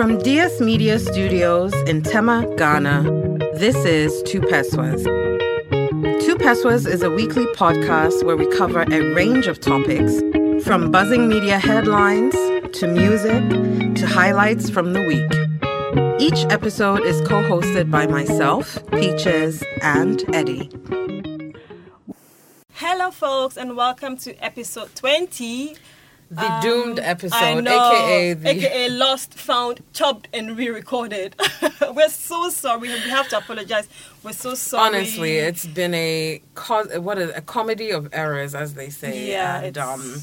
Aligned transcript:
From 0.00 0.16
DS 0.16 0.62
Media 0.62 0.98
Studios 0.98 1.74
in 1.82 2.00
Tema, 2.00 2.46
Ghana, 2.56 3.02
this 3.56 3.76
is 3.84 4.22
Two 4.22 4.40
Pesewas. 4.40 5.04
Two 6.24 6.36
Pesewas 6.36 6.86
is 6.86 7.02
a 7.02 7.10
weekly 7.10 7.44
podcast 7.48 8.24
where 8.24 8.34
we 8.34 8.46
cover 8.56 8.80
a 8.80 9.14
range 9.14 9.46
of 9.46 9.60
topics 9.60 10.22
from 10.64 10.90
buzzing 10.90 11.28
media 11.28 11.58
headlines 11.58 12.32
to 12.78 12.86
music 12.86 13.46
to 13.96 14.06
highlights 14.06 14.70
from 14.70 14.94
the 14.94 15.02
week. 15.02 15.30
Each 16.18 16.50
episode 16.50 17.02
is 17.02 17.20
co 17.28 17.42
hosted 17.42 17.90
by 17.90 18.06
myself, 18.06 18.78
Peaches, 18.92 19.62
and 19.82 20.24
Eddie. 20.34 20.70
Hello, 22.72 23.10
folks, 23.10 23.58
and 23.58 23.76
welcome 23.76 24.16
to 24.16 24.34
episode 24.42 24.94
20. 24.94 25.76
The 26.30 26.52
um, 26.52 26.62
doomed 26.62 26.98
episode, 27.00 27.64
know, 27.64 27.72
aka 27.72 28.32
the 28.34 28.50
aka 28.50 28.88
lost, 28.88 29.34
found, 29.34 29.80
chopped, 29.92 30.28
and 30.32 30.56
re-recorded. 30.56 31.34
We're 31.92 32.08
so 32.08 32.50
sorry. 32.50 32.80
We 32.80 32.88
have 32.88 33.28
to 33.30 33.38
apologize. 33.38 33.88
We're 34.22 34.32
so 34.32 34.54
sorry. 34.54 34.96
Honestly, 34.96 35.38
it's 35.38 35.66
been 35.66 35.92
a 35.92 36.40
co- 36.54 37.00
what 37.00 37.18
a, 37.18 37.36
a 37.36 37.40
comedy 37.40 37.90
of 37.90 38.08
errors, 38.12 38.54
as 38.54 38.74
they 38.74 38.90
say. 38.90 39.28
Yeah, 39.28 39.60
and, 39.60 39.76
um, 39.76 40.22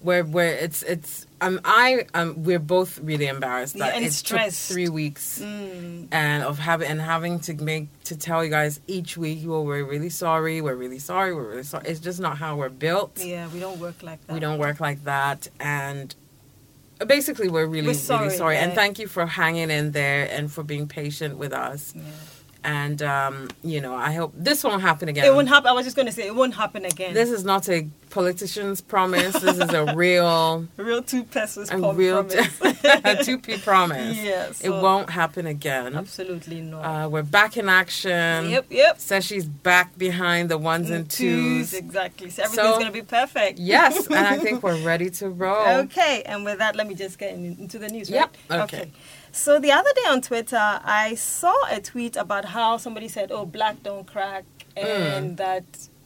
where 0.00 0.22
where 0.22 0.54
it's 0.54 0.82
it's 0.82 1.25
um 1.40 1.60
I 1.64 2.06
um 2.14 2.42
we're 2.42 2.58
both 2.58 2.98
really 3.00 3.26
embarrassed 3.26 3.78
that 3.78 4.00
yeah, 4.00 4.06
it 4.06 4.12
stressed. 4.12 4.68
took 4.68 4.74
three 4.74 4.88
weeks 4.88 5.40
mm. 5.40 6.08
and 6.10 6.42
of 6.42 6.58
having 6.58 6.88
and 6.88 7.00
having 7.00 7.40
to 7.40 7.54
make 7.54 7.88
to 8.04 8.16
tell 8.16 8.44
you 8.44 8.50
guys 8.50 8.80
each 8.86 9.16
week 9.16 9.40
well 9.44 9.64
we're 9.64 9.84
really 9.84 10.08
sorry 10.08 10.60
we're 10.60 10.74
really 10.74 10.98
sorry 10.98 11.34
we're 11.34 11.48
really 11.48 11.62
sorry. 11.62 11.86
It's 11.86 12.00
just 12.00 12.20
not 12.20 12.38
how 12.38 12.56
we're 12.56 12.68
built. 12.68 13.22
Yeah 13.22 13.48
we 13.52 13.60
don't 13.60 13.78
work 13.78 14.02
like 14.02 14.24
that. 14.26 14.32
we 14.32 14.40
don't 14.40 14.58
work 14.58 14.80
like 14.80 15.04
that 15.04 15.48
and 15.60 16.14
basically 17.06 17.48
we're 17.48 17.66
really 17.66 17.88
we're 17.88 17.94
sorry, 17.94 18.26
really 18.26 18.36
sorry 18.36 18.56
and 18.56 18.72
thank 18.72 18.98
you 18.98 19.06
for 19.06 19.26
hanging 19.26 19.70
in 19.70 19.92
there 19.92 20.28
and 20.30 20.50
for 20.50 20.62
being 20.62 20.88
patient 20.88 21.36
with 21.36 21.52
us. 21.52 21.92
Yeah 21.94 22.02
and 22.66 23.00
um, 23.00 23.48
you 23.62 23.80
know, 23.80 23.94
I 23.94 24.12
hope 24.12 24.32
this 24.36 24.64
won't 24.64 24.82
happen 24.82 25.08
again. 25.08 25.24
It 25.24 25.32
won't 25.32 25.48
happen. 25.48 25.68
I 25.68 25.72
was 25.72 25.86
just 25.86 25.94
going 25.94 26.06
to 26.06 26.12
say 26.12 26.26
it 26.26 26.34
won't 26.34 26.54
happen 26.54 26.84
again. 26.84 27.14
This 27.14 27.30
is 27.30 27.44
not 27.44 27.68
a 27.68 27.86
politician's 28.10 28.80
promise. 28.80 29.34
This 29.34 29.58
is 29.58 29.70
a 29.72 29.94
real, 29.94 30.66
real 30.76 31.00
two 31.00 31.22
pesos 31.22 31.70
a 31.70 31.78
real 31.92 32.24
promise. 32.60 32.60
a 32.84 33.22
two 33.22 33.38
p 33.38 33.56
promise. 33.58 34.16
Yes, 34.16 34.24
yeah, 34.24 34.52
so 34.52 34.78
it 34.78 34.82
won't 34.82 35.10
happen 35.10 35.46
again. 35.46 35.94
Absolutely 35.94 36.60
not. 36.60 36.80
Uh, 36.80 37.08
we're 37.08 37.22
back 37.22 37.56
in 37.56 37.68
action. 37.68 38.50
Yep, 38.50 38.66
yep. 38.70 38.98
Says 38.98 39.24
she's 39.24 39.46
back 39.46 39.96
behind 39.96 40.48
the 40.48 40.58
ones 40.58 40.90
and, 40.90 41.00
and 41.00 41.10
twos. 41.10 41.70
twos. 41.70 41.74
Exactly. 41.74 42.30
So 42.30 42.42
everything's 42.42 42.68
so, 42.68 42.74
going 42.74 42.86
to 42.86 42.92
be 42.92 43.02
perfect. 43.02 43.60
Yes, 43.60 44.08
and 44.08 44.16
I 44.16 44.38
think 44.38 44.64
we're 44.64 44.82
ready 44.82 45.08
to 45.10 45.28
roll. 45.28 45.66
Okay, 45.84 46.24
and 46.26 46.44
with 46.44 46.58
that, 46.58 46.74
let 46.74 46.88
me 46.88 46.96
just 46.96 47.16
get 47.16 47.34
in, 47.34 47.56
into 47.60 47.78
the 47.78 47.88
news. 47.88 48.10
Right? 48.10 48.16
Yep. 48.18 48.36
okay. 48.50 48.62
okay. 48.80 48.90
So 49.36 49.60
the 49.60 49.70
other 49.70 49.90
day 49.94 50.08
on 50.08 50.22
Twitter, 50.22 50.80
I 50.82 51.14
saw 51.14 51.54
a 51.70 51.78
tweet 51.78 52.16
about 52.16 52.46
how 52.46 52.78
somebody 52.78 53.08
said, 53.08 53.30
"Oh, 53.30 53.44
black 53.44 53.82
don't 53.82 54.06
crack," 54.06 54.44
and 54.76 55.32
mm. 55.32 55.36
that 55.36 55.64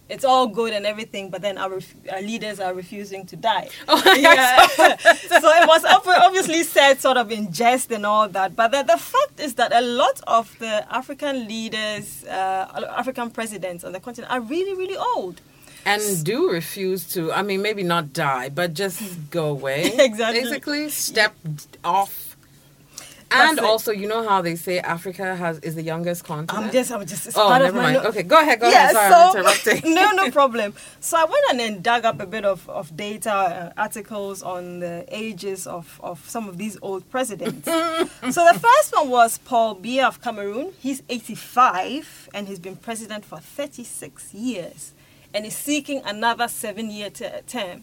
it's 0.08 0.24
all 0.24 0.48
good 0.48 0.72
and 0.72 0.84
everything, 0.84 1.30
but 1.30 1.40
then 1.40 1.56
our, 1.56 1.78
our 2.12 2.20
leaders 2.20 2.58
are 2.58 2.74
refusing 2.74 3.24
to 3.26 3.36
die. 3.36 3.68
Oh, 3.88 4.02
yeah. 4.18 4.66
so 4.96 5.48
it 5.60 5.68
was 5.68 5.84
obviously 5.84 6.64
said 6.64 7.00
sort 7.00 7.16
of 7.16 7.30
in 7.30 7.52
jest 7.52 7.92
and 7.92 8.04
all 8.04 8.28
that. 8.28 8.56
But 8.56 8.72
the, 8.72 8.82
the 8.82 8.98
fact 8.98 9.38
is 9.38 9.54
that 9.54 9.72
a 9.72 9.80
lot 9.80 10.20
of 10.26 10.58
the 10.58 10.92
African 10.92 11.46
leaders, 11.46 12.24
uh, 12.24 12.94
African 12.96 13.30
presidents 13.30 13.84
on 13.84 13.92
the 13.92 14.00
continent 14.00 14.32
are 14.32 14.40
really, 14.40 14.74
really 14.74 14.96
old 14.96 15.40
and 15.86 16.24
do 16.24 16.50
refuse 16.50 17.06
to 17.06 17.32
i 17.32 17.40
mean 17.40 17.62
maybe 17.62 17.82
not 17.82 18.12
die 18.12 18.50
but 18.50 18.74
just 18.74 19.00
go 19.30 19.46
away 19.46 19.90
exactly 19.98 20.42
basically 20.42 20.90
step 20.90 21.34
off 21.82 22.29
and 23.30 23.60
also, 23.60 23.92
you 23.92 24.08
know 24.08 24.28
how 24.28 24.42
they 24.42 24.56
say 24.56 24.80
Africa 24.80 25.36
has 25.36 25.58
is 25.60 25.74
the 25.74 25.82
youngest 25.82 26.24
continent. 26.24 26.66
I'm 26.66 26.72
just, 26.72 26.90
I'm 26.90 27.06
just. 27.06 27.30
oh, 27.36 27.58
never 27.58 27.76
mind. 27.76 27.94
No- 27.94 28.08
okay, 28.08 28.22
go 28.22 28.40
ahead. 28.40 28.60
Go 28.60 28.68
yeah, 28.68 28.90
ahead. 28.90 28.94
Sorry, 28.94 29.10
so, 29.12 29.16
I'm 29.16 29.36
interrupting. 29.36 29.94
no, 29.94 30.10
no 30.12 30.30
problem. 30.40 30.74
So 31.00 31.16
I 31.16 31.24
went 31.24 31.44
and 31.50 31.60
then 31.60 31.82
dug 31.82 32.04
up 32.04 32.20
a 32.20 32.26
bit 32.26 32.44
of, 32.44 32.68
of 32.68 32.96
data, 32.96 33.32
uh, 33.32 33.72
articles 33.76 34.42
on 34.42 34.80
the 34.80 35.04
ages 35.08 35.66
of, 35.66 36.00
of 36.02 36.28
some 36.28 36.48
of 36.48 36.58
these 36.58 36.76
old 36.82 37.08
presidents. 37.10 37.64
so 37.66 38.44
the 38.52 38.58
first 38.58 38.94
one 38.94 39.08
was 39.10 39.38
Paul 39.38 39.76
Biya 39.76 40.08
of 40.08 40.20
Cameroon. 40.20 40.72
He's 40.80 41.02
85 41.08 42.30
and 42.34 42.48
he's 42.48 42.58
been 42.58 42.76
president 42.76 43.24
for 43.24 43.38
36 43.38 44.34
years, 44.34 44.92
and 45.32 45.46
is 45.46 45.56
seeking 45.56 46.02
another 46.04 46.48
seven-year 46.48 47.10
t- 47.10 47.26
term. 47.46 47.82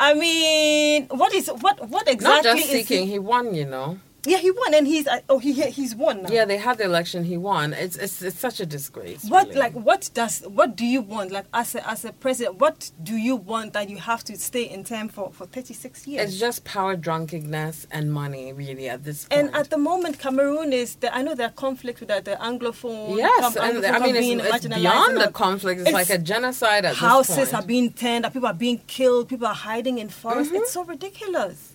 I 0.00 0.14
mean, 0.14 1.06
what 1.08 1.34
is 1.34 1.48
what 1.60 1.86
what 1.88 2.08
exactly? 2.08 2.50
Not 2.50 2.56
just 2.56 2.70
seeking, 2.70 3.06
he, 3.06 3.12
he 3.12 3.18
won. 3.18 3.54
You 3.54 3.66
know. 3.66 3.98
Yeah, 4.24 4.38
he 4.38 4.50
won, 4.50 4.74
and 4.74 4.86
he's 4.86 5.06
uh, 5.06 5.20
oh 5.28 5.38
he 5.38 5.52
he's 5.70 5.94
won 5.94 6.22
now. 6.22 6.28
Yeah, 6.30 6.44
they 6.44 6.58
had 6.58 6.78
the 6.78 6.84
election. 6.84 7.24
He 7.24 7.36
won. 7.36 7.72
It's 7.72 7.96
it's, 7.96 8.20
it's 8.20 8.38
such 8.38 8.60
a 8.60 8.66
disgrace. 8.66 9.24
What 9.24 9.48
really. 9.48 9.58
like 9.60 9.72
what 9.72 10.10
does 10.12 10.42
what 10.42 10.76
do 10.76 10.84
you 10.84 11.00
want 11.00 11.30
like 11.30 11.46
as 11.54 11.74
a 11.74 11.88
as 11.88 12.04
a 12.04 12.12
president? 12.12 12.58
What 12.58 12.90
do 13.02 13.16
you 13.16 13.36
want 13.36 13.72
that 13.72 13.88
you 13.88 13.96
have 13.96 14.22
to 14.24 14.36
stay 14.36 14.64
in 14.64 14.84
term 14.84 15.08
for 15.08 15.32
for 15.32 15.46
thirty 15.46 15.72
six 15.72 16.06
years? 16.06 16.30
It's 16.30 16.38
just 16.38 16.64
power 16.64 16.96
drunkenness 16.96 17.86
and 17.90 18.12
money, 18.12 18.52
really, 18.52 18.88
at 18.88 19.04
this 19.04 19.24
point. 19.24 19.40
And 19.40 19.54
at 19.54 19.70
the 19.70 19.78
moment, 19.78 20.18
Cameroon 20.18 20.72
is 20.72 20.96
the, 20.96 21.14
I 21.14 21.22
know 21.22 21.34
there 21.34 21.46
are 21.46 21.52
conflicts 21.52 22.00
with 22.00 22.10
the, 22.10 22.20
the 22.20 22.36
anglophone. 22.36 23.16
Yes, 23.16 23.54
com- 23.54 23.64
and 23.64 23.86
I 23.86 23.98
mean 24.00 24.40
it's, 24.40 24.64
it's 24.66 24.74
beyond 24.74 25.16
the 25.16 25.30
conflict. 25.30 25.80
It's, 25.80 25.90
it's, 25.90 25.94
like 25.94 26.10
a 26.10 26.18
genocide. 26.18 26.84
At 26.84 26.96
houses 26.96 27.54
are 27.54 27.62
being 27.62 27.92
turned. 27.92 28.30
People 28.32 28.48
are 28.48 28.54
being 28.54 28.78
killed. 28.86 29.28
People 29.28 29.46
are 29.46 29.54
hiding 29.54 29.98
in 29.98 30.10
forests. 30.10 30.52
Mm-hmm. 30.52 30.62
It's 30.62 30.72
so 30.72 30.84
ridiculous 30.84 31.69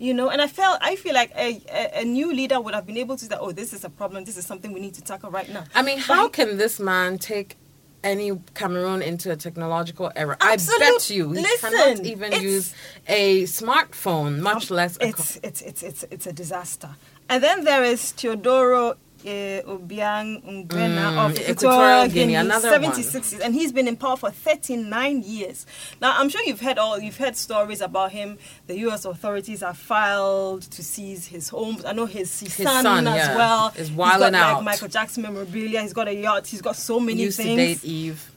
you 0.00 0.14
know 0.14 0.30
and 0.30 0.40
i 0.40 0.46
felt 0.46 0.78
i 0.80 0.96
feel 0.96 1.14
like 1.14 1.30
a, 1.36 1.60
a, 1.68 2.00
a, 2.00 2.04
new 2.04 2.32
leader 2.32 2.60
would 2.60 2.74
have 2.74 2.86
been 2.86 2.96
able 2.96 3.16
to 3.16 3.26
say 3.26 3.36
oh 3.38 3.52
this 3.52 3.72
is 3.72 3.84
a 3.84 3.90
problem 3.90 4.24
this 4.24 4.36
is 4.36 4.46
something 4.46 4.72
we 4.72 4.80
need 4.80 4.94
to 4.94 5.02
tackle 5.02 5.30
right 5.30 5.50
now 5.50 5.62
i 5.74 5.82
mean 5.82 5.98
how 5.98 6.24
but 6.24 6.32
can 6.32 6.56
this 6.56 6.80
man 6.80 7.18
take 7.18 7.56
any 8.02 8.32
Cameroon 8.54 9.02
into 9.02 9.30
a 9.30 9.36
technological 9.36 10.10
era. 10.16 10.34
Absolute, 10.40 10.82
I 10.82 10.90
bet 10.92 11.10
you 11.10 11.32
he 11.32 11.42
listen, 11.42 11.70
cannot 11.70 12.06
even 12.06 12.32
use 12.40 12.74
a 13.06 13.42
smartphone, 13.42 14.38
much 14.38 14.70
um, 14.70 14.76
less. 14.76 14.96
A 14.96 15.08
it's, 15.08 15.34
co- 15.34 15.40
it's 15.42 15.60
it's 15.60 15.82
it's 15.82 16.04
it's 16.10 16.26
a 16.26 16.32
disaster. 16.32 16.88
And 17.28 17.42
then 17.42 17.64
there 17.64 17.84
is 17.84 18.12
Teodoro 18.12 18.96
uh, 19.24 19.62
Obiang 19.66 20.42
Nguema 20.42 21.12
mm, 21.12 21.26
of 21.26 21.38
Equatorial 21.38 22.08
Guinea, 22.08 22.34
another 22.34 22.70
76 22.70 23.32
years, 23.32 23.42
and 23.42 23.54
he's 23.54 23.72
been 23.72 23.88
in 23.88 23.96
power 23.96 24.16
for 24.16 24.30
39 24.30 25.22
years. 25.22 25.66
Now, 26.00 26.18
I'm 26.18 26.28
sure 26.28 26.42
you've 26.44 26.60
heard 26.60 26.78
all 26.78 26.98
you've 26.98 27.16
heard 27.16 27.36
stories 27.36 27.80
about 27.80 28.12
him. 28.12 28.38
The 28.66 28.78
U.S. 28.80 29.04
authorities 29.04 29.60
have 29.60 29.76
filed 29.76 30.62
to 30.62 30.82
seize 30.82 31.26
his 31.26 31.48
homes. 31.48 31.84
I 31.84 31.92
know 31.92 32.06
his, 32.06 32.40
his, 32.40 32.54
his 32.54 32.66
son, 32.66 32.82
son, 32.82 33.06
as 33.06 33.16
yeah, 33.16 33.36
well. 33.36 33.72
Is 33.76 33.90
wilding 33.90 34.34
out. 34.34 34.56
Like 34.56 34.64
Michael 34.64 34.88
Jackson 34.88 35.22
memorabilia. 35.22 35.82
He's 35.82 35.92
got 35.92 36.08
a 36.08 36.14
yacht. 36.14 36.46
He's 36.46 36.62
got 36.62 36.76
so 36.76 37.00
many 37.00 37.22
Used 37.22 37.36
things. 37.38 37.50
to 37.50 37.56
date 37.56 37.84
Eve. 37.84 38.30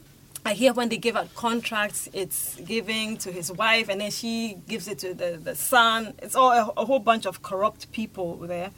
I 0.46 0.52
hear 0.52 0.74
when 0.74 0.90
they 0.90 0.98
give 0.98 1.16
out 1.16 1.34
contracts, 1.34 2.06
it's 2.12 2.56
giving 2.60 3.16
to 3.18 3.32
his 3.32 3.50
wife, 3.50 3.88
and 3.88 3.98
then 3.98 4.10
she 4.10 4.58
gives 4.68 4.88
it 4.88 4.98
to 4.98 5.14
the, 5.14 5.40
the 5.42 5.54
son. 5.54 6.12
It's 6.18 6.36
all 6.36 6.52
a, 6.52 6.80
a 6.80 6.84
whole 6.84 6.98
bunch 6.98 7.24
of 7.24 7.40
corrupt 7.40 7.90
people 7.92 8.36
there. 8.36 8.70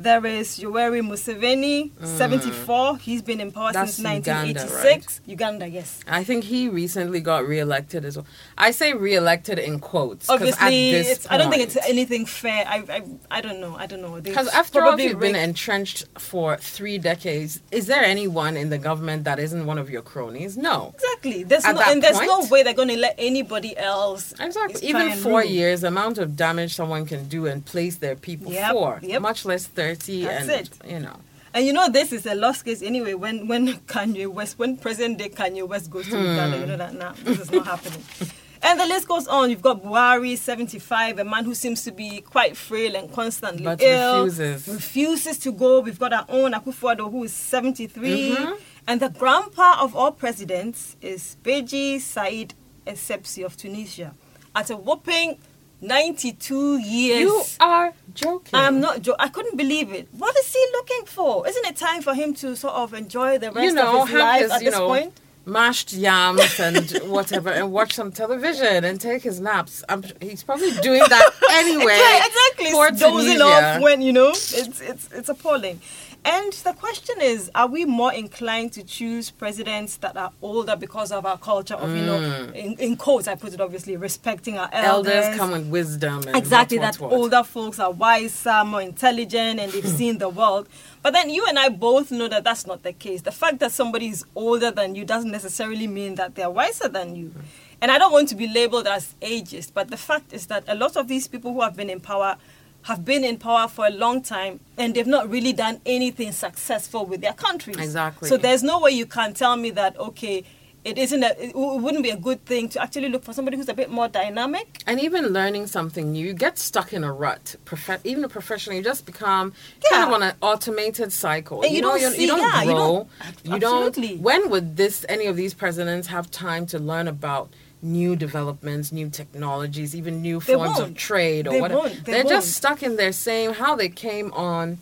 There 0.00 0.24
is 0.26 0.60
Yoweri 0.60 1.02
Museveni, 1.02 1.90
mm. 1.90 2.06
74. 2.06 2.98
He's 2.98 3.20
been 3.20 3.40
in 3.40 3.50
power 3.50 3.72
That's 3.72 3.94
since 3.94 4.06
1986. 4.06 5.22
Uganda, 5.26 5.66
right? 5.66 5.66
Uganda, 5.66 5.68
yes. 5.68 6.00
I 6.06 6.22
think 6.22 6.44
he 6.44 6.68
recently 6.68 7.20
got 7.20 7.44
re-elected 7.48 8.04
as 8.04 8.16
well. 8.16 8.24
I 8.56 8.70
say 8.70 8.94
re-elected 8.94 9.58
in 9.58 9.80
quotes. 9.80 10.30
Obviously, 10.30 11.02
point, 11.02 11.26
I 11.30 11.36
don't 11.36 11.50
think 11.50 11.64
it's 11.64 11.76
anything 11.88 12.26
fair. 12.26 12.64
I, 12.68 12.84
I, 12.88 13.02
I 13.38 13.40
don't 13.40 13.60
know. 13.60 13.74
I 13.74 13.86
don't 13.86 14.00
know. 14.00 14.20
Because 14.20 14.46
after 14.50 14.84
all, 14.84 15.00
you've 15.00 15.18
been 15.18 15.34
entrenched 15.34 16.04
for 16.16 16.56
three 16.58 16.98
decades, 16.98 17.60
is 17.72 17.88
there 17.88 18.04
anyone 18.04 18.56
in 18.56 18.70
the 18.70 18.78
government 18.78 19.24
that 19.24 19.40
isn't 19.40 19.66
one 19.66 19.78
of 19.78 19.90
your 19.90 20.02
cronies? 20.02 20.56
No. 20.56 20.94
Exactly. 20.94 21.42
There's 21.42 21.64
At 21.64 21.74
no, 21.74 21.80
and 21.80 22.00
there's 22.00 22.18
point, 22.18 22.28
no 22.28 22.46
way 22.46 22.62
they're 22.62 22.72
going 22.72 22.88
to 22.90 22.96
let 22.96 23.16
anybody 23.18 23.76
else. 23.76 24.32
Exactly. 24.38 24.88
Even 24.88 25.10
four 25.14 25.42
years, 25.42 25.80
the 25.80 25.88
amount 25.88 26.18
of 26.18 26.36
damage 26.36 26.76
someone 26.76 27.04
can 27.04 27.26
do 27.26 27.46
and 27.46 27.64
place 27.64 27.96
their 27.96 28.14
people 28.14 28.52
yep, 28.52 28.70
for, 28.70 29.00
yep. 29.02 29.20
much 29.20 29.44
less 29.44 29.66
30 29.66 29.87
That's 29.96 30.08
and, 30.08 30.50
it. 30.50 30.70
you 30.86 31.00
know. 31.00 31.16
And 31.54 31.64
you 31.66 31.72
know 31.72 31.88
this 31.90 32.12
is 32.12 32.26
a 32.26 32.34
lost 32.34 32.64
case 32.64 32.82
anyway. 32.82 33.14
When 33.14 33.48
when 33.48 33.68
Kanye 33.86 34.26
West, 34.28 34.58
when 34.58 34.76
present 34.76 35.18
day 35.18 35.28
Kanye 35.30 35.66
West 35.66 35.90
goes 35.90 36.06
to 36.08 36.16
Hmm. 36.16 36.24
Uganda, 36.26 36.58
you 36.58 36.66
know 36.66 36.76
that 36.76 36.94
now 36.94 37.14
this 37.24 37.40
is 37.40 37.50
not 37.50 37.66
happening. 37.66 38.02
And 38.60 38.80
the 38.80 38.86
list 38.86 39.06
goes 39.06 39.28
on. 39.28 39.50
You've 39.50 39.62
got 39.62 39.84
Buhari, 39.84 40.36
75, 40.36 41.20
a 41.20 41.24
man 41.24 41.44
who 41.44 41.54
seems 41.54 41.84
to 41.84 41.92
be 41.92 42.20
quite 42.22 42.56
frail 42.56 42.96
and 42.96 43.10
constantly 43.12 43.62
But 43.62 43.80
ill. 43.80 44.24
refuses. 44.24 44.66
Refuses 44.66 45.38
to 45.38 45.52
go. 45.52 45.78
We've 45.78 45.96
got 45.98 46.12
our 46.12 46.24
own 46.28 46.50
Akufo-Addo, 46.54 47.08
who 47.08 47.22
is 47.22 47.32
73. 47.32 48.34
Mhm. 48.34 48.58
And 48.88 49.00
the 49.00 49.10
grandpa 49.10 49.76
of 49.80 49.94
all 49.94 50.10
presidents 50.10 50.96
is 51.00 51.36
Beji 51.44 52.00
Caid 52.00 52.54
Essebsi 52.84 53.44
of 53.44 53.56
Tunisia. 53.56 54.14
At 54.56 54.70
a 54.70 54.76
whopping 54.76 55.38
92 55.80 56.78
years. 56.78 57.20
You 57.20 57.44
are 57.60 57.92
joking. 58.14 58.58
I'm 58.58 58.80
not 58.80 59.02
joking. 59.02 59.20
I 59.20 59.28
couldn't 59.28 59.56
believe 59.56 59.92
it. 59.92 60.08
What 60.12 60.36
is 60.36 60.52
he 60.52 60.66
looking 60.72 61.06
for? 61.06 61.46
Isn't 61.46 61.64
it 61.66 61.76
time 61.76 62.02
for 62.02 62.14
him 62.14 62.34
to 62.34 62.56
sort 62.56 62.74
of 62.74 62.94
enjoy 62.94 63.38
the 63.38 63.52
rest 63.52 63.64
you 63.64 63.72
know, 63.74 64.02
of 64.02 64.08
his 64.08 64.18
life 64.18 64.42
his, 64.42 64.50
at 64.50 64.62
you 64.62 64.70
this 64.70 64.78
know, 64.78 64.88
point? 64.88 65.12
mashed 65.48 65.92
yams 65.94 66.60
and 66.60 66.90
whatever 67.10 67.48
and 67.48 67.72
watch 67.72 67.94
some 67.94 68.12
television 68.12 68.84
and 68.84 69.00
take 69.00 69.22
his 69.22 69.40
naps. 69.40 69.82
I'm, 69.88 70.04
he's 70.20 70.42
probably 70.42 70.72
doing 70.82 71.02
that 71.08 71.30
anyway. 71.52 71.96
Yeah, 71.96 72.26
exactly. 72.26 72.98
Dozing 72.98 73.40
off 73.40 73.80
when 73.80 74.02
you 74.02 74.12
know 74.12 74.30
it's 74.30 74.52
it's 74.80 75.08
it's 75.12 75.28
appalling. 75.28 75.80
And 76.24 76.52
the 76.52 76.72
question 76.72 77.16
is, 77.20 77.50
are 77.54 77.66
we 77.66 77.84
more 77.84 78.12
inclined 78.12 78.72
to 78.74 78.82
choose 78.82 79.30
presidents 79.30 79.96
that 79.98 80.16
are 80.16 80.32
older 80.42 80.76
because 80.76 81.12
of 81.12 81.24
our 81.24 81.38
culture 81.38 81.74
of, 81.74 81.90
you 81.96 82.02
know, 82.04 82.50
in, 82.54 82.74
in 82.74 82.96
quotes, 82.96 83.28
I 83.28 83.34
put 83.34 83.54
it 83.54 83.60
obviously, 83.60 83.96
respecting 83.96 84.58
our 84.58 84.68
elders? 84.72 85.12
Mm. 85.12 85.16
Elders 85.22 85.38
come 85.38 85.50
with 85.52 85.66
wisdom. 85.68 86.24
And 86.26 86.36
Exactly, 86.36 86.78
what, 86.78 86.82
that 86.92 87.00
what, 87.00 87.10
what. 87.12 87.18
older 87.18 87.42
folks 87.44 87.78
are 87.78 87.90
wiser, 87.90 88.64
more 88.64 88.82
intelligent, 88.82 89.60
and 89.60 89.72
they've 89.72 89.88
seen 89.98 90.18
the 90.18 90.28
world. 90.28 90.68
But 91.02 91.12
then 91.12 91.30
you 91.30 91.46
and 91.48 91.58
I 91.58 91.68
both 91.68 92.10
know 92.10 92.28
that 92.28 92.44
that's 92.44 92.66
not 92.66 92.82
the 92.82 92.92
case. 92.92 93.22
The 93.22 93.32
fact 93.32 93.60
that 93.60 93.72
somebody 93.72 94.08
is 94.08 94.24
older 94.34 94.70
than 94.70 94.94
you 94.94 95.04
doesn't 95.04 95.30
necessarily 95.30 95.86
mean 95.86 96.16
that 96.16 96.34
they're 96.34 96.50
wiser 96.50 96.88
than 96.88 97.16
you. 97.16 97.32
And 97.80 97.92
I 97.92 97.98
don't 97.98 98.12
want 98.12 98.28
to 98.30 98.34
be 98.34 98.48
labeled 98.48 98.88
as 98.88 99.14
ageist, 99.22 99.72
but 99.72 99.88
the 99.88 99.96
fact 99.96 100.32
is 100.32 100.46
that 100.46 100.64
a 100.66 100.74
lot 100.74 100.96
of 100.96 101.06
these 101.06 101.28
people 101.28 101.52
who 101.52 101.62
have 101.62 101.76
been 101.76 101.88
in 101.88 102.00
power 102.00 102.36
have 102.82 103.04
been 103.04 103.24
in 103.24 103.36
power 103.38 103.68
for 103.68 103.86
a 103.86 103.90
long 103.90 104.22
time 104.22 104.60
and 104.78 104.94
they've 104.94 105.06
not 105.06 105.28
really 105.28 105.52
done 105.52 105.80
anything 105.84 106.32
successful 106.32 107.04
with 107.04 107.20
their 107.20 107.34
countries. 107.34 107.76
Exactly. 107.76 108.28
So 108.28 108.36
there's 108.36 108.62
no 108.62 108.80
way 108.80 108.92
you 108.92 109.04
can 109.06 109.34
tell 109.34 109.56
me 109.56 109.70
that, 109.70 109.98
okay, 109.98 110.44
it 110.84 110.96
isn't 110.96 111.22
a, 111.22 111.44
it 111.44 111.54
wouldn't 111.54 112.02
be 112.02 112.08
a 112.10 112.16
good 112.16 112.42
thing 112.46 112.68
to 112.70 112.80
actually 112.80 113.08
look 113.10 113.24
for 113.24 113.34
somebody 113.34 113.56
who's 113.58 113.68
a 113.68 113.74
bit 113.74 113.90
more 113.90 114.08
dynamic 114.08 114.80
And 114.86 115.00
even 115.00 115.26
learning 115.26 115.66
something 115.66 116.12
new, 116.12 116.24
you 116.28 116.32
get 116.32 116.56
stuck 116.56 116.92
in 116.94 117.04
a 117.04 117.12
rut. 117.12 117.56
Even 118.04 118.24
a 118.24 118.28
professional, 118.28 118.76
you 118.76 118.82
just 118.82 119.04
become 119.04 119.52
kind 119.90 120.04
of 120.08 120.14
on 120.14 120.22
an 120.22 120.34
automated 120.40 121.12
cycle. 121.12 121.66
You 121.66 121.82
know, 121.82 121.90
don't 121.90 122.00
you, 122.00 122.10
see- 122.12 122.22
you 122.22 122.28
don't 122.28 122.38
yeah, 122.38 122.62
you 122.62 122.70
don't- 122.70 123.08
You 123.44 123.58
don't. 123.58 124.20
When 124.20 124.48
would 124.50 124.76
this 124.76 125.04
any 125.10 125.26
of 125.26 125.36
these 125.36 125.52
presidents 125.52 126.08
have 126.08 126.30
time 126.30 126.64
to 126.66 126.78
learn 126.78 127.08
about 127.08 127.50
new 127.82 128.16
developments, 128.16 128.92
new 128.92 129.08
technologies, 129.10 129.94
even 129.94 130.20
new 130.22 130.40
They 130.40 130.54
forms 130.54 130.78
of 130.78 130.94
trade 130.96 131.46
or 131.46 131.50
They 131.52 131.60
whatever? 131.60 131.88
They 131.88 132.12
They're 132.12 132.24
won't. 132.24 132.28
just 132.28 132.52
stuck 132.52 132.82
in 132.82 132.96
their 132.96 133.12
same 133.12 133.52
how 133.54 133.76
they 133.76 133.88
came 133.88 134.32
on. 134.32 134.78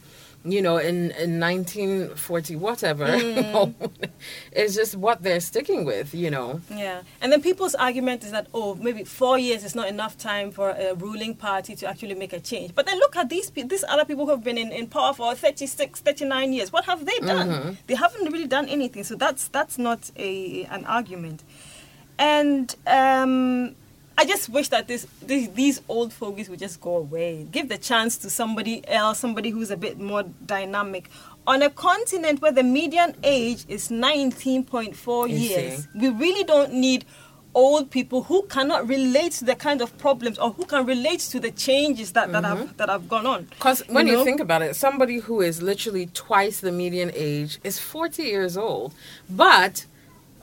You 0.48 0.62
know, 0.62 0.76
in, 0.76 1.10
in 1.10 1.40
1940, 1.40 2.54
whatever. 2.54 3.04
Mm. 3.04 3.74
it's 4.52 4.76
just 4.76 4.94
what 4.94 5.20
they're 5.20 5.40
sticking 5.40 5.84
with, 5.84 6.14
you 6.14 6.30
know. 6.30 6.60
Yeah, 6.70 7.02
and 7.20 7.32
then 7.32 7.42
people's 7.42 7.74
argument 7.74 8.22
is 8.22 8.30
that 8.30 8.46
oh, 8.54 8.76
maybe 8.76 9.02
four 9.02 9.38
years 9.38 9.64
is 9.64 9.74
not 9.74 9.88
enough 9.88 10.16
time 10.16 10.52
for 10.52 10.70
a 10.70 10.94
ruling 10.94 11.34
party 11.34 11.74
to 11.74 11.88
actually 11.88 12.14
make 12.14 12.32
a 12.32 12.38
change. 12.38 12.76
But 12.76 12.86
then 12.86 12.96
look 12.98 13.16
at 13.16 13.28
these 13.28 13.50
these 13.50 13.82
other 13.88 14.04
people 14.04 14.24
who 14.26 14.30
have 14.30 14.44
been 14.44 14.56
in, 14.56 14.70
in 14.70 14.86
power 14.86 15.12
for 15.14 15.34
36, 15.34 15.98
39 16.00 16.52
years. 16.52 16.72
What 16.72 16.84
have 16.84 17.04
they 17.06 17.18
done? 17.18 17.78
They 17.88 17.96
haven't 17.96 18.30
really 18.30 18.46
done 18.46 18.68
anything. 18.68 19.02
So 19.02 19.16
that's 19.16 19.48
that's 19.48 19.78
not 19.78 20.12
a 20.16 20.62
an 20.70 20.84
argument. 20.84 21.42
And 22.18 22.74
um, 22.86 23.74
I 24.18 24.24
just 24.24 24.48
wish 24.48 24.68
that 24.68 24.88
this, 24.88 25.06
these 25.22 25.50
these 25.50 25.80
old 25.88 26.12
fogies 26.12 26.48
would 26.48 26.58
just 26.58 26.80
go 26.80 26.96
away. 26.96 27.46
Give 27.50 27.68
the 27.68 27.78
chance 27.78 28.16
to 28.18 28.30
somebody 28.30 28.86
else, 28.88 29.18
somebody 29.18 29.50
who's 29.50 29.70
a 29.70 29.76
bit 29.76 29.98
more 29.98 30.22
dynamic. 30.44 31.10
On 31.46 31.62
a 31.62 31.70
continent 31.70 32.40
where 32.40 32.50
the 32.50 32.62
median 32.62 33.14
age 33.22 33.64
is 33.68 33.88
19.4 33.88 35.28
You 35.28 35.36
years, 35.36 35.84
see. 35.84 35.88
we 35.94 36.08
really 36.08 36.42
don't 36.42 36.72
need 36.72 37.04
old 37.54 37.90
people 37.90 38.22
who 38.24 38.42
cannot 38.42 38.86
relate 38.86 39.32
to 39.32 39.44
the 39.44 39.54
kind 39.54 39.80
of 39.80 39.96
problems 39.96 40.38
or 40.38 40.50
who 40.50 40.64
can 40.64 40.84
relate 40.84 41.20
to 41.20 41.40
the 41.40 41.50
changes 41.50 42.12
that, 42.12 42.30
that 42.32 42.44
have 42.44 42.76
that 42.76 42.88
have 42.88 43.08
gone 43.08 43.26
on. 43.26 43.44
Because 43.44 43.82
when 43.88 44.06
you, 44.06 44.14
know? 44.14 44.24
think 44.24 44.40
about 44.40 44.62
it, 44.62 44.76
somebody 44.76 45.18
who 45.18 45.40
is 45.40 45.62
literally 45.62 46.06
twice 46.06 46.60
the 46.60 46.72
median 46.72 47.10
age 47.14 47.58
is 47.64 47.78
40 47.78 48.22
years 48.22 48.56
old. 48.56 48.92
But 49.28 49.86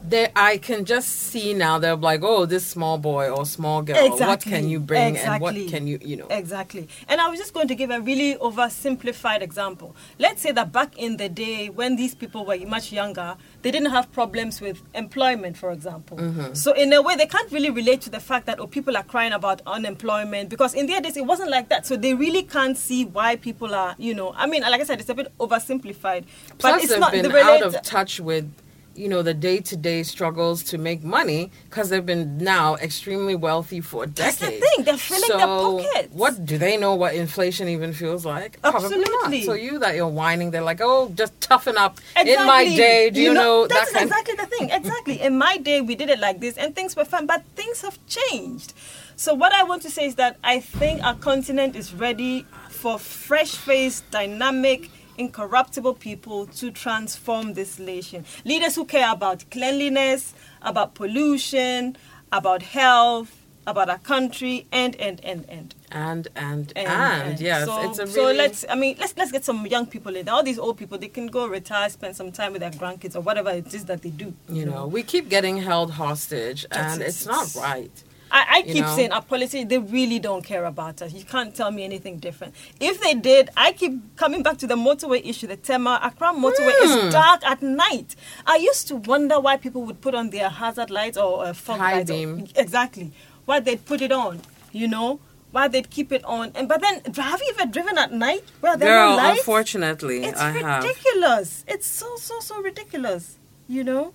they, 0.06 0.30
I 0.36 0.58
can 0.58 0.84
just 0.86 1.10
see 1.10 1.54
now, 1.54 1.80
they're 1.80 1.96
like, 1.96 2.22
oh, 2.24 2.46
this 2.46 2.66
small 2.66 2.98
boy 2.98 3.30
or 3.30 3.46
small 3.46 3.82
girl, 3.82 4.10
what 4.18 4.42
can 4.42 4.68
you 4.68 4.80
bring 4.80 5.18
and 5.18 5.42
what 5.42 5.56
Exactly. 5.56 5.70
can 5.80 5.88
you, 5.88 6.00
you 6.02 6.18
know. 6.18 6.28
Exactly. 6.30 6.90
And 7.08 7.22
I 7.22 7.30
was 7.30 7.40
just 7.40 7.54
going 7.54 7.68
to 7.70 7.76
give 7.76 7.90
a 7.90 8.02
really 8.02 8.36
oversimplified 8.36 9.42
example. 9.42 9.96
Let's 10.20 10.42
say 10.42 10.52
that 10.52 10.72
back 10.72 10.98
in 10.98 11.18
the 11.18 11.30
day 11.30 11.70
when 11.70 11.96
these 11.96 12.14
people 12.16 12.46
were 12.46 12.58
much 12.68 12.92
younger, 12.92 13.38
they 13.62 13.72
didn't 13.72 13.92
have 13.92 14.12
problems 14.12 14.60
with 14.60 14.82
employment, 14.94 15.58
for 15.58 15.72
example. 15.72 16.18
Mm-hmm. 16.18 16.54
So 16.54 16.74
in 16.74 16.92
a 16.92 17.02
way, 17.02 17.16
they 17.16 17.26
can't 17.26 17.50
really 17.52 17.70
relate 17.70 18.02
to 18.02 18.10
the 18.10 18.20
fact 18.20 18.46
that 18.48 18.60
oh, 18.60 18.68
people 18.68 18.98
are 18.98 19.04
crying 19.04 19.32
about 19.34 19.62
unemployment 19.66 20.50
because 20.50 20.74
in 20.74 20.88
their 20.88 21.00
days 21.02 21.16
it 21.16 21.26
wasn't 21.26 21.50
like 21.50 21.70
that. 21.70 21.86
So 21.86 21.96
they 21.96 22.14
really 22.14 22.44
can't 22.44 22.78
see 22.78 23.06
why 23.06 23.38
people 23.38 23.74
are, 23.74 23.96
you 23.98 24.14
know. 24.14 24.34
I 24.36 24.48
mean, 24.48 24.64
like 24.64 24.82
I 24.82 24.84
said, 24.84 25.00
it's 25.00 25.10
a 25.10 25.14
bit 25.16 25.32
oversimplified, 25.40 26.26
but 26.50 26.58
Plus, 26.60 26.84
it's 26.84 26.92
they've 26.92 27.00
not 27.00 27.12
been 27.14 27.24
the 27.24 27.38
out 27.38 27.62
relate- 27.62 27.64
of 27.64 27.82
touch 27.84 28.20
with, 28.20 28.52
you 28.96 29.08
know, 29.08 29.22
the 29.22 29.34
day 29.34 29.60
to 29.60 29.76
day 29.76 30.04
struggles 30.04 30.64
to 30.64 30.78
make 30.78 31.04
money 31.04 31.52
because 31.70 31.90
they've 31.90 32.06
been 32.06 32.38
now 32.38 32.76
extremely 32.76 33.36
wealthy 33.36 33.82
for 33.82 34.06
decades. 34.06 34.40
That's 34.40 34.54
the 34.54 34.60
thing, 34.60 34.86
they're 34.86 34.98
filling 34.98 35.24
so 35.24 35.38
their 35.38 35.48
pockets. 35.48 36.14
What 36.14 36.46
do 36.46 36.58
they 36.58 36.78
know 36.78 36.96
what 36.96 37.16
inflation 37.16 37.68
even 37.70 37.94
feels 37.94 38.26
like? 38.26 38.62
Probably 38.62 38.86
Absolutely. 38.86 39.40
not. 39.40 39.46
So 39.46 39.54
you 39.54 39.80
that 39.80 39.96
you're 39.96 40.08
whining, 40.08 40.52
they're 40.52 40.62
like, 40.62 40.82
oh, 40.82 41.12
just 41.16 41.40
toughen 41.42 41.78
up. 41.78 42.00
In 42.18 42.46
my 42.46 42.66
day, 42.66 43.10
do 43.10 43.22
you, 43.22 43.34
know, 43.34 43.68
that's 43.68 43.94
that 43.94 44.04
exactly 44.04 44.36
the 44.36 44.46
thing. 44.46 44.70
Exactly. 44.70 45.22
In 45.22 45.38
my 45.38 45.58
day, 45.58 45.82
we 45.82 45.96
did 45.96 46.10
it 46.10 46.20
like 46.20 46.40
this, 46.40 46.58
and 46.58 46.76
things 46.76 46.96
were 46.96 47.06
fine, 47.06 47.26
but 47.26 47.44
things 47.56 47.82
have 47.82 47.98
changed. 48.08 48.74
So 49.16 49.34
what 49.34 49.54
I 49.54 49.64
want 49.64 49.82
to 49.84 49.90
say 49.90 50.06
is 50.06 50.16
that 50.16 50.38
I 50.44 50.60
think 50.60 51.04
our 51.04 51.16
continent 51.16 51.76
is 51.76 51.94
ready 51.94 52.46
for 52.70 53.00
fresh-faced, 53.00 54.10
dynamic, 54.12 54.90
incorruptible 55.18 55.96
people 55.96 56.46
to 56.48 56.72
transform 56.72 57.54
this 57.54 57.80
nation. 57.80 58.26
Leaders 58.46 58.76
who 58.76 58.86
care 58.86 59.12
about 59.12 59.44
cleanliness, 59.52 60.34
about 60.62 60.96
pollution, 60.96 61.96
about 62.32 62.62
health, 62.62 63.40
about 63.66 63.90
our 63.90 63.98
country, 64.00 64.66
and 64.72 64.96
and 64.98 65.24
and 65.24 65.46
and. 65.48 65.74
and 65.92 66.28
and 66.36 66.74
and, 66.76 66.88
and, 66.88 67.40
yes, 67.40 67.66
so, 67.66 67.90
it's 67.90 68.00
a 68.00 68.06
really 68.06 68.14
so 68.14 68.24
let's 68.34 68.66
I 68.70 68.76
mean 68.76 68.98
let's 69.00 69.16
let's 69.16 69.32
get 69.32 69.46
some 69.46 69.66
young 69.68 69.86
people 69.86 70.16
in. 70.16 70.28
All 70.28 70.44
these 70.44 70.60
old 70.60 70.78
people 70.78 70.98
they 70.98 71.08
can 71.08 71.28
go 71.28 71.48
retire, 71.48 71.90
spend 71.90 72.16
some 72.16 72.32
time 72.32 72.52
with 72.54 72.62
their 72.62 72.72
grandkids 72.72 73.16
or 73.16 73.22
whatever 73.22 73.52
it 73.52 73.74
is 73.74 73.86
that 73.86 74.02
they 74.02 74.10
do. 74.10 74.34
you 74.50 74.66
know 74.66 74.88
we 74.88 75.02
keep 75.04 75.30
getting 75.30 75.58
held 75.58 75.92
hostage, 75.92 76.66
and 76.72 77.02
It's- 77.02 77.18
it's 77.18 77.26
not 77.26 77.46
it's- 77.48 77.56
right. 77.56 78.04
I, 78.36 78.46
I 78.50 78.62
keep 78.64 78.84
know? 78.84 78.96
saying 78.96 79.12
our 79.12 79.22
politicians 79.22 79.70
they 79.70 79.78
really 79.78 80.18
don't 80.20 80.44
care 80.44 80.66
about 80.66 81.02
us. 81.04 81.14
You 81.14 81.24
can't 81.24 81.54
tell 81.56 81.70
me 81.72 81.84
anything 81.84 82.18
different. 82.18 82.56
If 82.80 83.00
they 83.00 83.14
did, 83.14 83.50
I 83.56 83.72
keep 83.74 84.16
coming 84.18 84.42
back 84.42 84.58
to 84.58 84.68
the 84.68 84.76
motorway 84.76 85.22
issue. 85.24 85.46
The 85.48 85.56
Tema 85.56 86.00
Accra 86.04 86.30
motorway 86.34 86.74
Hmm. 86.82 87.08
is 87.08 87.14
dark 87.14 87.46
at 87.46 87.62
night. 87.62 88.16
I 88.48 88.56
used 88.58 88.88
to 88.88 88.96
wonder 88.96 89.40
why 89.40 89.58
people 89.58 89.84
would 89.84 90.02
put 90.02 90.16
on 90.16 90.32
their 90.32 90.50
hazard 90.50 90.90
lights 90.90 91.16
or 91.18 91.46
uh, 91.46 91.54
fog 91.54 91.78
High 91.80 91.98
lights. 92.00 92.12
or- 92.12 92.44
exactly. 92.56 93.12
Why 93.46 93.60
they'd 93.60 93.86
put 93.86 94.02
it 94.02 94.12
on, 94.12 94.42
you 94.72 94.88
know? 94.88 95.20
Why 95.52 95.68
they'd 95.68 95.92
keep 95.92 96.12
it 96.12 96.24
on. 96.26 96.52
And 96.56 96.68
but 96.68 96.82
then 96.82 97.02
have 97.16 97.40
you 97.40 97.54
ever 97.60 97.70
driven 97.72 98.00
at 98.00 98.12
night 98.12 98.44
Well, 98.62 98.76
there 98.76 98.90
Girl, 98.90 99.12
no 99.12 99.16
lights? 99.18 99.40
unfortunately, 99.42 100.24
It's 100.24 100.40
I 100.42 100.50
have. 100.50 100.84
ridiculous. 100.84 101.64
It's 101.68 101.86
so 101.86 102.16
so 102.18 102.40
so 102.40 102.60
ridiculous. 102.62 103.36
You 103.68 103.84
know? 103.84 104.14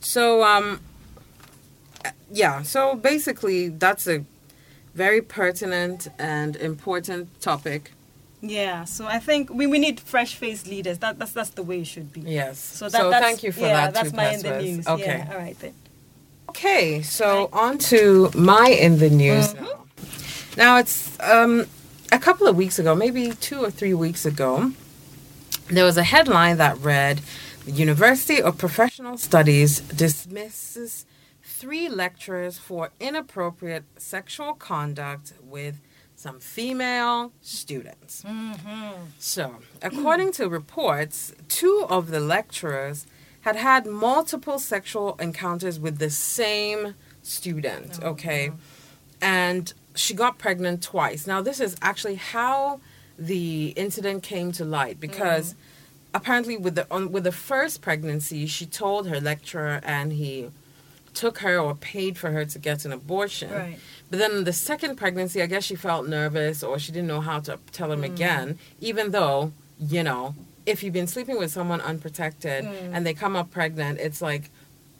So, 0.00 0.42
um, 0.44 0.80
yeah. 2.32 2.62
So 2.62 2.94
basically, 2.94 3.68
that's 3.68 4.06
a 4.06 4.24
very 4.94 5.20
pertinent 5.22 6.08
and 6.18 6.56
important 6.56 7.40
topic. 7.40 7.92
Yeah. 8.42 8.84
So 8.84 9.06
I 9.06 9.18
think 9.18 9.50
we, 9.50 9.66
we 9.66 9.78
need 9.78 10.00
fresh 10.00 10.34
faced 10.34 10.66
leaders. 10.66 10.98
That 10.98 11.18
that's 11.18 11.32
that's 11.32 11.50
the 11.50 11.62
way 11.62 11.80
it 11.80 11.86
should 11.86 12.12
be. 12.12 12.22
Yes. 12.22 12.58
So 12.58 12.88
So, 12.88 13.04
that, 13.04 13.10
that's, 13.10 13.24
thank 13.26 13.42
you 13.42 13.52
for 13.52 13.60
yeah, 13.60 13.90
that. 13.90 13.94
That's 13.94 14.12
my 14.12 14.30
in 14.34 14.40
the 14.42 14.62
news. 14.62 14.86
Okay. 14.86 15.18
Yeah. 15.18 15.32
All 15.32 15.38
right 15.38 15.58
then. 15.58 15.74
Okay, 16.48 17.00
so 17.02 17.48
on 17.52 17.78
to 17.78 18.30
my 18.34 18.66
in 18.68 18.98
the 18.98 19.08
news 19.08 19.54
Mm-hmm. 19.54 19.64
now. 19.64 19.86
Now 20.56 20.78
it's 20.78 21.16
um, 21.20 21.66
a 22.10 22.18
couple 22.18 22.48
of 22.48 22.56
weeks 22.56 22.78
ago, 22.80 22.94
maybe 22.94 23.30
two 23.40 23.62
or 23.64 23.70
three 23.70 23.94
weeks 23.94 24.26
ago, 24.26 24.72
there 25.68 25.84
was 25.84 25.96
a 25.96 26.02
headline 26.02 26.56
that 26.56 26.76
read, 26.78 27.20
"The 27.66 27.72
University 27.72 28.42
of 28.42 28.58
Professional 28.58 29.16
Studies 29.16 29.78
dismisses 29.80 31.06
three 31.60 31.88
lecturers 31.88 32.58
for 32.58 32.90
inappropriate 32.98 33.84
sexual 33.96 34.54
conduct 34.54 35.34
with 35.42 35.80
some 36.16 36.40
female 36.40 37.32
students." 37.40 38.22
Mm-hmm. 38.22 38.92
So, 39.18 39.56
according 39.82 40.32
to 40.32 40.48
reports, 40.48 41.32
two 41.48 41.86
of 41.88 42.10
the 42.10 42.20
lecturers 42.20 43.06
had 43.42 43.56
had 43.56 43.86
multiple 43.86 44.58
sexual 44.58 45.16
encounters 45.18 45.78
with 45.78 45.98
the 45.98 46.10
same 46.10 46.94
student, 47.22 47.98
oh, 48.02 48.10
okay? 48.10 48.52
And 49.20 49.72
she 49.94 50.14
got 50.14 50.38
pregnant 50.38 50.82
twice. 50.82 51.26
Now, 51.26 51.40
this 51.42 51.60
is 51.60 51.76
actually 51.82 52.16
how 52.16 52.80
the 53.18 53.68
incident 53.76 54.22
came 54.22 54.52
to 54.52 54.64
light 54.64 54.98
because 54.98 55.52
mm-hmm. 55.52 56.16
apparently 56.16 56.56
with 56.56 56.74
the 56.74 56.86
on, 56.90 57.12
with 57.12 57.24
the 57.24 57.32
first 57.32 57.82
pregnancy, 57.82 58.46
she 58.46 58.66
told 58.66 59.08
her 59.08 59.20
lecturer 59.20 59.80
and 59.84 60.12
he 60.12 60.48
took 61.14 61.38
her 61.38 61.58
or 61.58 61.74
paid 61.74 62.18
for 62.18 62.30
her 62.30 62.44
to 62.44 62.58
get 62.58 62.84
an 62.84 62.92
abortion. 62.92 63.52
Right. 63.52 63.78
But 64.10 64.18
then 64.18 64.44
the 64.44 64.52
second 64.52 64.96
pregnancy, 64.96 65.42
I 65.42 65.46
guess 65.46 65.64
she 65.64 65.76
felt 65.76 66.08
nervous 66.08 66.62
or 66.62 66.78
she 66.78 66.92
didn't 66.92 67.08
know 67.08 67.20
how 67.20 67.40
to 67.40 67.58
tell 67.72 67.92
him 67.92 68.02
mm. 68.02 68.06
again, 68.06 68.58
even 68.80 69.10
though, 69.10 69.52
you 69.78 70.02
know, 70.02 70.34
if 70.66 70.82
you've 70.82 70.92
been 70.92 71.06
sleeping 71.06 71.38
with 71.38 71.50
someone 71.50 71.80
unprotected 71.80 72.64
mm. 72.64 72.90
and 72.92 73.06
they 73.06 73.14
come 73.14 73.36
up 73.36 73.50
pregnant, 73.50 73.98
it's 73.98 74.20
like 74.20 74.50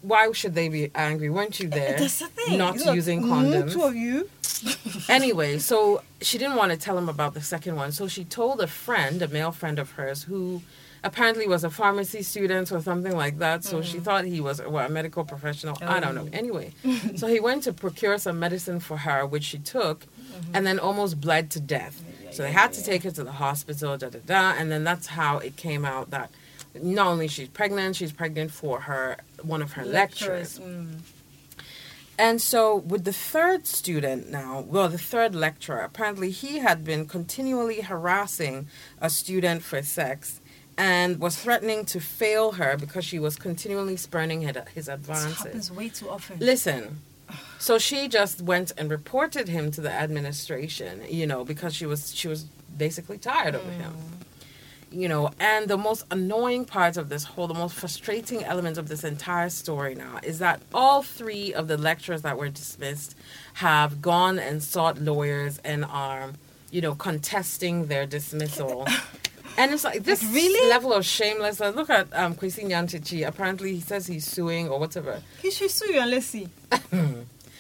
why 0.03 0.31
should 0.33 0.55
they 0.55 0.69
be 0.69 0.91
angry? 0.95 1.31
Weren't 1.31 1.61
you 1.61 1.69
there? 1.69 1.99
That's 1.99 2.21
the 2.21 2.27
thing. 2.29 2.59
Not 2.59 2.85
using 2.95 3.23
mm, 3.23 3.29
condoms. 3.29 3.73
Two 3.73 3.83
of 3.83 3.95
you. 3.95 4.29
anyway, 5.09 5.59
so 5.59 6.03
she 6.21 6.39
didn't 6.39 6.57
want 6.57 6.73
to 6.73 6.79
tell 6.79 6.97
him 6.97 7.09
about 7.09 7.35
the 7.35 7.41
second 7.41 7.77
one. 7.77 7.93
So 7.93 8.09
she 8.09 8.25
told 8.25 8.61
a 8.61 8.67
friend, 8.67 9.21
a 9.23 9.29
male 9.29 9.53
friend 9.53 9.79
of 9.79 9.93
hers, 9.93 10.25
who 10.25 10.63
apparently 11.03 11.47
was 11.47 11.65
a 11.65 11.71
pharmacy 11.71 12.23
student 12.23 12.71
or 12.73 12.81
something 12.81 13.17
like 13.17 13.39
that. 13.39 13.65
So 13.65 13.83
she 13.83 13.99
thought 13.99 14.25
he 14.25 14.41
was 14.41 14.61
well, 14.63 14.87
a 14.87 14.91
medical 14.91 15.25
professional. 15.25 15.77
I 15.81 16.01
don't 16.01 16.15
know. 16.15 16.29
Anyway, 16.33 16.73
so 17.17 17.27
he 17.27 17.41
went 17.41 17.65
to 17.65 17.73
procure 17.73 18.19
some 18.19 18.39
medicine 18.39 18.81
for 18.81 18.99
her, 18.99 19.27
which 19.27 19.45
she 19.45 19.59
took, 19.59 20.07
and 20.53 20.67
then 20.67 20.79
almost 20.79 21.21
bled 21.21 21.51
to 21.53 21.61
death. 21.61 22.03
So 22.33 22.43
they 22.43 22.53
had 22.53 22.73
to 22.75 22.85
take 22.85 23.03
her 23.03 23.11
to 23.11 23.25
the 23.25 23.33
hospital, 23.33 23.97
da 23.97 24.09
da 24.09 24.19
da, 24.25 24.55
and 24.57 24.71
then 24.71 24.85
that's 24.85 25.09
how 25.09 25.39
it 25.39 25.57
came 25.57 25.85
out 25.85 26.11
that 26.11 26.31
not 26.75 27.07
only 27.09 27.29
she's 27.29 27.49
pregnant, 27.49 27.97
she's 27.97 28.13
pregnant 28.13 28.51
for 28.51 28.81
her 28.83 29.17
one 29.43 29.63
of 29.63 29.73
her 29.73 29.85
lectures. 29.85 30.59
Mm. 30.59 30.99
And 32.19 32.41
so, 32.43 32.77
with 32.77 33.05
the 33.05 33.15
third 33.15 33.67
student 33.67 34.31
now, 34.31 34.61
well, 34.61 34.91
the 34.91 34.99
third 34.99 35.35
lecturer, 35.35 35.81
apparently 35.81 36.31
he 36.31 36.59
had 36.59 36.85
been 36.85 37.07
continually 37.07 37.81
harassing 37.81 38.69
a 39.01 39.09
student 39.09 39.63
for 39.63 39.83
sex 39.83 40.41
and 40.77 41.19
was 41.19 41.37
threatening 41.37 41.87
to 41.87 41.99
fail 41.99 42.53
her 42.53 42.77
because 42.77 43.07
she 43.07 43.19
was 43.19 43.37
continually 43.37 43.97
spurning 43.97 44.43
his, 44.43 44.55
his 44.75 44.87
This 44.87 44.89
advances. 44.89 45.39
happens 45.39 45.73
way 45.73 45.89
too 45.89 46.11
often. 46.11 46.39
Listen, 46.41 47.01
so 47.59 47.79
she 47.79 48.07
just 48.07 48.43
went 48.43 48.73
and 48.77 48.91
reported 48.91 49.49
him 49.49 49.71
to 49.73 49.81
the 49.81 49.91
administration, 49.93 51.03
you 51.09 51.27
know, 51.27 51.45
because 51.45 51.75
she 51.75 51.87
was 51.87 52.15
she 52.15 52.29
was 52.29 52.45
basically 52.77 53.17
tired 53.19 53.55
of 53.55 53.65
him. 53.65 53.95
You 54.93 55.09
know, 55.09 55.31
and 55.39 55.69
the 55.69 55.79
most 55.79 56.05
annoying 56.11 56.65
part 56.65 56.97
of 56.97 57.09
this 57.09 57.23
whole, 57.23 57.47
the 57.47 57.55
most 57.55 57.77
frustrating 57.77 58.43
element 58.43 58.77
of 58.77 58.89
this 58.89 59.05
entire 59.05 59.49
story 59.49 59.95
now 59.95 60.19
is 60.23 60.41
that 60.41 60.61
all 60.75 61.03
three 61.03 61.55
of 61.55 61.69
the 61.69 61.79
lecturers 61.79 62.23
that 62.23 62.37
were 62.37 62.49
dismissed 62.49 63.17
have 63.55 64.03
gone 64.03 64.39
and 64.41 64.63
sought 64.63 65.01
lawyers 65.01 65.59
and 65.59 65.85
are, 65.85 66.33
you 66.73 66.81
know, 66.81 66.97
contesting 66.97 67.87
their 67.87 68.05
dismissal. 68.05 68.87
And 69.59 69.73
it's 69.73 69.85
like 69.85 70.05
this 70.05 70.23
really? 70.25 70.71
level 70.71 70.93
of 70.93 71.05
shamelessness. 71.05 71.75
Look 71.75 71.91
at 71.91 72.09
um, 72.15 72.35
Kwesi 72.35 72.65
Nyantakyi. 72.65 73.27
Apparently, 73.27 73.75
he 73.75 73.81
says 73.81 74.07
he's 74.07 74.27
suing 74.27 74.69
or 74.69 74.79
whatever. 74.79 75.21
He 75.43 75.51
should 75.51 75.71
sue 75.71 75.93
you 75.93 76.01
and 76.01 76.11
let's 76.11 76.27
see. 76.27 76.49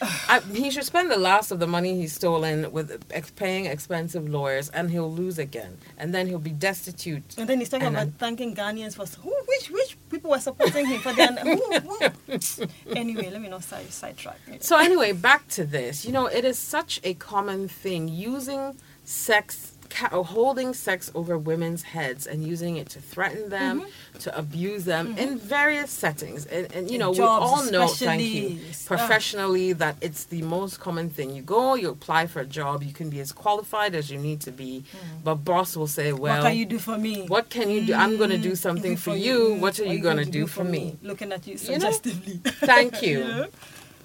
I, 0.28 0.40
he 0.54 0.70
should 0.70 0.84
spend 0.84 1.10
the 1.10 1.18
last 1.18 1.50
of 1.50 1.58
the 1.60 1.66
money 1.66 1.94
he's 1.94 2.12
stolen 2.14 2.72
with 2.72 3.04
ex- 3.10 3.30
paying 3.32 3.66
expensive 3.66 4.28
lawyers, 4.28 4.68
and 4.70 4.90
he'll 4.90 5.12
lose 5.12 5.38
again, 5.38 5.78
and 5.98 6.14
then 6.14 6.26
he'll 6.26 6.38
be 6.38 6.50
destitute. 6.50 7.34
And 7.38 7.48
then 7.48 7.58
he's 7.58 7.68
talking 7.68 7.88
And 7.88 7.96
about 7.96 8.04
then- 8.06 8.12
thanking 8.36 8.54
Ghanaians 8.54 8.94
for 8.96 9.06
who, 9.20 9.34
which 9.46 9.70
which 9.70 9.96
people 10.10 10.30
were 10.30 10.38
supporting 10.40 10.86
him 10.86 11.00
for 11.00 11.12
their 11.12 11.28
who, 11.28 11.56
who? 11.80 12.66
Anyway, 12.96 13.30
let 13.30 13.40
me 13.40 13.48
not 13.48 13.62
side 13.64 13.90
sidetrack. 13.92 14.38
So 14.60 14.78
anyway, 14.78 15.12
back 15.12 15.48
to 15.48 15.64
this. 15.64 16.04
You 16.04 16.12
know, 16.12 16.26
it 16.26 16.44
is 16.44 16.58
such 16.58 17.00
a 17.04 17.14
common 17.14 17.68
thing 17.68 18.08
using 18.08 18.76
sex, 19.04 19.69
ca- 19.90 20.22
holding 20.22 20.72
sex 20.74 21.10
over 21.14 21.36
women's 21.36 21.82
heads, 21.82 22.26
and 22.26 22.42
using 22.44 22.76
it 22.76 22.88
to 22.90 23.00
threaten 23.00 23.48
them, 23.50 23.80
Mm-hmm. 23.80 24.18
to 24.20 24.38
abuse 24.38 24.84
them 24.84 25.16
in 25.18 25.38
various 25.38 25.90
settings. 25.90 26.46
And, 26.46 26.72
and 26.72 26.90
you 26.90 26.98
know, 26.98 27.10
we 27.10 27.20
all 27.20 27.64
know, 27.70 27.86
thank 27.88 28.22
you. 28.22 28.58
Ah. 28.70 28.74
professionally, 28.86 29.72
that 29.74 29.96
it's 30.00 30.24
the 30.24 30.42
most 30.42 30.80
common 30.80 31.10
thing. 31.10 31.34
You 31.34 31.42
go, 31.42 31.74
you 31.74 31.88
apply 31.90 32.26
for 32.26 32.40
a 32.40 32.46
job, 32.46 32.82
you 32.82 32.92
can 32.92 33.10
be 33.10 33.20
as 33.20 33.32
qualified 33.32 33.94
as 33.94 34.10
you 34.10 34.18
need 34.18 34.40
to 34.42 34.52
be, 34.52 34.84
but 35.24 35.36
boss 35.36 35.76
will 35.76 35.86
say, 35.86 36.12
well, 36.12 36.40
Mm. 36.40 36.42
what 36.42 36.48
can 36.50 36.56
you 36.58 36.66
do 36.66 36.78
for 36.78 36.98
me? 36.98 37.26
what 37.26 37.50
can 37.50 37.70
you 37.70 37.86
do? 37.86 37.94
I'm 37.94 38.16
going 38.16 38.30
to 38.30 38.38
do 38.38 38.52
Mm, 38.52 38.56
something 38.58 38.92
it 38.94 38.98
for 38.98 39.16
you. 39.16 39.54
What 39.54 39.78
are 39.80 39.84
What 39.84 39.94
you 39.94 40.00
going 40.00 40.16
to 40.18 40.24
do 40.40 40.46
for 40.46 40.64
me? 40.64 40.96
Looking 41.02 41.32
at 41.32 41.46
you 41.46 41.54
You 41.54 41.78
know? 41.78 41.90
suggestively. 41.90 42.40
Thank 42.44 43.02
you. 43.02 43.46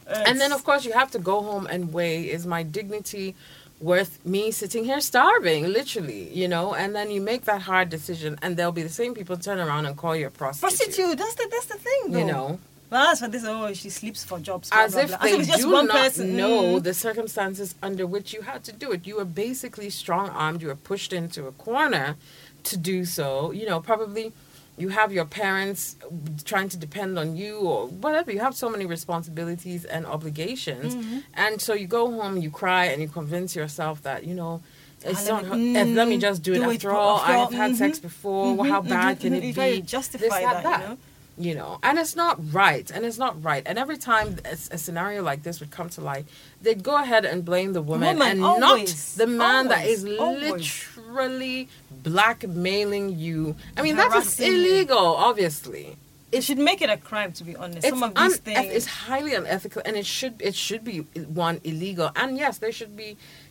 Yeah. 0.07 0.23
And 0.27 0.39
then, 0.39 0.51
of 0.51 0.63
course, 0.63 0.85
you 0.85 0.93
have 0.93 1.09
to 1.13 1.19
go 1.19 1.41
home 1.41 1.65
and 1.65 1.91
weigh 1.91 2.29
is 2.29 2.45
my 2.45 2.61
dignity 2.61 3.33
worth 3.81 4.25
me 4.25 4.51
sitting 4.51 4.85
here 4.85 5.01
starving, 5.01 5.67
literally, 5.67 6.29
you 6.33 6.47
know? 6.47 6.73
And 6.73 6.95
then 6.95 7.11
you 7.11 7.21
make 7.21 7.45
that 7.45 7.61
hard 7.63 7.89
decision, 7.89 8.37
and 8.41 8.55
there'll 8.57 8.71
be 8.71 8.83
the 8.83 8.89
same 8.89 9.13
people 9.13 9.37
turn 9.37 9.59
around 9.59 9.85
and 9.85 9.97
call 9.97 10.15
you 10.15 10.27
a 10.27 10.29
prostitute. 10.29 10.77
prostitute. 10.77 11.17
That's 11.17 11.35
the 11.35 11.47
that's 11.51 11.65
the 11.67 11.77
thing, 11.77 12.11
though. 12.11 12.19
You 12.19 12.25
know? 12.25 12.59
Well, 12.89 13.07
as 13.07 13.19
for 13.19 13.27
this, 13.27 13.43
oh, 13.45 13.73
she 13.73 13.89
sleeps 13.89 14.23
for 14.23 14.39
jobs. 14.39 14.69
blah, 14.69 14.79
As 14.83 14.93
blah, 14.93 15.01
if 15.01 15.07
blah. 15.09 15.17
they 15.23 15.31
it's 15.33 15.47
just 15.47 15.61
do 15.63 15.71
one 15.71 15.87
not 15.87 15.97
person. 15.97 16.37
know 16.37 16.75
Mm. 16.79 16.83
the 16.83 16.93
circumstances 16.93 17.75
under 17.81 18.05
which 18.07 18.31
you 18.33 18.41
had 18.43 18.63
to 18.65 18.71
do 18.71 18.91
it. 18.91 19.05
You 19.07 19.17
were 19.17 19.25
basically 19.25 19.89
strong 19.89 20.29
armed, 20.29 20.61
you 20.61 20.67
were 20.69 20.75
pushed 20.75 21.11
into 21.11 21.47
a 21.47 21.51
corner 21.51 22.15
to 22.63 22.77
do 22.77 23.03
so. 23.03 23.51
You 23.51 23.65
know, 23.65 23.79
probably 23.81 24.31
you 24.77 24.89
have 24.89 25.11
your 25.13 25.25
parents 25.25 25.95
trying 26.43 26.67
to 26.69 26.77
depend 26.77 27.17
on 27.17 27.35
you 27.37 27.59
or 27.59 27.87
whatever. 27.87 28.31
You 28.31 28.39
have 28.39 28.55
so 28.55 28.69
many 28.69 28.85
responsibilities 28.85 29.85
and 29.85 30.05
obligations. 30.05 30.95
Mm-hmm. 30.95 31.19
And 31.33 31.61
so 31.61 31.73
you 31.73 31.87
go 31.87 32.11
home, 32.11 32.37
you 32.37 32.49
cry, 32.51 32.85
and 32.85 33.01
you 33.01 33.07
convince 33.07 33.55
yourself 33.55 34.01
that, 34.03 34.25
you 34.25 34.33
know, 34.35 34.61
it's 35.03 35.27
not, 35.27 35.43
let 35.47 35.57
me- 35.57 35.93
let 35.93 36.07
me 36.07 36.17
mm, 36.17 36.21
just 36.21 36.41
do 36.43 36.53
it 36.53 36.57
do 36.59 36.69
it 36.69 36.75
after 36.75 36.89
for- 36.89 36.95
all. 36.95 37.17
after 37.19 37.31
I 37.31 37.35
all, 37.35 37.45
have 37.51 37.53
had 37.53 37.75
sex 37.75 37.99
mhm. 37.99 38.01
before. 38.01 38.55
Mhm, 38.57 38.69
How 38.69 38.81
bad 38.81 39.17
mhm, 39.17 39.21
can 39.21 39.33
it 39.35 39.55
be? 39.55 39.81
justify 39.81 40.23
This, 40.25 40.33
that, 40.33 40.57
you 40.57 40.63
that 40.69 40.89
know? 40.89 40.97
You 41.37 41.53
know 41.53 41.79
and 41.83 41.99
it's 41.99 42.15
not 42.15 42.37
right 42.53 42.89
and 42.91 43.03
it's 43.05 43.17
not 43.17 43.41
right 43.43 43.63
and 43.65 43.77
every 43.77 43.97
time 43.97 44.37
a, 44.45 44.51
a 44.71 44.77
scenario 44.77 45.21
like 45.21 45.43
this 45.43 45.59
would 45.59 45.69
come 45.69 45.89
to 45.89 45.99
light 45.99 46.25
they'd 46.61 46.81
go 46.81 46.95
ahead 46.95 47.25
and 47.25 47.43
blame 47.43 47.73
the 47.73 47.81
woman, 47.81 48.17
Woman, 48.19 48.37
and 48.37 48.43
always, 48.43 49.17
not 49.17 49.25
the 49.25 49.27
man 49.31 49.67
that 49.67 49.85
is 49.85 50.05
always, 50.05 50.19
always. 50.19 50.87
literally 50.97 51.67
blackmailing 52.03 53.17
you 53.19 53.55
i 53.77 53.81
mean 53.81 53.95
that 53.97 54.13
is 54.15 54.39
illegal 54.39 54.97
obviously 55.29 55.97
It 56.31 56.43
should 56.43 56.57
make 56.57 56.81
it 56.81 56.89
a 56.89 56.97
crime, 56.97 57.31
to 57.39 57.43
be 57.49 57.55
honest. 57.55 57.85
it's, 57.87 57.89
Some 57.89 58.03
of 58.03 58.13
these 58.15 58.39
uneth- 58.39 58.43
things. 58.47 58.73
it's 58.77 58.87
highly 59.07 59.33
unethical 59.35 59.81
and 59.85 59.95
it 59.95 60.05
should 60.05 60.35
it 60.49 60.55
should 60.55 60.83
be 60.83 60.97
one 61.43 61.59
illegal 61.63 62.11
and 62.15 62.37
yes 62.37 62.57
there 62.63 62.71
should 62.79 62.95
be 63.03 63.09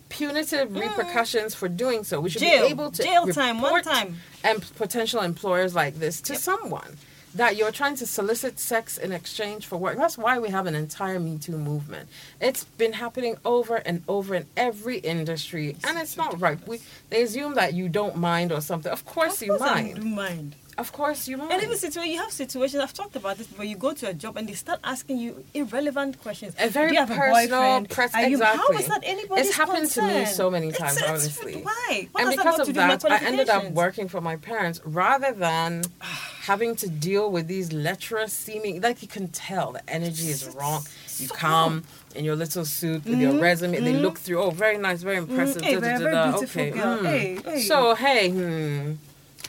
punitive 0.09 0.69
repercussions 0.85 1.55
for 1.55 1.69
doing 1.69 2.05
so 2.05 2.21
we 2.21 2.29
should 2.31 2.43
Mm. 2.43 2.50
Jail. 2.50 2.64
be 2.67 2.71
able 2.76 2.91
to 2.91 3.03
Jail 3.03 3.26
time, 3.29 3.61
one 3.61 3.83
time. 3.83 4.09
and 4.49 4.57
potential 4.76 5.21
employers 5.33 5.75
like 5.75 5.95
this 6.05 6.21
to 6.29 6.33
Yep. 6.35 6.43
someone 6.50 6.93
that 7.35 7.57
you're 7.57 7.73
trying 7.73 7.97
to 7.97 8.07
solicit 8.07 8.59
sex 8.61 8.97
in 8.99 9.12
exchange 9.12 9.67
for 9.67 9.76
work. 9.76 9.97
That's 9.97 10.17
why 10.17 10.38
we 10.38 10.50
have 10.50 10.67
an 10.67 10.75
entire 10.75 11.19
Me 11.19 11.38
Too 11.38 11.59
movement. 11.59 12.09
It's 12.41 12.64
been 12.64 12.93
happening 12.95 13.37
over 13.45 13.76
and 13.76 14.03
over 14.09 14.35
in 14.35 14.47
every 14.57 14.99
industry, 14.99 15.76
and 15.85 15.99
it's 15.99 16.17
not 16.17 16.41
right. 16.41 16.59
We 16.67 16.81
they 17.11 17.23
assume 17.23 17.55
that 17.55 17.75
you 17.75 17.88
don't 17.88 18.17
mind 18.17 18.53
or 18.53 18.61
something. 18.61 18.91
Of 18.93 19.05
course, 19.05 19.41
Of 19.43 19.47
you 19.49 19.57
course 19.57 19.62
I 19.71 19.83
mind. 19.83 19.97
do 19.97 20.05
mind. 20.05 20.57
Of 20.76 20.91
course 20.91 21.29
you 21.29 21.37
mind. 21.37 21.53
And 21.53 21.62
even 21.62 21.76
situation, 21.76 22.12
you 22.14 22.19
have 22.19 22.33
situations. 22.33 22.83
I've 22.83 22.93
talked 22.93 23.14
about 23.14 23.38
this, 23.38 23.47
where 23.57 23.64
you 23.67 23.76
go 23.76 23.93
to 23.93 24.09
a 24.09 24.14
job 24.14 24.37
and 24.37 24.49
they 24.49 24.55
start 24.55 24.81
asking 24.83 25.19
you 25.19 25.45
irrelevant 25.55 26.21
questions. 26.21 26.53
a 26.59 26.69
very 26.69 26.88
Do 26.88 26.95
you 26.95 27.00
have 27.07 27.09
personal, 27.11 27.85
press, 27.85 28.12
you- 28.14 28.26
exactly. 28.35 28.59
How 28.76 28.81
is 28.81 28.87
that 28.88 29.03
anybody's 29.05 29.47
It's 29.49 29.57
happened 29.57 29.88
to 29.91 30.03
me 30.03 30.26
so 30.26 30.50
many 30.50 30.73
times, 30.73 30.97
it's- 30.97 31.09
honestly. 31.11 31.62
Why? 31.62 32.09
What 32.11 32.23
and 32.25 32.31
because 32.31 32.45
got 32.45 32.61
of 32.61 32.67
to 32.67 32.73
do 32.73 32.79
that, 32.81 33.05
I 33.05 33.19
ended 33.25 33.49
up 33.50 33.71
working 33.71 34.09
for 34.09 34.21
my 34.21 34.35
parents 34.35 34.81
rather 34.85 35.31
than 35.33 35.85
ah. 36.00 36.24
Having 36.45 36.77
to 36.77 36.89
deal 36.89 37.31
with 37.31 37.49
these 37.49 37.73
lecherous 37.73 38.33
seeming. 38.33 38.81
Like 38.81 39.01
you 39.03 39.09
can 39.09 39.29
tell 39.29 39.73
the 39.73 39.91
energy 39.91 40.29
is 40.29 40.47
wrong. 40.55 40.85
You 41.19 41.29
come 41.29 41.85
in 42.15 42.25
your 42.25 42.37
little 42.37 42.65
suit 42.65 43.05
with 43.05 43.19
your 43.19 43.41
resume. 43.41 43.81
They 43.81 43.95
look 43.95 44.19
through. 44.19 44.43
Oh, 44.43 44.51
very 44.51 44.77
nice, 44.77 45.03
very 45.03 45.17
impressive. 45.17 45.63
Mm-hmm. 45.63 45.65
hey, 45.65 45.75
da, 45.75 45.81
very, 45.81 46.05
da, 46.05 46.11
da. 46.11 46.31
beautiful 46.31 46.63
okay. 46.63 46.71
girl. 46.71 46.99
mm. 46.99 47.07
Hey, 47.07 47.39
hey. 47.45 47.61
So 47.61 47.95
hey, 47.95 48.31
hmm, 48.31 48.93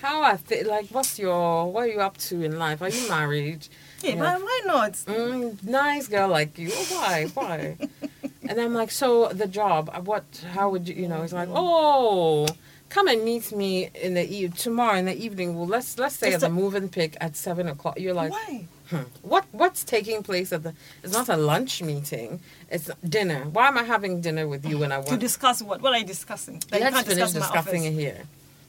how 0.01 0.23
I 0.23 0.37
th- 0.37 0.65
like? 0.65 0.87
What's 0.87 1.19
your? 1.19 1.71
What 1.71 1.81
are 1.85 1.91
you 1.91 1.99
up 1.99 2.17
to 2.29 2.41
in 2.41 2.57
life? 2.57 2.81
Are 2.81 2.89
you 2.89 3.09
married? 3.09 3.67
Yeah. 4.01 4.15
why, 4.15 4.37
why 4.37 4.61
not? 4.65 4.93
mm, 4.93 5.63
nice 5.63 6.07
girl 6.07 6.29
like 6.29 6.57
you. 6.57 6.69
Oh, 6.71 6.85
why? 6.91 7.25
Why? 7.33 7.77
and 8.49 8.61
I'm 8.61 8.73
like, 8.73 8.91
so 8.91 9.29
the 9.29 9.47
job, 9.47 9.89
uh, 9.93 9.99
what, 10.01 10.23
how 10.53 10.69
would 10.69 10.87
you, 10.87 10.95
you 10.95 11.07
know, 11.07 11.23
it's 11.23 11.33
like, 11.33 11.49
oh, 11.51 12.47
come 12.95 13.07
and 13.09 13.25
meet 13.25 13.51
me 13.51 13.89
in 13.93 14.13
the 14.13 14.25
e- 14.35 14.47
tomorrow 14.47 14.97
in 14.97 15.05
the 15.05 15.17
evening. 15.25 15.53
Well, 15.55 15.67
let's, 15.67 15.99
let's 15.99 16.15
say 16.15 16.33
at 16.33 16.39
the 16.39 16.47
Mövenpick 16.47 17.17
at 17.19 17.35
seven 17.35 17.67
o'clock. 17.67 17.99
You're 17.99 18.13
like, 18.13 18.31
why? 18.31 18.67
hmm, 18.89 19.03
what, 19.21 19.43
what's 19.51 19.83
taking 19.83 20.23
place 20.23 20.53
at 20.53 20.63
the, 20.63 20.73
it's 21.03 21.11
not 21.11 21.27
a 21.27 21.35
lunch 21.35 21.81
meeting. 21.81 22.39
It's 22.71 22.89
dinner. 23.17 23.41
Why 23.55 23.67
am 23.67 23.77
I 23.77 23.83
having 23.83 24.21
dinner 24.21 24.47
with 24.47 24.65
you 24.65 24.79
when 24.79 24.93
I 24.93 24.97
want 24.97 25.09
To 25.09 25.17
discuss 25.17 25.61
what? 25.61 25.81
What 25.81 25.91
are 25.93 25.99
you 25.99 26.05
discussing? 26.05 26.63
That 26.69 26.77
you 26.79 26.85
Let's 26.85 26.95
can't 26.95 27.07
finish 27.07 27.31
discuss 27.31 27.51
discussing 27.51 27.83
it 27.83 27.93
here. 27.93 28.21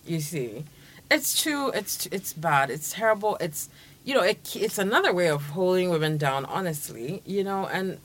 You 0.05 0.21
see, 0.21 0.65
it's 1.09 1.43
too. 1.43 1.71
It's 1.73 2.07
it's 2.07 2.33
bad. 2.33 2.71
It's 2.71 2.93
terrible. 2.93 3.37
It's 3.41 3.69
you 4.05 4.15
know. 4.15 4.23
It, 4.23 4.39
it's 4.57 4.79
another 4.79 5.13
way 5.13 5.29
of 5.29 5.43
holding 5.51 5.89
women 5.91 6.17
down. 6.17 6.45
Honestly, 6.47 7.23
you 7.25 7.43
know, 7.43 7.67
and 7.67 7.99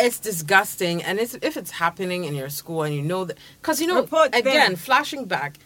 it's 0.00 0.18
disgusting. 0.18 1.02
And 1.02 1.18
it's 1.18 1.34
if 1.42 1.56
it's 1.56 1.70
happening 1.70 2.24
in 2.24 2.34
your 2.34 2.48
school 2.48 2.82
and 2.82 2.94
you 2.94 3.02
know 3.02 3.24
that 3.24 3.38
because 3.60 3.80
you 3.80 3.86
know 3.86 3.96
Report 4.00 4.34
again, 4.34 4.70
them. 4.72 4.76
flashing 4.76 5.24
back, 5.26 5.56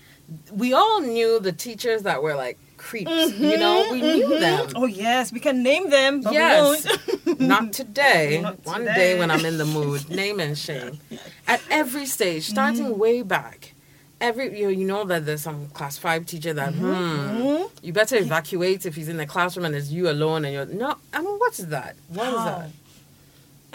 we 0.52 0.72
all 0.72 1.00
knew 1.00 1.40
the 1.40 1.52
teachers 1.52 2.02
that 2.02 2.22
were 2.22 2.34
like 2.34 2.58
creeps. 2.76 3.32
You 3.38 3.56
know, 3.58 3.86
we 3.90 4.00
knew 4.02 4.38
them. 4.38 4.68
Oh 4.74 4.86
yes, 4.86 5.32
we 5.32 5.40
can 5.40 5.62
name 5.62 5.90
them, 5.90 6.20
but 6.22 6.32
Yes. 6.32 6.86
Not 7.38 7.72
today. 7.72 8.40
Not 8.42 8.64
One 8.64 8.80
today. 8.80 8.94
day 8.94 9.18
when 9.18 9.30
I'm 9.30 9.44
in 9.44 9.58
the 9.58 9.64
mood. 9.64 10.08
Name 10.10 10.40
and 10.40 10.56
shame. 10.56 10.98
At 11.48 11.60
every 11.70 12.06
stage, 12.06 12.44
starting 12.48 12.86
Mm-hmm. 12.86 12.98
way 12.98 13.22
back. 13.22 13.72
every 14.20 14.58
you 14.58 14.64
know, 14.66 14.70
you 14.80 14.86
know 14.86 15.04
that 15.04 15.26
there's 15.26 15.42
some 15.42 15.68
class 15.76 15.98
five 15.98 16.24
teacher 16.24 16.52
that 16.54 16.72
hmm, 16.74 16.86
Mhm. 16.92 17.70
you 17.82 17.92
better 17.92 18.16
evacuate 18.16 18.86
if 18.86 18.94
he's 18.94 19.08
in 19.08 19.18
the 19.18 19.26
classroom 19.26 19.66
and 19.66 19.74
it's 19.74 19.90
you 19.90 20.08
alone 20.08 20.44
and 20.44 20.52
you're 20.54 20.66
no. 20.66 20.96
I 21.12 21.18
mean, 21.20 21.36
what's 21.42 21.58
that? 21.74 21.96
What 22.08 22.28
is 22.28 22.34
How? 22.38 22.44
that? 22.44 22.70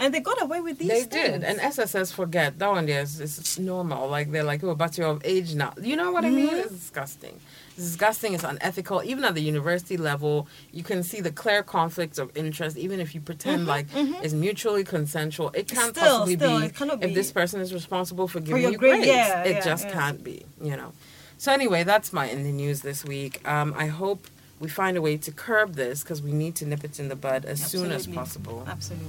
And 0.00 0.14
they 0.14 0.20
got 0.20 0.40
away 0.42 0.60
with 0.60 0.78
these 0.78 0.88
They 0.88 1.02
things. 1.04 1.42
did, 1.42 1.44
and 1.44 1.60
SSS 1.60 2.10
forget 2.12 2.58
that 2.58 2.68
one. 2.70 2.88
Yes, 2.88 3.20
it's 3.20 3.58
normal. 3.58 4.08
Like 4.08 4.32
they're 4.32 4.42
like, 4.52 4.64
oh, 4.64 4.74
but 4.74 4.96
you're 4.96 5.08
of 5.08 5.20
age 5.24 5.54
now. 5.54 5.72
You 5.80 5.94
know 5.96 6.10
what 6.10 6.24
I 6.24 6.30
mean? 6.30 6.48
Mhm. 6.48 6.64
It's 6.64 6.72
disgusting. 6.72 7.38
It's 7.76 7.84
disgusting. 7.84 8.32
It's 8.34 8.42
unethical. 8.44 9.02
Even 9.04 9.24
at 9.24 9.34
the 9.34 9.42
university 9.42 9.96
level, 9.98 10.48
you 10.72 10.82
can 10.82 11.02
see 11.02 11.20
the 11.20 11.30
clear 11.30 11.62
conflicts 11.62 12.18
of 12.18 12.34
interest. 12.36 12.76
Even 12.78 12.98
if 12.98 13.14
you 13.14 13.20
pretend 13.20 13.66
like 13.66 13.86
it's 13.94 14.32
mutually 14.34 14.84
consensual, 14.84 15.50
it 15.54 15.68
can't 15.68 15.94
Mm-hmm, 15.94 16.00
Still, 16.00 16.18
possibly 16.18 16.36
still, 16.36 16.58
be. 16.60 16.66
it 16.66 16.74
cannot 16.74 17.02
if 17.02 17.08
be. 17.10 17.14
this 17.14 17.30
person 17.32 17.60
is 17.60 17.72
responsible 17.74 18.26
for 18.26 18.40
giving 18.40 18.62
your 18.62 18.72
you 18.72 18.78
grade, 18.78 19.02
grades, 19.02 19.06
yeah, 19.06 19.42
it 19.44 19.56
yeah, 19.56 19.60
just 19.70 19.84
yeah. 19.86 19.92
can't 19.92 20.24
be. 20.24 20.44
You 20.62 20.76
know. 20.78 20.92
So 21.38 21.52
anyway, 21.52 21.82
that's 21.84 22.12
my 22.12 22.26
in 22.34 22.42
the 22.44 22.52
news 22.52 22.80
this 22.80 23.04
week. 23.04 23.46
Um, 23.48 23.74
I 23.76 23.86
hope 23.86 24.26
we 24.60 24.68
find 24.68 24.96
a 24.96 25.02
way 25.02 25.16
to 25.16 25.32
curb 25.32 25.74
this 25.74 26.02
because 26.02 26.22
we 26.22 26.32
need 26.32 26.54
to 26.56 26.66
nip 26.66 26.84
it 26.84 27.00
in 27.00 27.08
the 27.08 27.16
bud 27.16 27.44
as 27.46 27.64
soon 27.64 27.90
as 27.90 28.06
possible. 28.06 28.64
Absolutely. 28.68 29.08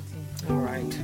All 0.50 0.55
right. 0.55 0.98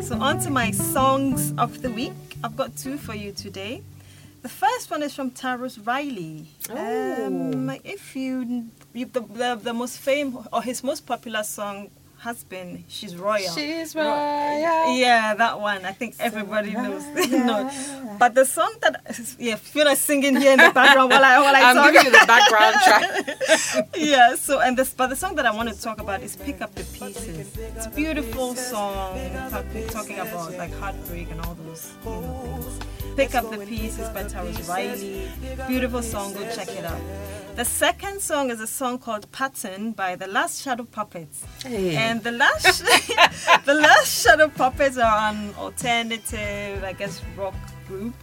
So 0.00 0.18
on 0.20 0.38
to 0.40 0.50
my 0.50 0.70
songs 0.70 1.52
of 1.58 1.82
the 1.82 1.90
week. 1.90 2.12
I've 2.42 2.56
got 2.56 2.74
two 2.76 2.96
for 2.96 3.14
you 3.14 3.32
today. 3.32 3.82
The 4.40 4.48
first 4.48 4.90
one 4.90 5.02
is 5.02 5.12
from 5.14 5.30
Tarrus 5.32 5.76
Riley. 5.84 6.46
Um, 6.70 7.68
Oh. 7.68 7.78
if 7.84 8.16
you, 8.16 8.68
you 8.94 9.04
the, 9.06 9.20
the 9.20 9.60
the 9.62 9.74
most 9.74 9.98
famous 9.98 10.46
or 10.52 10.62
his 10.62 10.82
most 10.82 11.04
popular 11.04 11.42
song 11.42 11.90
been 12.48 12.84
"She's 12.88 13.16
Royal." 13.16 13.52
She's 13.54 13.94
Ro- 13.94 14.02
royal. 14.04 14.96
Yeah, 14.98 15.34
that 15.34 15.60
one. 15.60 15.84
I 15.84 15.92
think 15.92 16.16
everybody 16.18 16.72
knows. 16.72 17.04
no, 17.30 17.70
but 18.18 18.34
the 18.34 18.44
song 18.44 18.74
that 18.82 19.02
yeah, 19.38 19.56
Fiona 19.56 19.96
singing 19.96 20.36
here 20.36 20.52
in 20.52 20.58
the 20.58 20.70
background 20.72 21.10
while 21.10 21.24
I 21.24 21.38
while 21.38 21.54
I 21.56 21.60
I'm 21.70 21.76
talk. 21.76 21.92
giving 21.92 22.12
you 22.12 22.18
the 22.20 22.26
background 22.26 22.76
track. 22.84 23.88
yeah 23.96 24.34
so 24.34 24.60
and 24.60 24.76
this 24.76 24.92
but 24.94 25.08
the 25.08 25.16
song 25.16 25.34
that 25.36 25.46
i 25.46 25.50
want 25.54 25.68
to 25.68 25.80
talk 25.80 26.00
about 26.00 26.22
is 26.22 26.36
pick 26.36 26.60
up 26.60 26.74
the 26.74 26.84
pieces 26.84 27.56
it's 27.56 27.86
a 27.86 27.90
beautiful 27.90 28.54
song 28.54 29.18
talk- 29.50 29.64
talking 29.90 30.18
about 30.18 30.52
like 30.54 30.72
heartbreak 30.74 31.30
and 31.30 31.40
all 31.42 31.54
those 31.54 31.92
you 32.04 32.10
know, 32.10 32.60
things 32.60 33.16
pick 33.16 33.34
up 33.34 33.50
the 33.50 33.58
pieces 33.66 34.08
by 34.10 34.22
tarrus 34.24 34.68
riley 34.68 35.28
beautiful 35.66 36.02
song 36.02 36.32
go 36.34 36.42
check 36.54 36.68
it 36.68 36.84
out 36.84 37.00
the 37.58 37.64
second 37.64 38.20
song 38.20 38.50
is 38.50 38.60
a 38.60 38.66
song 38.68 38.98
called 39.00 39.26
pattern 39.32 39.90
by 39.90 40.14
the 40.14 40.28
last 40.28 40.62
shadow 40.62 40.84
puppets 40.84 41.44
Hey. 41.64 41.96
and 41.96 42.22
the 42.22 42.30
last 42.30 42.84
the 43.64 43.74
last 43.74 44.22
shadow 44.22 44.46
puppets 44.46 44.96
are 44.96 45.18
an 45.32 45.52
alternative 45.58 46.84
i 46.84 46.92
guess 46.92 47.20
rock 47.36 47.56
group 47.88 48.14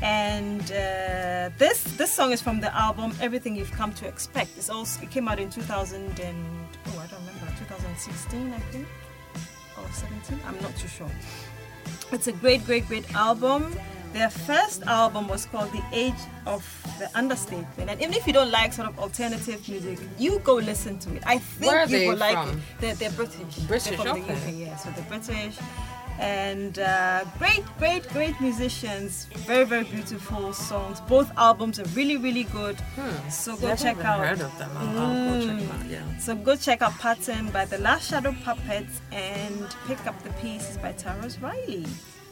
and 0.00 0.62
uh, 0.70 1.50
this 1.58 1.82
this 1.98 2.12
song 2.12 2.30
is 2.30 2.40
from 2.40 2.60
the 2.60 2.70
album 2.74 3.12
Everything 3.20 3.54
You've 3.54 3.70
Come 3.70 3.92
to 4.00 4.04
Expect. 4.08 4.50
It's 4.56 4.68
also 4.68 5.00
it 5.02 5.10
came 5.12 5.28
out 5.28 5.38
in 5.38 5.48
2000 5.48 6.18
and 6.18 6.36
oh 6.88 6.98
I 6.98 7.06
don't 7.06 7.20
remember 7.20 7.46
2016 7.58 8.52
I 8.52 8.58
think 8.72 8.86
or 9.78 9.86
17. 9.92 10.40
I'm 10.44 10.60
not 10.60 10.74
too 10.76 10.88
sure. 10.88 11.10
It's 12.10 12.26
a 12.26 12.32
great 12.32 12.64
great 12.66 12.88
great 12.88 13.08
album. 13.14 13.76
Their 14.12 14.30
first 14.30 14.82
album 14.82 15.28
was 15.28 15.46
called 15.46 15.72
The 15.72 15.82
Age 15.92 16.22
of 16.46 16.62
the 16.98 17.08
Understatement, 17.16 17.90
and 17.90 18.00
even 18.00 18.14
if 18.14 18.26
you 18.26 18.32
don't 18.32 18.50
like 18.50 18.72
sort 18.72 18.88
of 18.88 18.98
alternative 18.98 19.66
music, 19.68 19.98
you 20.18 20.38
go 20.40 20.54
listen 20.54 20.98
to 21.00 21.14
it. 21.14 21.22
I 21.26 21.38
think 21.38 21.72
Where 21.72 21.86
you 21.88 22.08
will 22.10 22.16
like 22.16 22.48
it. 22.48 22.58
They're, 22.80 22.94
they're 22.94 23.10
British. 23.10 23.56
British, 23.66 23.96
they're 23.96 23.98
from 23.98 24.22
okay. 24.22 24.34
the 24.34 24.50
UK, 24.50 24.68
yeah. 24.68 24.76
So 24.76 24.90
they're 24.90 25.04
British 25.04 25.58
and 26.18 26.78
uh, 26.78 27.24
great, 27.38 27.64
great, 27.78 28.08
great 28.10 28.40
musicians. 28.40 29.26
Very, 29.46 29.64
very 29.64 29.84
beautiful 29.84 30.52
songs. 30.52 31.00
Both 31.00 31.32
albums 31.36 31.80
are 31.80 31.84
really, 31.96 32.16
really 32.16 32.44
good. 32.44 32.76
Hmm. 32.96 33.28
So 33.28 33.56
go 33.56 33.68
Never 33.68 33.82
check 33.82 34.04
out. 34.04 34.20
heard 34.20 34.40
of 34.40 34.56
them. 34.58 34.70
I'll, 34.76 34.98
I'll 34.98 35.40
go 35.40 35.46
check 35.46 35.58
them 35.58 35.80
out. 35.80 35.86
Yeah. 35.86 36.18
So 36.18 36.36
go 36.36 36.56
check 36.56 36.82
out 36.82 36.92
Pattern 36.98 37.50
by 37.50 37.64
The 37.64 37.78
Last 37.78 38.08
Shadow 38.08 38.34
Puppets 38.44 39.00
and 39.10 39.76
Pick 39.86 40.06
Up 40.06 40.20
the 40.22 40.30
Pieces 40.34 40.76
by 40.76 40.92
Tarrus 40.92 41.40
Riley. 41.40 41.86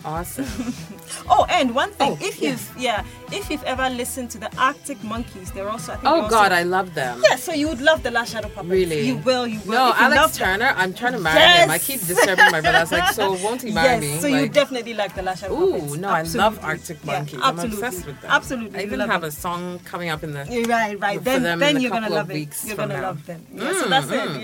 Awesome. 0.04 0.46
Oh, 1.28 1.44
and 1.50 1.74
one 1.74 1.90
thing, 1.90 2.12
Oh, 2.12 2.18
if 2.26 2.40
yeah. 2.40 2.50
you've 2.50 2.74
yeah, 2.78 3.04
if 3.32 3.50
you've 3.50 3.62
ever 3.64 3.88
listened 3.90 4.30
to 4.30 4.38
the 4.38 4.50
Arctic 4.56 5.02
Monkeys, 5.04 5.50
they're 5.52 5.68
also 5.68 5.92
I 5.92 5.96
think 5.96 6.06
oh 6.06 6.22
also- 6.22 6.30
God, 6.30 6.50
I 6.52 6.62
love 6.62 6.94
them. 6.94 7.20
yeah. 7.28 7.36
So 7.36 7.52
you 7.52 7.68
would 7.68 7.80
love 7.80 8.02
the 8.02 8.10
Last 8.10 8.32
Shadow 8.32 8.48
Puppets. 8.48 8.70
Really? 8.70 9.00
You 9.06 9.16
will. 9.18 9.46
You 9.46 9.60
will. 9.60 9.72
No, 9.72 9.90
If 9.90 9.96
you 10.00 10.02
love 10.08 10.12
Alex 10.12 10.38
them- 10.38 10.46
Turner. 10.58 10.72
I'm 10.76 10.94
trying 10.94 11.12
to 11.12 11.18
marry 11.18 11.40
him. 11.40 11.70
I 11.70 11.74
Yes. 11.74 11.86
keep 11.86 12.00
disturbing 12.00 12.44
my 12.50 12.60
brother. 12.60 12.78
I 12.78 12.80
was 12.80 12.92
like, 12.92 13.12
so 13.12 13.32
won't 13.44 13.62
he 13.62 13.70
marry 13.72 14.04
yes, 14.06 14.14
me? 14.14 14.20
so 14.20 14.26
you 14.28 14.48
definitely 14.48 14.94
like 14.94 15.14
the 15.14 15.22
Last 15.22 15.40
Shadow 15.40 15.54
Ooh, 15.60 15.72
Puppets. 15.80 15.96
no, 15.98 16.08
I 16.08 16.22
love 16.22 16.24
Absolutely. 16.58 16.64
Arctic 16.68 16.98
Yeah, 17.04 17.12
Monkeys. 17.12 17.34
I'm 17.42 17.42
absolutely. 17.58 17.86
obsessed 17.86 18.06
with 18.06 18.20
them. 18.22 18.30
Absolutely. 18.30 18.78
I 18.78 18.82
even 18.82 19.00
have 19.00 19.20
them. 19.20 19.28
a 19.28 19.32
song 19.32 19.78
coming 19.84 20.08
up 20.10 20.22
in 20.24 20.32
the. 20.32 20.46
You're 20.50 20.64
right, 20.64 20.98
right. 21.00 21.22
Then, 21.22 21.42
then 21.58 21.80
you're 21.80 21.90
gonna 21.90 22.08
love 22.10 22.30
it. 22.30 22.56
You're 22.64 22.76
gonna 22.76 22.94
now. 22.96 23.02
love 23.02 23.26
them. 23.26 23.44
Yeah, 23.52 23.72
so 23.72 23.84
mm, 23.86 23.88
that's 23.90 24.10
it. 24.10 24.28
Mm. 24.30 24.42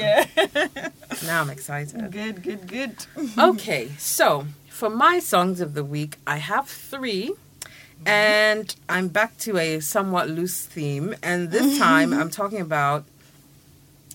Yeah. 0.74 0.88
Now 1.26 1.40
I'm 1.42 1.50
excited. 1.50 2.10
good, 2.18 2.42
good, 2.42 2.66
good. 2.66 2.94
okay, 3.38 3.90
so 3.98 4.44
for 4.76 4.90
my 4.90 5.18
songs 5.18 5.62
of 5.62 5.72
the 5.72 5.82
week, 5.82 6.18
I 6.26 6.36
have 6.36 6.68
three. 6.68 7.30
Mm-hmm. 7.30 8.08
And 8.08 8.76
I'm 8.90 9.08
back 9.08 9.38
to 9.38 9.56
a 9.56 9.80
somewhat 9.80 10.28
loose 10.28 10.66
theme. 10.66 11.14
And 11.22 11.50
this 11.50 11.62
mm-hmm. 11.62 11.78
time 11.78 12.12
I'm 12.12 12.28
talking 12.28 12.60
about 12.60 13.04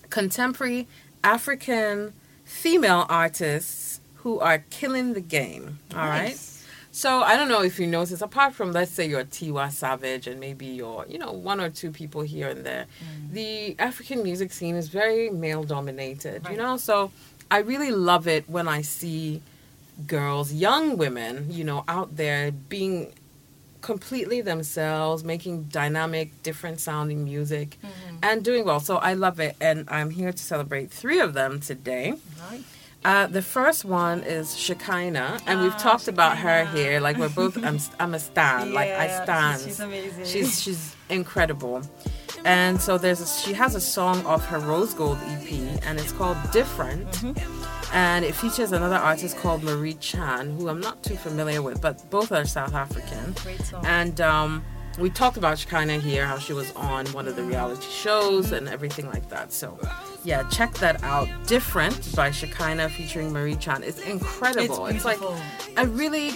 contemporary 0.08 0.86
African 1.24 2.12
female 2.44 3.06
artists 3.08 4.00
who 4.16 4.38
are 4.38 4.58
killing 4.70 5.14
the 5.14 5.20
game. 5.20 5.80
All 5.96 6.06
right. 6.06 6.28
Nice. 6.28 6.64
So 6.92 7.22
I 7.22 7.36
don't 7.36 7.48
know 7.48 7.62
if 7.62 7.80
you 7.80 7.88
notice, 7.88 8.20
apart 8.22 8.54
from 8.54 8.70
let's 8.70 8.92
say 8.92 9.08
your 9.08 9.24
Tiwa 9.24 9.72
Savage 9.72 10.28
and 10.28 10.38
maybe 10.38 10.66
your, 10.66 11.06
you 11.08 11.18
know, 11.18 11.32
one 11.32 11.60
or 11.60 11.70
two 11.70 11.90
people 11.90 12.20
here 12.20 12.48
and 12.48 12.64
there, 12.64 12.86
mm. 13.02 13.32
the 13.32 13.74
African 13.80 14.22
music 14.22 14.52
scene 14.52 14.76
is 14.76 14.88
very 14.88 15.28
male 15.30 15.64
dominated, 15.64 16.46
you 16.48 16.56
know? 16.56 16.76
So 16.76 17.10
I 17.50 17.58
really 17.58 17.90
love 17.90 18.28
it 18.28 18.48
when 18.48 18.68
I 18.68 18.82
see 18.82 19.40
girls, 20.06 20.52
young 20.52 20.96
women, 20.96 21.46
you 21.50 21.64
know, 21.64 21.84
out 21.88 22.16
there 22.16 22.50
being 22.52 23.12
completely 23.80 24.40
themselves, 24.40 25.24
making 25.24 25.64
dynamic, 25.64 26.42
different 26.42 26.78
sounding 26.80 27.24
music 27.24 27.78
and 28.22 28.44
doing 28.44 28.64
well. 28.64 28.78
So 28.80 28.96
I 28.96 29.14
love 29.14 29.40
it 29.40 29.56
and 29.60 29.88
I'm 29.90 30.10
here 30.10 30.30
to 30.32 30.38
celebrate 30.42 30.90
three 30.90 31.18
of 31.20 31.34
them 31.34 31.58
today. 31.60 32.14
Right. 32.50 32.62
Uh, 33.04 33.26
the 33.26 33.42
first 33.42 33.84
one 33.84 34.20
is 34.22 34.50
Shekhinah, 34.50 35.42
and 35.48 35.60
we've 35.60 35.72
Ah, 35.74 35.78
talked 35.78 36.06
about 36.06 36.38
her 36.38 36.64
here. 36.66 37.00
Like 37.00 37.16
we're 37.18 37.28
both, 37.28 37.56
I'm, 37.64 37.80
I'm 37.98 38.14
a 38.14 38.20
stan. 38.20 38.72
like 38.72 38.90
I 38.90 39.06
Yeah, 39.06 39.22
stan. 39.24 39.58
she's 39.58 39.80
amazing. 39.80 40.24
She's 40.24 40.62
she's 40.62 40.94
incredible. 41.12 41.82
And 42.44 42.80
so 42.80 42.98
there's 42.98 43.20
a, 43.20 43.26
she 43.26 43.52
has 43.52 43.74
a 43.74 43.80
song 43.80 44.24
off 44.26 44.46
her 44.46 44.58
Rose 44.58 44.94
Gold 44.94 45.18
EP, 45.26 45.52
and 45.84 45.98
it's 45.98 46.12
called 46.12 46.36
Different. 46.50 47.06
Mm-hmm. 47.06 47.94
And 47.94 48.24
it 48.24 48.34
features 48.34 48.72
another 48.72 48.96
artist 48.96 49.36
called 49.36 49.62
Mariechan, 49.62 50.56
who 50.58 50.68
I'm 50.68 50.80
not 50.80 51.02
too 51.02 51.16
familiar 51.16 51.60
with, 51.60 51.80
but 51.80 52.08
both 52.10 52.32
are 52.32 52.44
South 52.44 52.74
African. 52.74 53.32
Great 53.42 53.60
song. 53.60 53.84
And 53.86 54.20
um, 54.20 54.64
we 54.98 55.10
talked 55.10 55.36
about 55.36 55.58
Shekhinah 55.58 56.00
here, 56.00 56.26
how 56.26 56.38
she 56.38 56.52
was 56.52 56.72
on 56.72 57.06
one 57.08 57.28
of 57.28 57.36
the 57.36 57.42
reality 57.42 57.86
shows 57.90 58.52
and 58.52 58.68
everything 58.68 59.06
like 59.06 59.28
that. 59.28 59.52
So, 59.52 59.78
yeah, 60.24 60.48
check 60.48 60.74
that 60.74 61.02
out. 61.02 61.28
Different 61.46 62.14
by 62.16 62.30
Shekhinah 62.30 62.90
featuring 62.90 63.30
Mariechan. 63.30 63.82
It's 63.82 64.00
incredible. 64.00 64.86
It's 64.86 65.04
like 65.04 65.18
beautiful. 65.18 65.40
a 65.76 65.86
really 65.86 66.32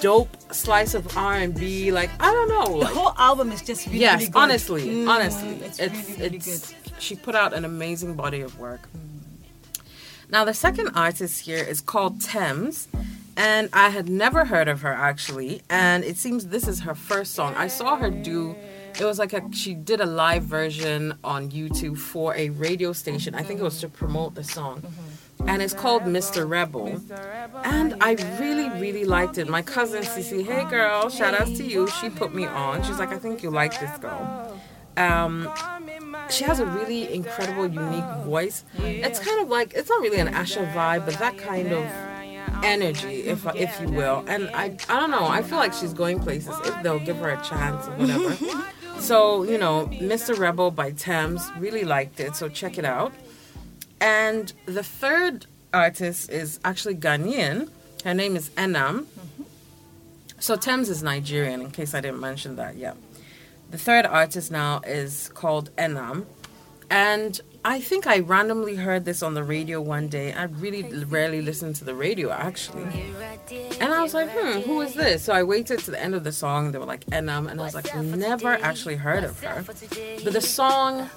dope 0.00 0.28
slice 0.52 0.94
of 0.94 1.16
R&B. 1.16 1.90
Like 1.92 2.10
I 2.20 2.30
don't 2.32 2.48
know. 2.48 2.80
The 2.80 2.86
whole 2.86 3.14
album 3.18 3.52
is 3.52 3.62
just 3.62 3.86
really, 3.86 4.00
yes, 4.00 4.20
really 4.20 4.30
good. 4.32 4.38
honestly, 4.38 4.82
Mm, 4.86 5.08
honestly, 5.08 5.48
it's, 5.62 5.78
really, 5.80 6.16
really 6.18 6.38
good. 6.38 6.60
She 6.98 7.14
put 7.16 7.34
out 7.34 7.52
an 7.54 7.64
amazing 7.64 8.14
body 8.14 8.40
of 8.40 8.58
work. 8.58 8.88
Now 10.30 10.44
the 10.44 10.54
second 10.54 10.88
artist 10.94 11.40
here 11.40 11.64
is 11.64 11.80
called 11.80 12.20
Tems, 12.20 12.88
and 13.36 13.68
I 13.72 13.88
had 13.90 14.08
never 14.08 14.44
heard 14.44 14.68
of 14.68 14.82
her 14.82 14.92
actually, 14.92 15.62
and 15.70 16.04
it 16.04 16.16
seems 16.16 16.48
this 16.48 16.68
is 16.68 16.80
her 16.80 16.94
first 16.94 17.34
song. 17.34 17.54
I 17.56 17.68
saw 17.68 17.96
her 17.96 18.10
do. 18.10 18.54
It 19.00 19.04
was 19.04 19.18
like 19.18 19.32
a 19.32 19.42
she 19.52 19.74
did 19.74 20.00
a 20.00 20.06
live 20.06 20.42
version 20.42 21.14
on 21.24 21.50
YouTube 21.50 21.96
for 21.98 22.34
a 22.34 22.50
radio 22.50 22.92
station. 22.92 23.34
I 23.34 23.42
think 23.42 23.60
it 23.60 23.62
was 23.62 23.80
to 23.80 23.88
promote 23.88 24.34
the 24.34 24.44
song. 24.44 24.82
And 25.46 25.62
it's 25.62 25.74
called 25.74 26.02
Mr. 26.02 26.48
Rebel. 26.48 27.00
And 27.64 27.94
I 28.02 28.12
really, 28.40 28.68
really 28.80 29.04
liked 29.04 29.38
it. 29.38 29.48
My 29.48 29.62
cousin 29.62 30.02
Cece, 30.02 30.44
hey 30.44 30.64
girl, 30.68 31.08
shout 31.08 31.34
outs 31.34 31.56
to 31.58 31.64
you. 31.64 31.88
She 31.88 32.10
put 32.10 32.34
me 32.34 32.46
on. 32.46 32.82
She's 32.82 32.98
like, 32.98 33.10
I 33.10 33.18
think 33.18 33.42
you 33.42 33.50
like 33.50 33.78
this 33.80 33.96
girl. 33.98 34.60
Um, 34.96 35.48
she 36.28 36.44
has 36.44 36.58
a 36.58 36.66
really 36.66 37.12
incredible, 37.12 37.66
unique 37.68 38.24
voice. 38.24 38.64
It's 38.78 39.20
kind 39.20 39.40
of 39.40 39.48
like 39.48 39.74
it's 39.74 39.88
not 39.88 40.00
really 40.00 40.18
an 40.18 40.34
Asa 40.34 40.66
vibe, 40.74 41.06
but 41.06 41.14
that 41.18 41.38
kind 41.38 41.72
of 41.72 41.84
energy, 42.64 43.22
if 43.22 43.46
if 43.54 43.80
you 43.80 43.88
will. 43.88 44.24
And 44.26 44.50
I 44.50 44.76
I 44.88 45.00
don't 45.00 45.10
know. 45.10 45.26
I 45.26 45.42
feel 45.42 45.58
like 45.58 45.72
she's 45.72 45.92
going 45.92 46.18
places 46.20 46.54
if 46.64 46.82
they'll 46.82 46.98
give 46.98 47.18
her 47.18 47.30
a 47.30 47.42
chance 47.42 47.86
or 47.86 47.92
whatever. 47.92 48.36
so 49.00 49.44
you 49.44 49.58
know, 49.58 49.86
Mr. 49.92 50.38
Rebel 50.38 50.70
by 50.70 50.90
Tems 50.90 51.48
really 51.58 51.84
liked 51.84 52.20
it. 52.20 52.34
So 52.34 52.48
check 52.48 52.78
it 52.78 52.84
out. 52.84 53.12
And 54.00 54.52
the 54.66 54.82
third 54.82 55.46
artist 55.72 56.30
is 56.30 56.60
actually 56.64 56.94
Ghanaian. 56.94 57.68
Her 58.04 58.14
name 58.14 58.36
is 58.36 58.50
Enam. 58.50 59.06
So 60.38 60.56
Tems 60.56 60.88
is 60.88 61.02
Nigerian, 61.02 61.60
in 61.60 61.70
case 61.70 61.94
I 61.94 62.00
didn't 62.00 62.20
mention 62.20 62.56
that 62.56 62.76
yet. 62.76 62.96
The 63.70 63.78
third 63.78 64.06
artist 64.06 64.50
now 64.50 64.80
is 64.86 65.30
called 65.34 65.74
Enam. 65.76 66.26
And 66.90 67.38
I 67.64 67.80
think 67.80 68.06
I 68.06 68.20
randomly 68.20 68.76
heard 68.76 69.04
this 69.04 69.22
on 69.22 69.34
the 69.34 69.42
radio 69.42 69.80
one 69.80 70.08
day. 70.08 70.32
I 70.32 70.44
really 70.44 70.82
rarely 71.04 71.42
listen 71.42 71.74
to 71.74 71.84
the 71.84 71.94
radio, 71.94 72.30
actually. 72.30 72.84
And 73.80 73.92
I 73.92 74.02
was 74.02 74.14
like, 74.14 74.30
hmm, 74.30 74.60
who 74.60 74.80
is 74.80 74.94
this? 74.94 75.24
So 75.24 75.34
I 75.34 75.42
waited 75.42 75.80
to 75.80 75.90
the 75.90 76.00
end 76.00 76.14
of 76.14 76.24
the 76.24 76.32
song. 76.32 76.72
They 76.72 76.78
were 76.78 76.86
like, 76.86 77.04
Enam. 77.06 77.50
And 77.50 77.60
I 77.60 77.64
was 77.64 77.74
like, 77.74 77.94
never 77.94 78.54
actually 78.54 78.96
heard 78.96 79.24
of 79.24 79.38
her. 79.42 79.64
But 80.24 80.32
the 80.32 80.40
song, 80.40 81.10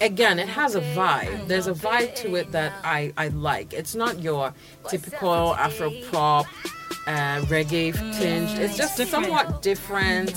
again, 0.00 0.38
it 0.38 0.48
has 0.48 0.74
a 0.74 0.80
vibe. 0.80 1.46
There's 1.48 1.66
a 1.66 1.72
vibe 1.72 2.14
to 2.16 2.34
it 2.36 2.52
that 2.52 2.72
I, 2.84 3.12
I 3.16 3.28
like. 3.28 3.72
It's 3.72 3.94
not 3.94 4.20
your 4.20 4.52
typical 4.88 5.54
Afro 5.54 5.90
pop, 6.10 6.46
uh, 7.06 7.40
reggae 7.46 7.92
tinged. 8.18 8.58
It's 8.58 8.76
just 8.76 8.96
different. 8.96 9.26
somewhat 9.26 9.62
different. 9.62 10.34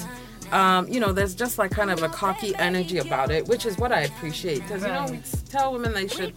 Um, 0.51 0.87
you 0.87 0.99
know, 0.99 1.11
there's 1.11 1.33
just 1.33 1.57
like 1.57 1.71
kind 1.71 1.89
of 1.89 2.03
a 2.03 2.09
cocky 2.09 2.55
energy 2.57 2.99
about 2.99 3.31
it, 3.31 3.47
which 3.47 3.65
is 3.65 3.77
what 3.77 3.91
I 3.91 4.01
appreciate. 4.01 4.61
Because, 4.61 4.83
you 4.83 4.89
know, 4.89 5.07
we 5.09 5.19
tell 5.49 5.73
women 5.73 5.91
they 5.93 6.07
should 6.07 6.35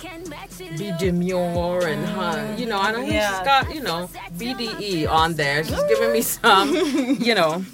be 0.79 0.93
demure 0.99 1.87
and, 1.87 2.05
huh, 2.07 2.55
you 2.57 2.65
know, 2.67 2.79
I 2.81 2.93
know 2.93 3.01
Yeah. 3.01 3.37
she's 3.37 3.45
got, 3.45 3.75
you 3.75 3.83
know, 3.83 4.09
BDE 4.39 5.07
on 5.11 5.35
there. 5.35 5.63
She's 5.63 5.83
giving 5.85 6.13
me 6.13 6.23
some, 6.23 6.75
you 7.21 7.35
know. 7.35 7.65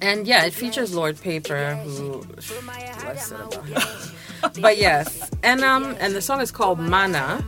And 0.00 0.26
yeah, 0.26 0.44
it 0.44 0.52
features 0.54 0.94
Lord 0.94 1.20
Paper, 1.20 1.76
who 1.76 2.18
what's 2.18 2.50
it 3.30 3.40
about 3.40 3.66
him? 3.66 4.14
But 4.60 4.78
yes, 4.78 5.30
and 5.42 5.62
um, 5.62 5.96
and 5.98 6.14
the 6.14 6.20
song 6.20 6.40
is 6.40 6.50
called 6.50 6.78
Mana, 6.78 7.44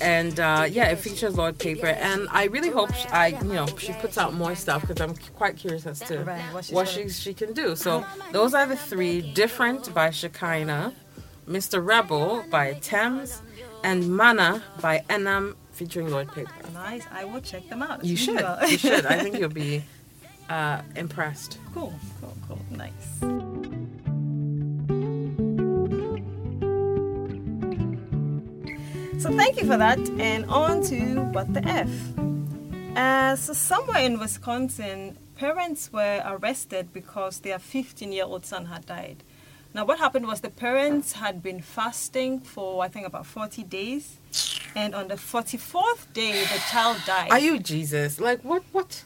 and 0.00 0.38
uh, 0.40 0.66
yeah, 0.68 0.88
it 0.88 0.96
features 0.98 1.36
Lord 1.36 1.58
Paper, 1.58 1.86
and 1.86 2.26
I 2.30 2.44
really 2.46 2.70
hope 2.70 2.92
sh 2.94 3.06
I, 3.12 3.28
you 3.28 3.52
know, 3.52 3.66
she 3.78 3.92
puts 3.94 4.18
out 4.18 4.34
more 4.34 4.54
stuff 4.54 4.82
because 4.82 5.00
I'm 5.00 5.14
quite 5.36 5.56
curious 5.56 5.86
as 5.86 6.00
to 6.00 6.24
what 6.52 6.66
what 6.66 6.88
she 6.88 7.08
she 7.08 7.34
can 7.34 7.52
do. 7.52 7.76
So 7.76 8.04
those 8.32 8.54
are 8.54 8.66
the 8.66 8.76
three: 8.76 9.20
different 9.34 9.92
by 9.94 10.08
Shekhinah, 10.08 10.94
Mr. 11.48 11.84
Rebel 11.84 12.44
by 12.50 12.74
Tems, 12.74 13.42
and 13.84 14.16
Mana 14.16 14.62
by 14.80 15.04
Enam 15.10 15.54
featuring 15.72 16.10
Lord 16.10 16.30
Paper. 16.32 16.52
Nice. 16.74 17.04
I 17.10 17.24
will 17.24 17.40
check 17.40 17.68
them 17.68 17.82
out. 17.82 18.04
You 18.04 18.16
should, 18.16 18.36
Well, 18.36 18.58
you 18.70 18.78
should. 18.78 19.06
I 19.06 19.18
think 19.22 19.38
you'll 19.38 19.48
be 19.48 19.82
uh, 20.48 20.82
impressed. 20.96 21.58
cool, 21.74 21.94
cool, 22.20 22.36
cool. 22.48 22.60
Nice. 22.70 23.81
So 29.22 29.30
thank 29.36 29.56
you 29.56 29.68
for 29.68 29.76
that. 29.76 30.00
And 30.18 30.44
on 30.46 30.82
to 30.86 31.20
what 31.30 31.54
the 31.54 31.64
F. 31.64 31.88
Uh, 32.96 33.36
so 33.36 33.52
somewhere 33.52 34.00
in 34.00 34.18
Wisconsin, 34.18 35.16
parents 35.36 35.92
were 35.92 36.20
arrested 36.26 36.92
because 36.92 37.38
their 37.38 37.58
15-year-old 37.58 38.44
son 38.44 38.66
had 38.66 38.84
died. 38.84 39.22
Now, 39.74 39.84
what 39.84 40.00
happened 40.00 40.26
was 40.26 40.40
the 40.40 40.50
parents 40.50 41.12
had 41.12 41.40
been 41.40 41.60
fasting 41.62 42.40
for 42.40 42.82
I 42.82 42.88
think 42.88 43.06
about 43.06 43.24
40 43.24 43.62
days, 43.62 44.18
and 44.74 44.92
on 44.92 45.06
the 45.06 45.14
44th 45.14 46.12
day, 46.12 46.42
the 46.42 46.60
child 46.68 46.98
died 47.06 47.30
Are 47.30 47.38
you 47.38 47.60
Jesus? 47.60 48.20
Like 48.20 48.40
what? 48.42 48.64
What? 48.72 49.04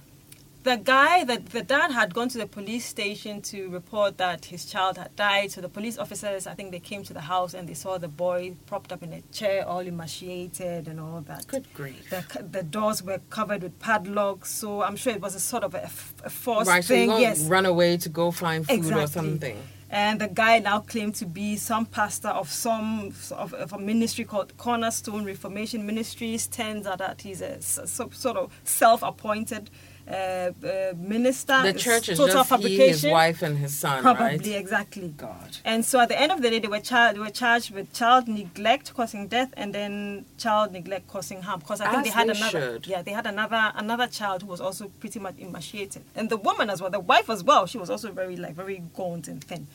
The 0.67 0.77
guy 0.77 1.23
that 1.31 1.43
the 1.57 1.63
dad 1.63 1.91
had 1.93 2.13
gone 2.13 2.29
to 2.29 2.39
the 2.39 2.47
police 2.59 2.85
station 2.85 3.41
to 3.41 3.69
report 3.79 4.19
that 4.19 4.41
his 4.47 4.63
child 4.73 4.95
had 5.03 5.15
died 5.15 5.49
so 5.53 5.61
the 5.61 5.69
police 5.79 5.97
officers 6.05 6.47
i 6.47 6.55
think 6.55 6.69
they 6.73 6.81
came 6.91 7.03
to 7.11 7.15
the 7.19 7.21
house 7.35 7.53
and 7.55 7.69
they 7.69 7.75
saw 7.85 7.93
the 8.07 8.09
boy 8.27 8.41
propped 8.67 8.91
up 8.95 9.03
in 9.07 9.13
a 9.13 9.21
chair 9.39 9.59
all 9.71 9.85
emaciated 9.95 10.89
and 10.89 10.99
all 11.05 11.21
that 11.31 11.47
Good 11.47 11.67
grief. 11.73 12.11
the, 12.11 12.43
the 12.57 12.63
doors 12.77 12.99
were 13.09 13.21
covered 13.31 13.63
with 13.63 13.79
padlocks 13.79 14.51
so 14.61 14.83
i'm 14.83 14.97
sure 14.97 15.13
it 15.13 15.21
was 15.21 15.35
a 15.37 15.41
sort 15.53 15.63
of 15.69 15.73
a, 15.75 15.85
a 16.25 16.31
forced 16.31 16.69
Right, 16.69 16.85
thing 16.85 17.09
won't 17.11 17.21
yes 17.21 17.47
run 17.49 17.67
away 17.67 17.97
to 17.99 18.09
go 18.09 18.31
find 18.31 18.67
food 18.67 18.75
Exactly. 18.79 19.05
or 19.05 19.07
something. 19.07 19.59
and 20.05 20.21
the 20.21 20.27
guy 20.43 20.59
now 20.59 20.81
claimed 20.81 21.15
to 21.23 21.27
be 21.27 21.55
some 21.57 21.87
pastor 21.87 22.33
of 22.41 22.51
some 22.51 23.13
of, 23.45 23.53
of 23.65 23.73
a 23.73 23.79
ministry 23.79 24.25
called 24.25 24.51
Cornerstone 24.57 25.25
Reformation 25.25 25.87
Ministries. 25.87 26.49
Turns 26.49 26.85
out 26.91 26.99
that 26.99 27.23
he's 27.23 27.41
a, 27.41 27.63
so- 27.63 28.11
sort 28.25 28.37
of 28.37 28.51
self-appointed 28.65 29.71
uh, 30.09 30.13
uh, 30.13 30.93
minister. 30.97 31.63
The 31.63 31.73
church 31.73 32.09
is 32.09 32.19
total 32.19 32.35
just 32.35 32.49
he, 32.49 32.57
fabrication. 32.57 32.89
his 32.89 33.05
wife, 33.07 33.43
and 33.43 33.59
his 33.59 33.77
son, 33.77 34.03
Probably 34.03 34.25
right? 34.25 34.47
exactly. 34.47 35.09
God. 35.17 35.59
And 35.65 35.85
so 35.85 35.99
at 36.01 36.09
the 36.09 36.21
end 36.21 36.33
of 36.33 36.43
the 36.43 36.51
day, 36.51 36.59
they 36.61 36.69
were, 36.69 36.81
char- 36.81 37.13
they 37.13 37.19
were 37.19 37.31
charged 37.31 37.71
with 37.73 37.93
child 37.93 38.29
neglect 38.29 38.95
causing 38.95 39.27
death, 39.29 39.53
and 39.57 39.75
then 39.75 40.25
child 40.39 40.73
neglect 40.73 41.09
causing 41.09 41.43
harm. 41.43 41.61
Because 41.61 41.81
I 41.81 41.87
think 41.91 41.99
As 41.99 42.05
they 42.05 42.11
had 42.11 42.29
they 42.29 42.37
another, 42.39 42.61
should. 42.75 42.87
yeah, 42.87 43.03
they 43.03 43.13
had 43.13 43.27
another 43.27 43.73
another 43.75 44.07
child 44.07 44.43
who 44.43 44.49
was 44.49 44.61
also 44.61 44.89
pretty 45.01 45.19
much 45.19 45.35
emaciated, 45.39 46.03
and 46.15 46.31
the 46.31 46.37
woman 46.37 46.71
as 46.71 46.81
well, 46.81 46.91
the 46.91 47.01
wife 47.01 47.29
as 47.29 47.43
well. 47.43 47.67
She 47.67 47.79
was 47.79 47.91
also 47.91 48.13
very 48.13 48.37
like 48.37 48.55
very 48.55 48.83
gaunt 48.95 49.29
and 49.29 49.43
thin. 49.43 49.67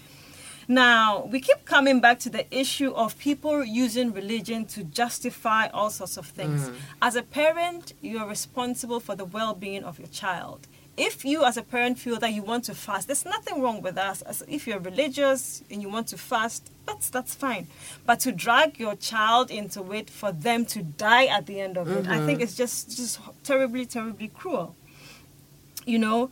Now, 0.72 1.26
we 1.26 1.42
keep 1.42 1.66
coming 1.66 2.00
back 2.00 2.20
to 2.20 2.30
the 2.30 2.46
issue 2.56 2.92
of 2.92 3.18
people 3.18 3.62
using 3.62 4.14
religion 4.14 4.64
to 4.68 4.86
justify 4.86 5.68
all 5.68 5.90
sorts 5.90 6.16
of 6.16 6.28
things. 6.28 6.70
Mm. 6.70 6.76
As 7.02 7.18
a 7.18 7.24
parent, 7.24 7.92
you 8.00 8.20
are 8.20 8.28
responsible 8.28 9.02
for 9.02 9.14
the 9.14 9.26
well 9.26 9.54
being 9.54 9.84
of 9.84 10.00
your 10.00 10.08
child. 10.08 10.68
If 10.96 11.26
you, 11.26 11.44
as 11.44 11.58
a 11.58 11.62
parent, 11.62 12.00
feel 12.00 12.20
that 12.20 12.32
you 12.32 12.42
want 12.42 12.64
to 12.66 12.74
fast, 12.74 13.08
there's 13.08 13.26
nothing 13.26 13.62
wrong 13.62 13.82
with 13.82 13.98
us. 13.98 14.22
As 14.22 14.44
if 14.48 14.66
you're 14.66 14.80
religious 14.80 15.62
and 15.70 15.82
you 15.82 15.90
want 15.90 16.08
to 16.08 16.18
fast, 16.18 16.72
that's, 16.86 17.10
that's 17.10 17.36
fine. 17.36 17.68
But 18.06 18.22
to 18.22 18.32
drag 18.32 18.80
your 18.80 18.96
child 18.96 19.52
into 19.52 19.92
it 19.92 20.10
for 20.10 20.32
them 20.32 20.66
to 20.68 20.84
die 20.84 21.26
at 21.26 21.48
the 21.48 21.60
end 21.60 21.78
of 21.78 21.90
it, 21.90 22.08
I 22.08 22.26
think 22.26 22.40
it's 22.40 22.56
just, 22.56 22.96
just 22.96 23.20
terribly, 23.44 23.86
terribly 23.86 24.30
cruel 24.30 24.76
you 25.86 25.98
know 25.98 26.30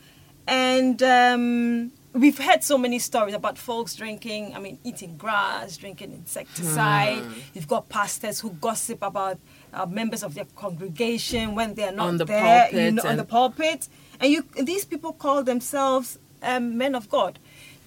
and 0.48 1.02
um, 1.04 1.92
we've 2.14 2.38
heard 2.38 2.64
so 2.64 2.78
many 2.78 2.98
stories 3.00 3.36
about 3.36 3.58
folks 3.58 3.96
drinking 3.96 4.56
i 4.56 4.60
mean 4.60 4.80
eating 4.84 5.16
grass 5.18 5.78
drinking 5.78 6.12
insecticide. 6.12 7.20
Hmm. 7.20 7.40
you've 7.54 7.68
got 7.68 7.90
pastors 7.90 8.40
who 8.40 8.52
gossip 8.52 9.02
about 9.04 9.38
uh, 9.74 9.86
members 9.86 10.24
of 10.24 10.34
their 10.34 10.46
congregation 10.56 11.54
when 11.56 11.76
they're 11.76 11.92
not 11.92 12.08
On 12.08 12.18
the 12.18 12.26
there 12.26 12.66
you 12.66 12.72
pulpit 12.72 12.94
know, 12.96 13.10
on 13.10 13.18
the 13.18 13.24
pulpit. 13.24 13.88
And 14.20 14.32
you 14.32 14.44
these 14.64 14.86
people 14.86 15.14
call 15.14 15.44
themselves 15.44 16.18
um, 16.42 16.78
men 16.78 16.96
of 16.96 17.10
god 17.10 17.38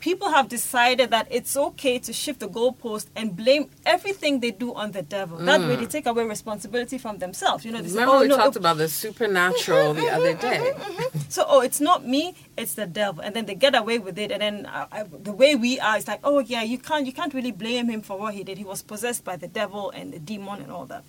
people 0.03 0.29
have 0.31 0.49
decided 0.49 1.11
that 1.11 1.27
it's 1.31 1.57
okay 1.57 1.97
to 2.01 2.13
shift 2.13 2.41
the 2.41 2.49
goalpost 2.49 3.07
and 3.15 3.37
blame 3.37 3.71
everything 3.87 4.41
they 4.41 4.51
do 4.51 4.75
on 4.75 4.91
the 4.93 5.01
devil 5.03 5.39
that 5.39 5.61
mm. 5.61 5.69
way 5.69 5.77
they 5.77 5.87
take 5.87 6.07
away 6.07 6.25
responsibility 6.25 6.99
from 6.99 7.19
themselves 7.19 7.65
you 7.65 7.71
know 7.71 7.81
they 7.81 7.89
say. 7.89 7.95
Remember 7.95 8.17
oh, 8.17 8.21
we 8.21 8.29
no, 8.29 8.37
talked 8.37 8.57
it- 8.57 8.59
about 8.59 8.77
the 8.77 8.89
supernatural 8.89 9.95
the 9.95 10.09
other 10.09 10.35
mm-hmm, 10.35 10.41
day. 10.41 10.73
Mm-hmm, 10.75 10.93
mm-hmm, 10.93 11.19
so, 11.29 11.45
oh, 11.49 11.61
it's 11.61 11.81
not 11.81 12.07
me, 12.07 12.35
it's 12.59 12.75
the 12.75 12.87
devil, 12.87 13.23
and 13.23 13.35
then 13.35 13.47
they 13.47 13.55
get 13.55 13.75
away 13.75 13.99
with 13.99 14.19
it. 14.19 14.31
And 14.31 14.43
then 14.43 14.67
uh, 14.67 14.87
I, 14.91 15.05
the 15.05 15.33
way 15.33 15.55
we 15.55 15.81
are, 15.81 15.97
it's 15.97 16.09
like, 16.09 16.21
oh 16.25 16.41
yeah, 16.41 16.63
you 16.63 16.79
can't, 16.79 17.07
you 17.07 17.13
can't 17.13 17.33
really 17.33 17.53
blame 17.53 17.89
him 17.89 18.03
for 18.03 18.19
what 18.19 18.35
he 18.35 18.43
did. 18.45 18.59
He 18.59 18.65
was 18.65 18.83
possessed 18.83 19.25
by 19.25 19.37
the 19.37 19.49
devil 19.49 19.91
and 19.91 20.13
the 20.13 20.19
demon 20.19 20.61
and 20.63 20.71
all 20.71 20.87
that. 20.87 21.05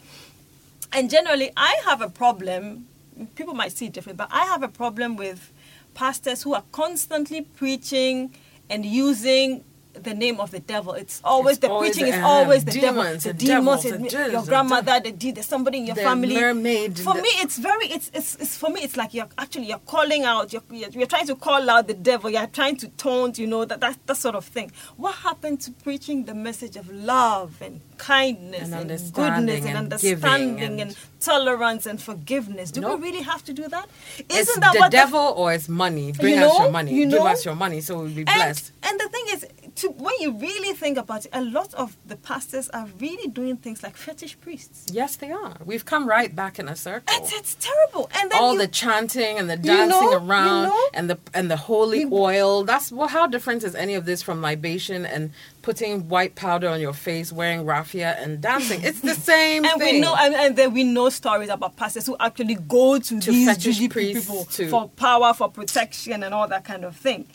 And 0.91 1.09
generally, 1.09 1.51
I 1.57 1.81
have 1.85 2.01
a 2.01 2.09
problem. 2.09 2.87
People 3.35 3.53
might 3.53 3.71
see 3.71 3.87
it 3.87 3.93
different, 3.93 4.17
but 4.17 4.29
I 4.31 4.45
have 4.45 4.63
a 4.63 4.67
problem 4.67 5.15
with 5.17 5.51
pastors 5.93 6.43
who 6.43 6.53
are 6.53 6.63
constantly 6.71 7.41
preaching 7.41 8.33
and 8.69 8.85
using 8.85 9.63
the 9.93 10.13
name 10.13 10.39
of 10.39 10.51
the 10.51 10.59
devil. 10.59 10.93
It's 10.93 11.21
always 11.23 11.57
It's 11.57 11.61
the 11.65 11.69
always 11.71 11.91
preaching 11.91 12.11
the, 12.11 12.17
is 12.17 12.23
always 12.23 12.59
um, 12.61 12.65
the 12.65 12.71
demons, 12.71 13.23
devil. 13.23 13.33
the 13.33 13.33
The 13.33 13.45
demons, 13.45 13.83
devils, 13.83 14.11
the 14.11 14.31
your 14.31 14.43
grandmother, 14.45 14.99
the, 14.99 15.31
the, 15.31 15.43
somebody 15.43 15.77
in 15.79 15.85
your 15.87 15.95
The 15.95 16.01
family. 16.01 16.35
mermaid, 16.35 16.97
For 16.99 17.13
me, 17.13 17.29
it's 17.43 17.57
very 17.57 17.87
it's, 17.87 18.09
it's 18.13 18.35
it's 18.35 18.57
for 18.57 18.69
me 18.69 18.81
it's 18.81 18.97
like 18.97 19.13
you're 19.13 19.29
actually 19.37 19.67
you're 19.67 19.77
calling 19.79 20.23
out 20.23 20.51
you're, 20.53 20.63
you're, 20.71 20.89
you're 20.89 21.07
trying 21.07 21.27
to 21.27 21.35
call 21.35 21.69
out 21.69 21.87
the 21.87 21.93
devil 21.93 22.29
you're 22.29 22.47
trying 22.47 22.77
to 22.77 22.87
taunt 22.89 23.37
you 23.37 23.47
know 23.47 23.65
that, 23.65 23.79
that 23.81 23.97
that 24.07 24.17
sort 24.17 24.35
of 24.35 24.45
thing 24.45 24.71
what 24.97 25.13
happened 25.15 25.61
to 25.61 25.71
preaching 25.71 26.25
the 26.25 26.33
message 26.33 26.75
of 26.75 26.89
love 26.91 27.61
and 27.61 27.79
kindness 27.97 28.63
And 28.71 28.73
and, 28.73 29.13
goodness 29.13 29.59
and, 29.61 29.67
and 29.69 29.77
understanding 29.77 30.59
and, 30.61 30.79
and- 30.81 30.97
tolerance 31.19 31.85
and 31.85 32.01
forgiveness 32.01 32.69
do 32.71 32.81
Nope. 32.81 32.99
we 32.99 33.09
really 33.09 33.21
have 33.23 33.43
to 33.45 33.53
do 33.53 33.65
that 33.69 33.87
It's 34.17 34.35
isn't 34.49 34.59
that 34.59 34.73
the 34.73 34.79
what 34.79 34.91
devil 34.91 35.33
or 35.37 35.53
it's 35.53 35.69
money. 35.69 36.11
Bring 36.11 36.35
You 36.35 36.45
us 36.47 36.59
your 36.59 36.69
money. 36.71 36.93
you 36.93 37.07
Give 37.09 37.21
us 37.21 37.45
your 37.45 37.55
money 37.55 37.79
so 37.79 37.99
we'll 37.99 38.09
be 38.09 38.25
blessed. 38.25 38.71
and 38.83 38.99
the 38.99 39.07
thing 39.07 39.25
is 39.29 39.45
to, 39.75 39.89
when 39.89 40.13
you 40.19 40.31
really 40.31 40.73
think 40.75 40.97
about 40.97 41.25
it 41.25 41.31
a 41.33 41.41
lot 41.41 41.73
of 41.73 41.97
the 42.05 42.15
pastors 42.15 42.69
are 42.69 42.87
really 42.99 43.27
doing 43.27 43.57
things 43.57 43.81
like 43.81 43.97
fetish 43.97 44.39
priests 44.39 44.87
Yes, 44.91 45.15
they 45.15 45.31
are. 45.31 45.55
We've 45.65 45.83
come 45.85 46.07
right 46.07 46.35
back 46.35 46.59
in 46.59 46.67
a 46.69 46.75
circle. 46.75 47.13
it's, 47.17 47.33
it's 47.33 47.55
terrible 47.55 48.09
and 48.19 48.31
then 48.31 48.39
all 48.41 48.53
you, 48.53 48.59
the 48.59 48.67
chanting 48.67 49.39
and 49.39 49.49
the 49.49 49.57
You 49.57 49.63
dancing 49.63 49.89
know, 49.89 50.11
you 50.11 50.17
around 50.17 50.63
know. 50.69 50.89
and 50.93 51.09
the 51.09 51.17
and 51.33 51.49
the 51.49 51.57
holy 51.57 52.01
You- 52.01 52.13
oil. 52.13 52.63
That's 52.63 52.91
well, 52.91 53.07
how 53.07 53.25
different 53.27 53.63
is 53.63 53.73
any 53.75 53.95
of 53.95 54.05
this 54.05 54.21
from 54.21 54.41
libation 54.41 55.05
and 55.05 55.31
putting 55.63 56.09
white 56.09 56.35
powder 56.35 56.67
on 56.67 56.79
your 56.81 56.93
face, 56.93 57.31
wearing 57.31 57.65
raffia 57.65 58.15
and 58.19 58.41
dancing? 58.41 58.81
It's 58.83 58.99
the 59.01 59.15
same 59.33 59.65
and 59.65 59.79
thing. 59.79 59.95
we 59.95 60.01
know 60.01 60.15
and, 60.19 60.35
and 60.35 60.55
then 60.55 60.73
we 60.73 60.83
know 60.83 61.09
stories 61.09 61.49
about 61.49 61.75
pastors 61.77 62.05
who 62.05 62.15
actually 62.19 62.55
go 62.55 62.99
to, 62.99 63.19
To 63.19 63.31
these 63.31 63.47
fetish 63.47 63.89
priests 63.89 64.25
people 64.29 64.45
to- 64.45 64.69
for 64.69 64.89
power 64.89 65.33
for 65.33 65.49
protection 65.49 66.21
and 66.23 66.33
all 66.33 66.47
that 66.47 66.63
kind 66.63 66.83
of 66.83 66.95
thing 66.95 67.25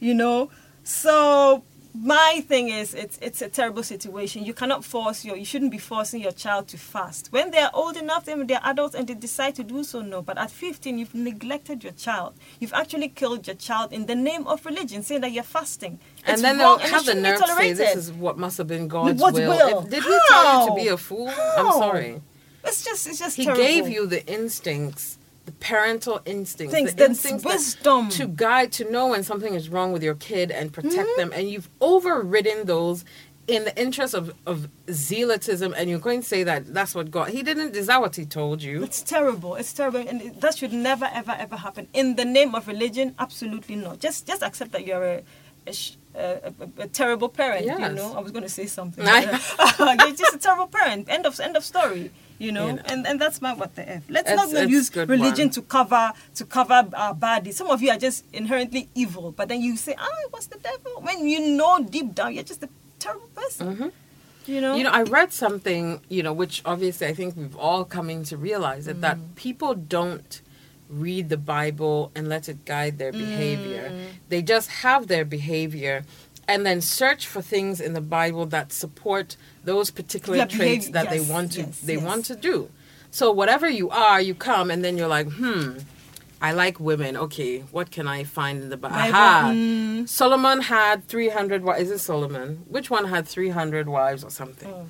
you 0.00 0.12
know 0.12 0.50
so 0.84 1.62
my 2.02 2.44
thing 2.46 2.68
is 2.68 2.94
it's 2.94 3.18
it's 3.22 3.40
a 3.42 3.48
terrible 3.48 3.82
situation 3.82 4.44
you 4.44 4.52
cannot 4.52 4.84
force 4.84 5.24
your 5.24 5.36
you 5.36 5.44
shouldn't 5.44 5.70
be 5.70 5.78
forcing 5.78 6.20
your 6.20 6.32
child 6.32 6.68
to 6.68 6.76
fast 6.76 7.28
when 7.32 7.50
they're 7.50 7.70
old 7.74 7.96
enough 7.96 8.24
then 8.26 8.46
they're 8.46 8.60
adults 8.64 8.94
and 8.94 9.06
they 9.08 9.14
decide 9.14 9.54
to 9.54 9.64
do 9.64 9.82
so 9.82 10.00
no 10.02 10.20
but 10.20 10.36
at 10.36 10.50
15 10.50 10.98
you've 10.98 11.14
neglected 11.14 11.82
your 11.82 11.92
child 11.94 12.34
you've 12.60 12.72
actually 12.74 13.08
killed 13.08 13.46
your 13.46 13.56
child 13.56 13.92
in 13.92 14.06
the 14.06 14.14
name 14.14 14.46
of 14.46 14.64
religion 14.66 15.02
saying 15.02 15.20
that 15.22 15.32
you're 15.32 15.42
fasting 15.44 15.98
and 16.26 16.34
It's 16.34 16.42
then 16.42 16.58
they'll 16.58 16.78
have 16.78 17.06
the 17.06 17.14
nerve 17.14 17.40
to 17.40 17.46
say 17.54 17.72
this 17.72 17.96
is 17.96 18.12
what 18.12 18.36
must 18.36 18.58
have 18.58 18.66
been 18.66 18.88
God's 18.88 19.20
will. 19.22 19.32
will. 19.32 19.78
If- 19.84 19.90
did 19.90 20.02
he 20.02 20.18
tell 20.28 20.62
you 20.62 20.68
to 20.68 20.74
be 20.74 20.88
a 20.88 20.96
fool? 20.96 21.28
I'm 21.56 21.72
sorry. 21.72 22.20
it's 22.64 22.84
just 22.84 23.06
it's 23.06 23.18
just 23.18 23.36
He 23.36 23.44
terrible. 23.44 23.62
gave 23.62 23.88
you 23.88 24.06
the 24.06 24.26
instincts, 24.26 25.18
parental 25.60 26.20
instincts, 26.26 26.74
Things, 26.74 26.94
the 26.94 27.06
instincts 27.06 27.44
wisdom. 27.44 28.08
to 28.10 28.26
guide, 28.26 28.72
to 28.72 28.90
know 28.90 29.08
when 29.08 29.22
something 29.22 29.54
is 29.54 29.68
wrong 29.68 29.92
with 29.92 30.02
your 30.02 30.14
kid 30.14 30.50
and 30.50 30.72
protect 30.72 30.94
Mm-hmm. 30.96 31.20
them, 31.20 31.32
and 31.34 31.48
you've 31.50 31.68
overridden 31.80 32.66
those 32.66 33.04
in 33.48 33.64
the 33.64 33.80
interest 33.80 34.12
of, 34.12 34.34
of 34.44 34.68
zealotism, 34.88 35.72
and 35.76 35.88
you're 35.88 36.00
going 36.00 36.20
to 36.20 36.26
say 36.26 36.42
that 36.42 36.74
that's 36.74 36.94
what 36.96 37.10
God. 37.12 37.28
He 37.30 37.42
didn't. 37.44 37.76
Is 37.76 37.86
that 37.86 38.00
what 38.00 38.16
he 38.16 38.24
told 38.26 38.60
you? 38.62 38.82
It's 38.82 39.02
terrible. 39.02 39.54
It's 39.54 39.72
terrible, 39.72 40.00
and 40.00 40.34
that 40.40 40.58
should 40.58 40.72
never, 40.72 41.08
ever, 41.12 41.30
ever 41.38 41.56
happen. 41.56 41.86
In 41.92 42.16
the 42.16 42.24
name 42.24 42.54
of 42.56 42.66
religion, 42.66 43.14
absolutely 43.20 43.76
not. 43.76 44.00
Just, 44.00 44.26
just 44.26 44.42
accept 44.42 44.72
that 44.72 44.84
you're 44.84 45.04
a, 45.04 45.22
a, 45.68 45.72
a, 46.16 46.52
a, 46.78 46.82
a 46.82 46.86
terrible 46.88 47.28
parent. 47.28 47.64
You 47.66 47.76
Yes. 47.78 47.94
know, 47.94 48.14
I 48.16 48.20
was 48.20 48.32
going 48.32 48.42
to 48.42 48.48
say 48.48 48.66
something. 48.66 49.04
You're 49.06 50.12
just 50.16 50.34
a 50.34 50.38
terrible 50.38 50.66
parent. 50.66 51.08
End 51.08 51.24
of, 51.24 51.38
end 51.38 51.56
of 51.56 51.64
story. 51.64 52.10
You 52.38 52.52
know, 52.52 52.66
You 52.66 52.72
know. 52.74 52.82
and 52.86 53.06
and 53.06 53.20
that's 53.20 53.40
my 53.40 53.54
what 53.54 53.74
the 53.76 53.88
f. 53.88 54.02
Let's 54.10 54.30
It's- 54.30 54.52
not 54.52 54.68
use 54.68 54.94
religion 54.94 55.46
one. 55.48 55.54
to 55.56 55.62
cover 55.62 56.12
to 56.34 56.44
cover 56.44 56.86
our 56.94 57.14
bad 57.14 57.44
deeds. 57.44 57.56
Some 57.56 57.70
of 57.70 57.80
you 57.82 57.90
are 57.90 57.98
just 57.98 58.24
inherently 58.32 58.88
evil, 58.94 59.32
but 59.32 59.48
then 59.48 59.60
you 59.62 59.76
say, 59.76 59.94
"Ah, 59.98 60.16
it 60.26 60.32
was 60.32 60.46
the 60.48 60.58
devil." 60.58 61.00
When 61.00 61.26
you 61.26 61.40
know 61.58 61.82
deep 61.82 62.14
down 62.14 62.34
you're 62.34 62.42
just 62.44 62.62
a 62.62 62.68
terrible 62.98 63.28
person. 63.34 63.92
You 64.46 64.60
know. 64.60 64.76
You 64.76 64.84
know, 64.84 64.90
I 64.90 65.02
read 65.02 65.32
something, 65.32 66.00
you 66.08 66.22
know, 66.22 66.32
which 66.32 66.62
obviously 66.64 67.06
I 67.08 67.14
think 67.14 67.36
we've 67.36 67.56
all 67.56 67.84
coming 67.84 68.22
to 68.24 68.36
realize 68.36 68.86
it, 68.86 68.98
Mm. 68.98 69.00
that 69.00 69.18
people 69.34 69.74
don't 69.74 70.40
read 70.88 71.30
the 71.30 71.36
Bible 71.36 72.12
and 72.14 72.28
let 72.28 72.48
it 72.48 72.64
guide 72.64 72.98
their 72.98 73.10
behavior. 73.10 73.90
Mm. 73.90 74.04
They 74.28 74.42
just 74.42 74.68
have 74.86 75.08
their 75.08 75.24
behavior 75.24 76.04
and 76.48 76.64
then 76.64 76.80
search 76.80 77.26
for 77.26 77.42
things 77.42 77.80
in 77.80 77.92
the 77.92 78.00
Bible 78.00 78.46
that 78.46 78.72
support 78.72 79.36
those 79.64 79.90
particular 79.90 80.38
Their 80.38 80.46
traits 80.46 80.90
that 80.90 81.10
they 81.10 81.20
want 81.20 81.52
to 81.52 81.62
yes, 81.62 81.80
they 81.80 81.94
yes. 81.94 82.02
want 82.04 82.24
to 82.26 82.36
do. 82.36 82.70
So 83.10 83.32
whatever 83.32 83.68
you 83.68 83.90
are, 83.90 84.20
you 84.20 84.34
come 84.34 84.70
and 84.70 84.84
then 84.84 84.96
you're 84.98 85.08
like, 85.08 85.28
"Hmm, 85.32 85.78
I 86.40 86.52
like 86.52 86.78
women. 86.78 87.16
Okay, 87.16 87.60
what 87.72 87.90
can 87.90 88.06
I 88.06 88.24
find 88.24 88.62
in 88.62 88.68
the 88.68 88.76
Bible?" 88.76 88.96
Bible, 88.96 89.14
Aha. 89.16 89.50
mm. 89.54 90.08
Solomon 90.08 90.60
had 90.62 91.06
300 91.08 91.64
wives. 91.64 91.82
Is 91.82 91.90
it 91.90 91.98
Solomon? 91.98 92.64
Which 92.68 92.90
one 92.90 93.06
had 93.06 93.26
300 93.26 93.88
wives 93.88 94.22
or 94.22 94.30
something? 94.30 94.68
Oh. 94.72 94.86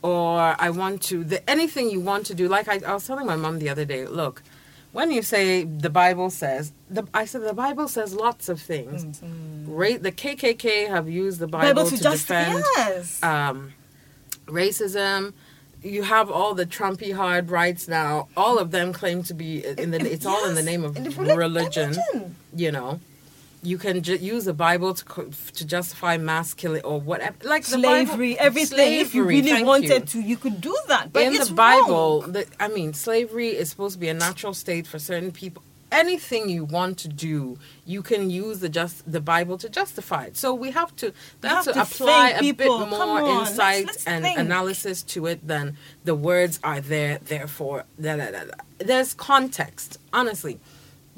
Or 0.00 0.54
I 0.58 0.70
want 0.70 1.02
to, 1.04 1.24
the, 1.24 1.48
anything 1.50 1.90
you 1.90 2.00
want 2.00 2.24
to 2.26 2.34
do. 2.34 2.48
Like 2.48 2.68
I, 2.68 2.80
I 2.86 2.94
was 2.94 3.06
telling 3.06 3.26
my 3.26 3.34
mom 3.36 3.58
the 3.58 3.68
other 3.68 3.84
day, 3.84 4.06
look, 4.06 4.42
when 4.98 5.12
you 5.12 5.22
say 5.22 5.62
the 5.62 5.90
Bible 5.90 6.28
says, 6.28 6.72
the, 6.90 7.06
I 7.14 7.24
said 7.24 7.42
the 7.42 7.54
Bible 7.54 7.86
says 7.86 8.14
lots 8.14 8.48
of 8.48 8.60
things. 8.60 9.22
Ra- 9.64 9.96
the 10.00 10.10
KKK 10.10 10.88
have 10.88 11.08
used 11.08 11.38
the 11.38 11.46
Bible, 11.46 11.68
Bible 11.68 11.90
to 11.90 11.96
to, 11.96 12.02
just 12.02 12.26
defend 12.26 12.64
yes. 12.76 13.22
um, 13.22 13.74
racism. 14.46 15.34
You 15.84 16.02
have 16.02 16.32
all 16.32 16.52
the 16.52 16.66
Trumpy 16.66 17.14
hard 17.14 17.48
rights 17.48 17.86
now. 17.86 18.26
All 18.36 18.58
of 18.58 18.72
them 18.72 18.92
claim 18.92 19.22
to 19.22 19.34
be 19.34 19.64
in 19.64 19.92
the. 19.92 20.00
It's 20.00 20.26
all 20.26 20.44
in 20.48 20.56
the 20.56 20.64
name 20.64 20.82
of 20.82 20.96
in 20.96 21.04
the 21.04 21.10
reli- 21.10 21.36
religion 21.36 21.90
religion. 21.90 22.36
you 22.52 22.72
know 22.72 22.98
you 23.62 23.78
can 23.78 24.02
ju- 24.02 24.16
use 24.16 24.44
the 24.44 24.52
bible 24.54 24.94
to 24.94 25.04
co- 25.04 25.30
to 25.54 25.66
justify 25.66 26.16
mass 26.16 26.54
killing 26.54 26.82
or 26.84 27.00
whatever 27.00 27.36
like 27.44 27.64
slavery, 27.64 28.34
bible, 28.34 28.46
everything. 28.46 29.00
if 29.00 29.14
you 29.14 29.24
really 29.24 29.62
wanted 29.62 30.12
you. 30.14 30.22
to, 30.22 30.28
you 30.28 30.36
could 30.36 30.60
do 30.60 30.76
that. 30.88 31.12
But 31.12 31.22
in 31.24 31.34
the 31.34 31.52
bible 31.52 32.22
the, 32.22 32.46
i 32.60 32.68
mean 32.68 32.92
slavery 32.94 33.48
is 33.48 33.70
supposed 33.70 33.94
to 33.94 33.98
be 34.00 34.08
a 34.08 34.14
natural 34.14 34.54
state 34.54 34.86
for 34.86 34.98
certain 34.98 35.32
people 35.32 35.62
anything 35.90 36.50
you 36.50 36.64
want 36.66 36.98
to 36.98 37.08
do 37.08 37.58
you 37.86 38.02
can 38.02 38.28
use 38.28 38.60
the 38.60 38.68
just 38.68 39.10
the 39.10 39.20
bible 39.22 39.56
to 39.56 39.68
justify 39.70 40.24
it 40.24 40.36
so 40.36 40.52
we 40.52 40.70
have 40.70 40.94
to 40.96 41.12
have 41.42 41.64
to 41.64 41.72
to 41.72 41.80
apply 41.80 42.28
a 42.30 42.40
people. 42.40 42.80
bit 42.80 42.88
more 42.90 43.02
on, 43.02 43.24
let's- 43.38 43.50
insight 43.50 43.86
let's 43.86 44.06
and 44.06 44.22
think. 44.22 44.38
analysis 44.38 45.02
to 45.02 45.24
it 45.26 45.46
than 45.48 45.76
the 46.04 46.14
words 46.14 46.60
are 46.62 46.80
there 46.82 47.18
therefore 47.24 47.84
da, 48.00 48.16
da, 48.16 48.30
da, 48.30 48.44
da. 48.44 48.54
there's 48.78 49.14
context 49.14 49.98
honestly 50.12 50.60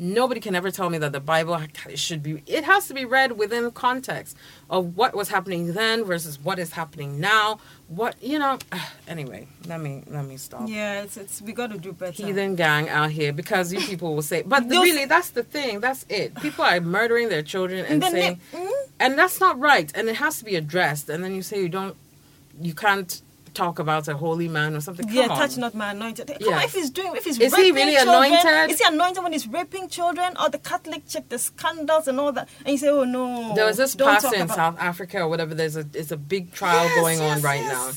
Nobody 0.03 0.41
can 0.41 0.55
ever 0.55 0.71
tell 0.71 0.89
me 0.89 0.97
that 0.97 1.13
the 1.13 1.21
Bible 1.21 1.61
should 1.95 2.23
be. 2.23 2.43
It 2.47 2.65
has 2.65 2.89
to 2.89 2.95
be 2.95 3.05
read 3.05 3.33
within 3.33 3.71
context 3.71 4.35
of 4.71 4.97
what 4.97 5.15
was 5.15 5.29
happening 5.29 5.75
then 5.75 6.05
versus 6.05 6.39
what 6.43 6.59
is 6.59 6.73
happening 6.73 7.21
now. 7.21 7.61
What 7.89 8.17
you 8.23 8.39
know. 8.39 8.59
Anyway, 9.09 9.49
let 9.67 9.81
me 9.81 10.05
let 10.07 10.25
me 10.25 10.37
stop. 10.37 10.69
Yeah, 10.69 11.03
it's, 11.03 11.17
it's 11.17 11.43
we 11.43 11.53
got 11.53 11.73
to 11.73 11.79
do 11.79 11.93
better. 11.93 12.13
Heathen 12.25 12.55
gang 12.55 12.89
out 12.89 13.11
here 13.11 13.33
because 13.33 13.73
you 13.73 13.81
people 13.81 14.15
will 14.15 14.23
say, 14.23 14.43
but 14.43 14.69
the- 14.69 14.79
really, 14.79 15.05
that's 15.05 15.31
the 15.31 15.43
thing. 15.43 15.81
That's 15.81 16.07
it. 16.09 16.35
People 16.37 16.65
are 16.65 16.81
murdering 16.81 17.29
their 17.29 17.43
children 17.43 17.85
and 17.85 18.03
And 18.03 18.13
saying, 18.13 18.41
they- 18.53 18.59
mm, 18.59 18.71
and 19.01 19.19
that's 19.19 19.41
not 19.41 19.59
right. 19.59 19.91
And 19.97 20.09
it 20.09 20.15
has 20.17 20.39
to 20.39 20.45
be 20.45 20.55
addressed. 20.55 21.09
And 21.11 21.25
then 21.25 21.35
you 21.35 21.43
say 21.43 21.61
you 21.61 21.69
don't, 21.69 21.97
you 22.61 22.73
can't 22.73 23.21
talk 23.55 23.79
about 23.79 24.09
a 24.09 24.17
holy 24.17 24.49
man 24.49 24.75
or 24.77 24.81
something. 24.81 25.07
Come 25.07 25.15
yeah, 25.15 25.29
on. 25.29 25.39
touch 25.39 25.57
not 25.57 25.75
my 25.75 25.91
anointed. 25.93 26.27
Come 26.29 26.37
Yes. 26.41 26.59
on, 26.59 26.63
if 26.65 26.75
he's 26.75 26.91
doing, 26.91 27.13
if 27.17 27.25
he's 27.25 27.39
Is 27.39 27.55
he 27.55 27.71
really 27.73 27.95
children, 27.95 28.15
anointed? 28.33 28.71
Is 28.71 28.79
he 28.81 28.87
anointed 28.87 29.23
when 29.23 29.33
he's 29.33 29.47
raping 29.49 29.89
children 29.89 30.37
or 30.41 30.49
the 30.51 30.59
Catholic 30.59 31.07
chick, 31.09 31.29
the 31.29 31.39
scandals 31.39 32.09
and 32.09 32.19
all 32.21 32.33
that? 32.33 32.49
And 32.65 32.69
you 32.73 32.79
say, 32.79 32.89
oh 32.89 33.05
no. 33.05 33.55
There 33.55 33.67
was 33.67 33.77
this 33.77 33.95
pastor 33.95 34.35
in 34.35 34.43
about- 34.43 34.57
South 34.57 34.77
Africa 34.79 35.21
or 35.23 35.29
whatever. 35.29 35.55
There's 35.55 35.77
a 35.77 35.87
it's 35.95 36.11
a 36.13 36.17
big 36.17 36.53
trial 36.53 36.85
Yes, 36.85 36.95
going 37.01 37.21
on 37.21 37.41
right 37.43 37.61
yes. 37.63 37.73
now. 37.73 37.91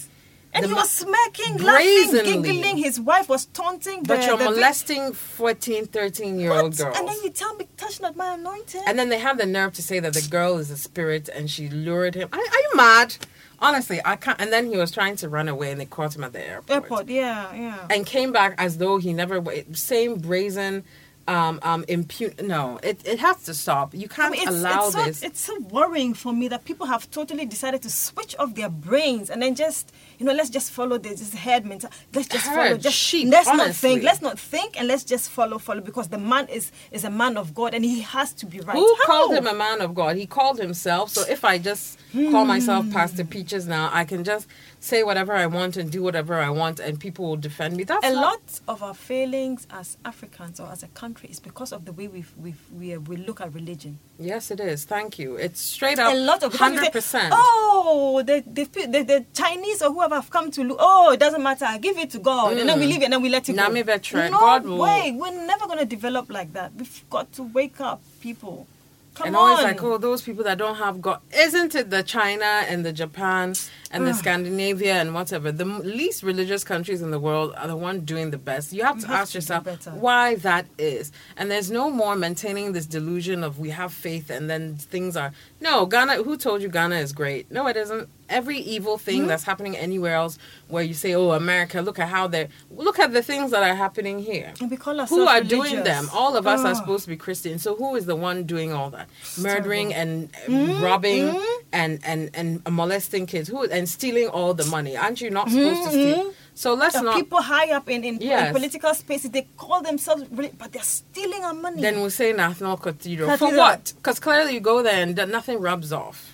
And 0.56 0.66
The 0.66 0.68
he 0.70 0.74
was 0.76 0.92
smirking, 0.92 1.58
brazenly. 1.58 2.20
laughing, 2.26 2.42
giggling. 2.44 2.78
His 2.78 3.00
wife 3.00 3.28
was 3.28 3.46
taunting 3.48 4.04
the, 4.04 4.08
But 4.10 4.24
you're 4.28 4.38
the 4.38 4.44
molesting 4.52 5.12
14, 5.12 5.88
13 5.88 6.40
year 6.40 6.52
old 6.52 6.78
girls. 6.78 6.96
And 6.96 7.08
then 7.08 7.16
you 7.24 7.32
tell 7.32 7.56
me, 7.56 7.68
touch 7.76 8.00
not 8.00 8.16
my 8.16 8.36
anointed. 8.36 8.82
And 8.86 9.00
then 9.00 9.10
they 9.10 9.18
have 9.18 9.40
the 9.40 9.48
nerve 9.48 9.74
to 9.74 9.82
say 9.82 10.00
that 10.00 10.14
the 10.14 10.22
girl 10.30 10.60
is 10.60 10.70
a 10.70 10.78
spirit 10.78 11.28
and 11.28 11.50
she 11.50 11.70
lured 11.70 12.14
him. 12.14 12.30
Are, 12.32 12.38
are 12.38 12.42
you 12.44 12.72
mad? 12.76 13.16
Honestly, 13.64 14.02
I 14.04 14.18
can't. 14.18 14.40
And 14.42 14.52
then 14.52 14.68
he 14.68 14.78
was 14.78 14.92
trying 14.92 15.16
to 15.16 15.30
run 15.30 15.48
away 15.48 15.72
and 15.72 15.80
they 15.80 15.86
caught 15.86 16.16
him 16.16 16.24
at 16.26 16.34
the 16.34 16.46
airport. 16.46 16.84
Airport, 16.84 17.10
yeah, 17.10 17.54
yeah. 17.56 17.88
And 17.90 18.06
came 18.06 18.34
back 18.34 18.56
as 18.58 18.78
though 18.78 18.98
he 18.98 19.14
never. 19.14 19.42
Same 19.72 20.16
brazen, 20.16 20.84
um, 21.28 21.60
um, 21.64 21.86
impute. 21.88 22.42
No, 22.42 22.80
it, 22.84 23.06
it 23.08 23.20
has 23.20 23.44
to 23.44 23.54
stop. 23.54 23.94
You 23.94 24.08
can't 24.08 24.34
mean, 24.34 24.42
it's, 24.42 24.52
allow 24.52 24.88
it's 24.88 24.96
so, 24.96 25.04
this. 25.06 25.24
It's 25.24 25.40
so 25.40 25.60
worrying 25.60 26.14
for 26.14 26.34
me 26.34 26.48
that 26.50 26.66
people 26.66 26.86
have 26.88 27.10
totally 27.12 27.46
decided 27.46 27.82
to 27.84 27.90
switch 27.90 28.36
off 28.40 28.56
their 28.56 28.70
brains 28.70 29.30
and 29.30 29.42
then 29.42 29.56
just, 29.56 29.94
you 30.20 30.26
know, 30.26 30.34
let's 30.34 30.50
just 30.50 30.72
follow 30.72 30.98
this, 30.98 31.20
this 31.20 31.34
head 31.34 31.66
mental. 31.66 31.90
Let's 32.14 32.28
just 32.28 32.46
follow. 32.46 32.78
Just 32.78 32.98
sheep, 32.98 33.30
let's 33.30 33.48
not 33.48 33.74
think. 33.74 34.04
Let's 34.04 34.22
not 34.22 34.38
think, 34.38 34.78
and 34.78 34.88
let's 34.88 35.04
just 35.04 35.30
follow, 35.30 35.58
follow. 35.58 35.82
Because 35.82 36.10
the 36.10 36.18
man 36.18 36.48
is 36.48 36.72
is 36.92 37.04
a 37.04 37.10
man 37.10 37.38
of 37.38 37.54
God, 37.54 37.74
and 37.74 37.86
he 37.86 38.02
has 38.02 38.34
to 38.34 38.46
be 38.46 38.60
right. 38.60 38.76
Who 38.76 38.96
How? 39.00 39.06
called 39.06 39.34
him 39.34 39.48
a 39.48 39.54
man 39.54 39.82
of 39.82 39.96
God? 39.96 40.18
He 40.18 40.26
called 40.26 40.60
himself. 40.60 41.10
So 41.10 41.24
if 41.30 41.46
I 41.46 41.58
just 41.58 42.00
call 42.14 42.46
myself 42.46 42.90
Pastor 42.92 43.24
Peaches 43.24 43.68
now, 43.68 43.90
I 43.94 44.04
can 44.06 44.24
just 44.24 44.48
say 44.84 45.02
whatever 45.04 45.34
I 45.34 45.48
want 45.48 45.78
and 45.78 45.90
do 45.90 46.04
whatever 46.04 46.36
I 46.36 46.50
want, 46.50 46.80
and 46.80 47.00
people 47.00 47.26
will 47.26 47.38
defend 47.38 47.78
me. 47.78 47.84
That's 47.86 48.06
a 48.06 48.14
lot 48.14 48.42
of 48.68 48.84
our 48.84 48.94
failings 48.94 49.66
as 49.72 49.98
Africans 50.04 50.60
or 50.60 50.68
as 50.70 50.84
a 50.84 50.88
country 50.90 51.30
is 51.30 51.40
because 51.40 51.72
of 51.72 51.86
the 51.86 51.94
way 51.94 52.08
we've, 52.08 52.34
we've, 52.38 52.60
we 52.78 52.98
we 52.98 53.18
look 53.18 53.40
at 53.42 53.54
religion. 53.54 54.00
Yes, 54.20 54.52
it 54.52 54.60
is. 54.60 54.84
Thank 54.84 55.18
you. 55.18 55.36
It's 55.38 55.62
straight 55.62 56.00
up 56.00 56.14
a 56.14 56.18
lot 56.18 56.44
of 56.44 56.52
we 56.54 56.60
hundred 56.60 56.92
percent. 56.92 57.34
Oh, 57.36 58.22
the, 58.26 58.44
the 58.46 58.66
the 58.66 59.04
the 59.04 59.26
Chinese 59.34 59.82
or 59.82 59.94
whoever 59.94 60.16
have 60.16 60.30
come 60.30 60.52
to 60.52 60.64
look. 60.64 60.78
Oh, 60.80 61.12
it 61.12 61.20
doesn't 61.20 61.42
matter. 61.42 61.66
Give 61.80 61.98
it 61.98 62.10
to 62.12 62.20
God, 62.20 62.58
and 62.58 62.68
then 62.68 62.80
we 62.80 62.86
mm. 62.86 62.90
leave 62.90 63.02
it, 63.02 63.06
and 63.06 63.14
then 63.14 63.22
we 63.22 63.30
let 63.30 63.48
it 63.48 63.56
go. 63.56 63.84
Veteran, 63.84 64.32
No 64.32 64.40
God 64.40 64.66
will- 64.66 64.78
way. 64.78 65.12
We're 65.16 65.46
never 65.46 65.68
gonna 65.68 65.86
develop 65.86 66.32
like 66.32 66.54
that. 66.54 66.74
We've 66.76 67.10
got 67.10 67.32
to 67.34 67.44
wake 67.44 67.80
up, 67.82 68.02
people. 68.22 68.68
Come 69.16 69.26
on. 69.26 69.28
and 69.28 69.36
on. 69.36 69.50
always 69.50 69.64
like, 69.64 69.84
oh, 69.84 69.98
those 69.98 70.22
people 70.22 70.44
that 70.46 70.58
don't 70.58 70.76
have 70.76 71.02
God. 71.02 71.20
Isn't 71.36 71.76
it 71.76 71.90
the 71.90 72.02
China 72.04 72.46
and 72.68 72.86
the 72.86 72.92
Japan 72.92 73.54
and 73.94 74.06
the 74.08 74.14
Scandinavia 74.14 74.96
and 74.96 75.14
whatever? 75.14 75.52
The 75.52 75.64
least 75.66 76.24
religious 76.24 76.64
countries 76.64 77.02
in 77.02 77.12
the 77.12 77.20
world 77.20 77.54
are 77.58 77.68
the 77.68 77.76
one 77.78 78.02
doing 78.02 78.32
the 78.32 78.38
best. 78.38 78.74
You 78.74 78.84
have 78.84 79.00
to 79.00 79.08
have 79.08 79.22
ask 79.22 79.32
to 79.32 79.38
yourself 79.38 79.66
why 79.94 80.36
that 80.36 80.66
is. 80.78 81.12
And 81.38 81.50
there's 81.50 81.72
no 81.72 81.90
more 81.90 82.16
maintaining 82.16 82.74
this 82.74 82.86
delusion 82.86 83.44
of 83.44 83.60
we 83.60 83.70
have 83.70 83.94
faith 83.94 84.30
and 84.30 84.50
then 84.50 84.76
things 84.76 85.16
are. 85.16 85.32
No, 85.62 85.86
Ghana, 85.86 86.24
who 86.24 86.36
told 86.36 86.62
you 86.62 86.68
Ghana 86.70 86.96
is 86.96 87.14
great? 87.14 87.50
No, 87.52 87.68
it 87.68 87.78
isn't. 87.78 88.10
Every 88.30 88.58
evil 88.58 88.98
thing 88.98 89.22
Hmm? 89.24 89.28
that's 89.28 89.44
happening 89.44 89.78
anywhere 89.78 90.16
else 90.16 90.40
where 90.68 90.82
you 90.84 90.94
say, 90.94 91.14
oh, 91.14 91.32
America, 91.32 91.82
look 91.82 92.00
at 92.00 92.08
how 92.10 92.26
they're. 92.28 92.48
Look 92.72 92.98
at 92.98 93.14
the 93.14 93.22
things 93.22 93.52
that 93.52 93.62
are 93.62 93.76
happening 93.76 94.18
here. 94.20 94.54
And 94.60 94.72
we 94.72 94.78
call 94.78 94.96
Who 94.96 95.02
ourselves 95.02 95.32
are 95.32 95.44
doing 95.44 95.84
them? 95.84 96.10
All 96.14 96.36
of 96.36 96.48
us 96.48 96.62
are 96.62 96.72
Oh. 96.72 96.74
supposed 96.74 97.04
to 97.04 97.10
be 97.10 97.18
Christian. 97.18 97.60
So 97.60 97.76
who 97.76 97.96
is 97.96 98.06
the 98.06 98.16
one 98.16 98.44
doing 98.46 98.74
all 98.74 98.90
that? 98.92 99.08
Murdering 99.38 99.94
and 99.94 100.32
Mm-hmm, 100.48 100.84
robbing 100.84 101.40
and, 101.72 102.00
and 102.04 102.30
and 102.34 102.62
molesting 102.70 103.26
kids. 103.28 103.50
Who 103.50 103.64
and 103.66 103.83
stealing 103.86 104.28
all 104.30 104.54
the 104.54 104.66
money? 104.66 104.96
Aren't 104.98 105.22
you 105.22 105.30
not 105.30 105.50
supposed 105.50 105.84
to 105.84 105.90
steal? 105.90 106.34
So 106.56 106.76
let's 106.76 106.96
The 106.96 107.02
not. 107.02 107.16
people 107.16 107.42
high 107.42 107.72
up 107.72 107.90
in, 107.90 108.04
in, 108.04 108.22
in 108.22 108.54
political 108.54 108.94
spaces, 108.94 109.32
they 109.32 109.48
call 109.58 109.82
themselves, 109.82 110.24
but 110.32 110.72
they're 110.72 110.84
stealing 110.84 111.44
our 111.44 111.54
money. 111.54 111.82
then 111.82 112.00
we'll 112.00 112.12
say 112.12 112.32
National 112.32 112.78
Cathedral. 112.78 113.36
For 113.38 113.56
what? 113.56 113.94
Because 113.98 114.20
clearly 114.20 114.54
you 114.54 114.60
go 114.60 114.84
there 114.84 115.02
and 115.02 115.16
nothing 115.32 115.60
rubs 115.60 115.92
off. 115.92 116.30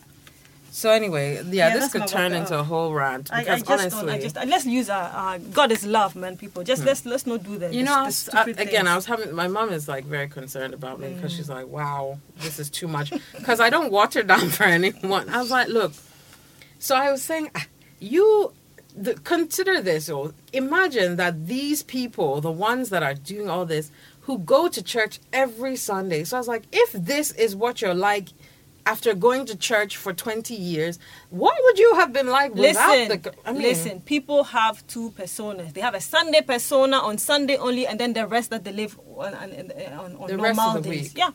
So 0.72 0.92
anyway, 0.92 1.36
yeah, 1.36 1.70
Yeah, 1.70 1.74
this 1.78 1.92
could 1.92 2.08
turn 2.08 2.32
into 2.34 2.58
a 2.58 2.64
whole 2.64 2.94
rant 2.94 3.34
I, 3.34 3.40
I 3.40 3.60
because 3.60 3.64
just 3.84 3.90
don't. 3.96 4.04
Hmm. 4.04 4.10
I 4.10 4.20
just 4.20 4.38
uh, 4.38 4.46
let's 4.48 4.66
use 4.66 4.90
our, 4.90 5.10
our 5.10 5.40
God 5.40 5.72
is 5.72 5.86
love, 5.86 6.16
man. 6.16 6.38
People, 6.38 6.64
just 6.64 6.86
let's 6.86 7.06
let's 7.06 7.26
not 7.26 7.44
do 7.44 7.58
that. 7.58 7.74
you 7.74 7.84
know, 7.84 7.96
I 7.96 8.04
was, 8.04 8.30
I, 8.30 8.44
again, 8.52 8.88
I 8.88 8.96
was. 8.96 9.06
Mm. 9.06 9.10
having 9.10 9.36
my 9.36 9.48
mom 9.48 9.72
is 9.72 9.88
like 9.88 10.06
very 10.06 10.30
concerned 10.30 10.74
about 10.74 11.00
me 11.00 11.14
because 11.14 11.34
she's 11.36 11.50
like, 11.50 11.68
"Wow, 11.68 12.20
this 12.38 12.60
is 12.60 12.70
too 12.70 12.88
much." 12.88 13.12
Because 13.36 13.60
I 13.60 13.70
don't 13.70 13.92
water 13.92 14.22
down 14.34 14.50
for 14.50 14.64
anyone. 14.64 15.28
I 15.30 15.40
was 15.40 15.50
like, 15.52 15.68
"Look," 15.70 15.92
so 16.80 16.96
I 16.96 17.12
was 17.12 17.22
saying, 17.22 17.52
ah, 17.56 17.66
you 18.00 18.54
the, 18.96 19.14
consider 19.14 19.82
this, 19.82 20.10
or 20.10 20.34
imagine 20.52 21.16
that 21.18 21.48
these 21.48 21.84
people, 21.84 22.42
the 22.42 22.52
ones 22.52 22.90
that 22.90 23.04
are 23.04 23.14
doing 23.14 23.50
all 23.50 23.66
this, 23.66 23.92
who 24.22 24.40
go 24.40 24.68
to 24.68 24.82
church 24.82 25.20
every 25.32 25.76
Sunday. 25.76 26.24
So 26.24 26.38
I 26.38 26.40
was 26.40 26.48
like, 26.48 26.64
if 26.72 26.92
this 26.92 27.32
is 27.32 27.56
what 27.56 27.82
you're 27.82 27.94
like. 27.94 28.30
After 28.86 29.14
going 29.14 29.46
to 29.46 29.56
church 29.56 29.98
for 29.98 30.14
20 30.14 30.56
years, 30.56 30.98
what 31.30 31.56
would 31.64 31.78
you 31.78 31.94
have 31.96 32.12
been 32.12 32.26
like 32.28 32.56
without 32.56 32.98
Listen, 32.98 33.22
the? 33.22 33.34
I 33.46 33.52
mean, 33.52 33.62
listen. 33.62 34.02
People 34.02 34.46
have 34.46 34.88
two 34.88 35.12
personas. 35.12 35.74
They 35.74 35.82
have 35.82 35.94
a 35.94 36.02
Sunday 36.02 36.42
persona 36.42 36.98
on 36.98 37.20
Sunday 37.20 37.56
only, 37.58 37.86
and 37.86 38.00
then 38.00 38.14
the 38.14 38.26
rest 38.26 38.50
that 38.50 38.64
they 38.64 38.72
live 38.72 38.98
on 39.16 39.36
on, 39.36 39.52
on, 39.52 40.16
on 40.16 40.28
The 40.28 40.38
normal 40.38 40.42
rest 40.42 40.78
of 40.78 40.84
the 40.84 40.90
days. 40.90 41.02
week. 41.14 41.18
Yeah. 41.18 41.32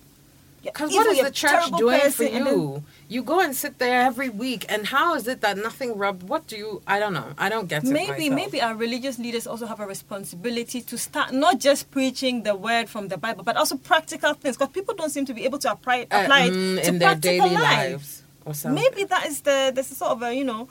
Because 0.64 0.92
what 0.92 1.06
is 1.06 1.22
the 1.22 1.30
church 1.30 1.70
doing 1.76 2.00
for 2.00 2.04
person 2.04 2.26
and 2.28 2.46
then- 2.46 2.54
you? 2.54 2.82
You 3.06 3.22
go 3.22 3.40
and 3.40 3.54
sit 3.54 3.78
there 3.78 4.00
every 4.00 4.30
week, 4.30 4.64
and 4.68 4.86
how 4.86 5.14
is 5.14 5.28
it 5.28 5.40
that 5.42 5.56
nothing 5.58 5.96
rubbed? 5.96 6.22
What 6.28 6.46
do 6.46 6.56
you? 6.56 6.82
I 6.86 6.98
don't 6.98 7.12
know. 7.12 7.34
I 7.38 7.48
don't 7.48 7.68
get 7.68 7.84
it. 7.84 7.90
maybe 7.90 8.30
myself. 8.30 8.34
maybe 8.34 8.62
our 8.62 8.74
religious 8.74 9.18
leaders 9.18 9.46
also 9.46 9.66
have 9.66 9.78
a 9.78 9.86
responsibility 9.86 10.80
to 10.80 10.96
start 10.98 11.32
not 11.32 11.60
just 11.60 11.90
preaching 11.90 12.42
the 12.42 12.54
word 12.54 12.88
from 12.88 13.08
the 13.08 13.18
Bible, 13.18 13.44
but 13.44 13.56
also 13.56 13.76
practical 13.76 14.32
things. 14.34 14.56
Because 14.56 14.72
people 14.72 14.94
don't 14.94 15.10
seem 15.10 15.26
to 15.26 15.34
be 15.34 15.44
able 15.44 15.58
to 15.60 15.70
apply 15.70 16.06
Uh, 16.10 16.22
apply 16.22 16.48
mm, 16.48 16.78
it 16.78 16.82
to 16.84 16.88
in 16.88 16.98
their 16.98 17.10
practical 17.10 17.48
daily 17.48 17.60
lives 17.62 18.22
or 18.44 18.54
something. 18.54 18.82
Maybe 18.82 19.04
that 19.04 19.26
is 19.26 19.42
the 19.42 19.70
there's 19.74 19.90
a 19.90 19.94
sort 19.94 20.12
of 20.12 20.22
a 20.22 20.34
you 20.34 20.44
know. 20.44 20.68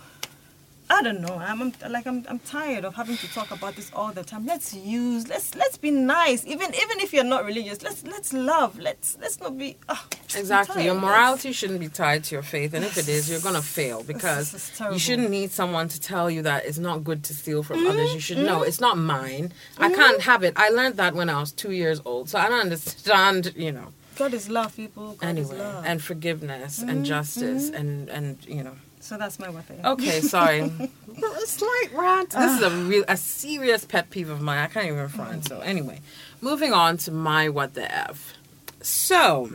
I 0.89 1.01
don't 1.01 1.21
know. 1.21 1.35
I'm, 1.39 1.61
I'm 1.61 1.91
like 1.91 2.05
I'm, 2.05 2.25
I'm 2.29 2.39
tired 2.39 2.83
of 2.85 2.93
having 2.95 3.17
to 3.17 3.27
talk 3.33 3.51
about 3.51 3.75
this 3.75 3.89
all 3.93 4.11
the 4.11 4.23
time. 4.23 4.45
Let's 4.45 4.73
use 4.73 5.27
let's 5.27 5.55
let's 5.55 5.77
be 5.77 5.91
nice. 5.91 6.45
Even 6.45 6.73
even 6.75 6.99
if 6.99 7.13
you're 7.13 7.23
not 7.23 7.45
religious, 7.45 7.81
let's 7.81 8.03
let's 8.03 8.33
love. 8.33 8.77
Let's 8.77 9.17
let's 9.21 9.39
not 9.39 9.57
be 9.57 9.77
I'm 9.89 9.97
Exactly. 10.35 10.85
Your 10.85 10.95
morality 10.95 11.51
shouldn't 11.51 11.79
be 11.79 11.89
tied 11.89 12.23
to 12.25 12.35
your 12.35 12.41
faith, 12.43 12.73
and 12.73 12.83
if 12.83 12.97
it 12.97 13.07
is, 13.07 13.29
you're 13.29 13.39
gonna 13.39 13.61
fail 13.79 14.03
because 14.03 14.71
you 14.91 14.99
shouldn't 14.99 15.29
need 15.29 15.51
someone 15.51 15.87
to 15.89 15.99
tell 15.99 16.29
you 16.29 16.41
that 16.43 16.65
it's 16.65 16.79
not 16.79 17.03
good 17.03 17.23
to 17.25 17.33
steal 17.33 17.63
from 17.63 17.77
Mm-hmm. 17.77 17.87
others. 17.91 18.13
You 18.13 18.19
should 18.19 18.37
know 18.39 18.61
it's 18.63 18.79
not 18.81 18.97
mine. 18.97 19.51
I 19.77 19.89
can't 19.93 20.21
have 20.21 20.43
it. 20.43 20.53
I 20.55 20.69
learned 20.69 20.97
that 20.97 21.13
when 21.15 21.29
I 21.29 21.39
was 21.39 21.51
two 21.51 21.71
years 21.71 22.01
old, 22.05 22.29
so 22.29 22.39
I 22.39 22.49
don't 22.49 22.59
understand. 22.61 23.53
You 23.55 23.71
know. 23.71 23.87
God 24.15 24.33
is 24.33 24.47
love, 24.49 24.75
people. 24.75 25.13
God 25.13 25.27
Anyway, 25.27 25.57
love. 25.57 25.75
Mm-hmm. 25.75 25.87
and 25.87 26.01
forgiveness 26.03 26.79
and 26.81 27.05
justice 27.05 27.69
and 27.69 28.09
and 28.09 28.37
you 28.47 28.63
know. 28.63 28.75
So 29.03 29.17
that's 29.17 29.37
my 29.37 29.49
weapon. 29.49 29.81
Okay, 29.83 30.21
sorry. 30.21 30.61
a 30.61 31.45
slight 31.45 31.89
rant. 31.93 32.29
This 32.29 32.55
is 32.55 32.61
a 32.61 32.71
ah. 32.71 32.87
real, 32.87 33.03
a 33.07 33.17
serious 33.17 33.83
pet 33.83 34.09
peeve 34.09 34.29
of 34.29 34.41
mine. 34.41 34.59
I 34.59 34.67
can't 34.67 34.87
even 34.87 35.09
front. 35.09 35.45
So 35.45 35.59
anyway, 35.59 35.99
moving 36.39 36.71
on 36.71 36.95
to 36.99 37.11
my 37.11 37.49
what 37.49 37.73
the 37.73 37.93
f. 37.93 38.33
So, 38.81 39.51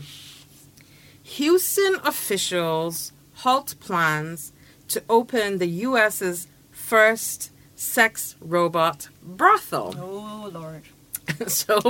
Houston 1.23 1.97
officials 2.05 3.13
halt 3.37 3.75
plans 3.81 4.53
to 4.89 5.03
open 5.09 5.59
the 5.59 5.67
U.S.'s 5.67 6.47
first 6.71 7.51
sex 7.75 8.37
robot 8.41 9.09
brothel. 9.23 9.95
Oh 9.99 10.51
Lord. 10.53 10.83
so 11.47 11.81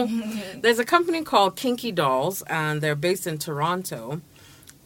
there's 0.57 0.79
a 0.79 0.85
company 0.85 1.23
called 1.23 1.57
Kinky 1.57 1.93
Dolls, 1.93 2.43
and 2.43 2.81
they're 2.81 2.97
based 2.97 3.27
in 3.27 3.39
Toronto, 3.39 4.21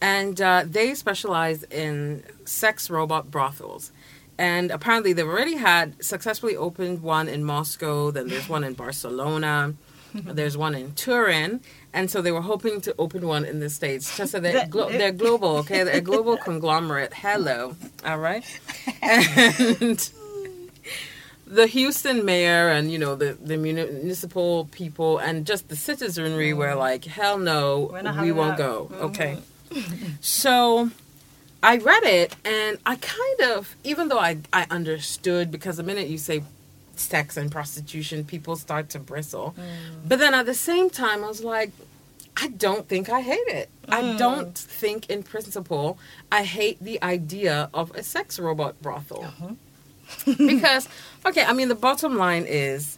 and 0.03 0.41
uh, 0.41 0.63
they 0.67 0.93
specialize 0.95 1.63
in 1.63 2.23
sex 2.43 2.89
robot 2.89 3.31
brothels. 3.31 3.91
And 4.37 4.69
apparently, 4.69 5.13
they've 5.13 5.25
already 5.25 5.55
had 5.55 6.03
successfully 6.03 6.57
opened 6.57 7.01
one 7.01 7.29
in 7.29 7.45
Moscow. 7.45 8.11
Then 8.11 8.27
there's 8.27 8.49
one 8.49 8.63
in 8.65 8.73
Barcelona. 8.73 9.73
There's 10.13 10.55
one 10.55 10.75
in 10.75 10.91
Turin, 10.93 11.59
and 11.91 12.11
so 12.11 12.21
they 12.21 12.31
were 12.31 12.41
hoping 12.41 12.81
to 12.81 12.93
open 12.99 13.25
one 13.25 13.45
in 13.45 13.59
the 13.59 13.67
states. 13.67 14.15
Just 14.15 14.33
so 14.33 14.39
they're, 14.39 14.67
glo- 14.67 14.91
they're 14.91 15.11
global, 15.11 15.57
okay? 15.57 15.83
They're 15.83 15.95
a 15.95 16.01
global 16.11 16.37
conglomerate. 16.37 17.15
Hello, 17.15 17.75
all 18.05 18.19
right. 18.19 18.43
And 19.01 19.97
the 21.47 21.65
Houston 21.65 22.25
mayor 22.25 22.69
and 22.69 22.91
you 22.91 22.99
know 22.99 23.15
the 23.15 23.33
the 23.41 23.57
municipal 23.57 24.65
people 24.65 25.17
and 25.17 25.47
just 25.47 25.69
the 25.69 25.75
citizenry 25.75 26.53
were 26.53 26.75
like, 26.75 27.05
hell 27.05 27.39
no, 27.39 27.89
we 28.21 28.31
won't 28.31 28.57
that. 28.57 28.67
go. 28.67 28.91
Okay, 29.07 29.39
so 30.21 30.91
I 31.61 31.77
read 31.77 32.03
it 32.03 32.35
and 32.43 32.77
I 32.85 32.95
kind 32.97 33.41
of, 33.51 33.75
even 33.83 34.07
though 34.09 34.19
I 34.19 34.37
I 34.51 34.65
understood 34.69 35.51
because 35.51 35.77
the 35.77 35.83
minute 35.83 36.07
you 36.07 36.17
say 36.17 36.43
sex 36.95 37.37
and 37.37 37.51
prostitution, 37.51 38.23
people 38.23 38.55
start 38.55 38.89
to 38.89 38.99
bristle, 38.99 39.55
mm. 39.57 39.63
but 40.07 40.19
then 40.19 40.33
at 40.33 40.45
the 40.45 40.53
same 40.53 40.89
time, 40.89 41.23
I 41.23 41.27
was 41.27 41.43
like. 41.43 41.71
I 42.35 42.47
don't 42.47 42.87
think 42.87 43.09
I 43.09 43.21
hate 43.21 43.47
it. 43.47 43.69
I 43.87 44.01
mm. 44.01 44.17
don't 44.17 44.57
think, 44.57 45.07
in 45.07 45.21
principle, 45.21 45.99
I 46.31 46.43
hate 46.43 46.79
the 46.83 46.99
idea 47.03 47.69
of 47.75 47.91
a 47.91 48.01
sex 48.01 48.39
robot 48.39 48.81
brothel 48.81 49.25
uh-huh. 49.25 49.53
because 50.37 50.87
okay 51.25 51.43
i 51.43 51.53
mean 51.53 51.69
the 51.69 51.75
bottom 51.75 52.17
line 52.17 52.45
is 52.47 52.97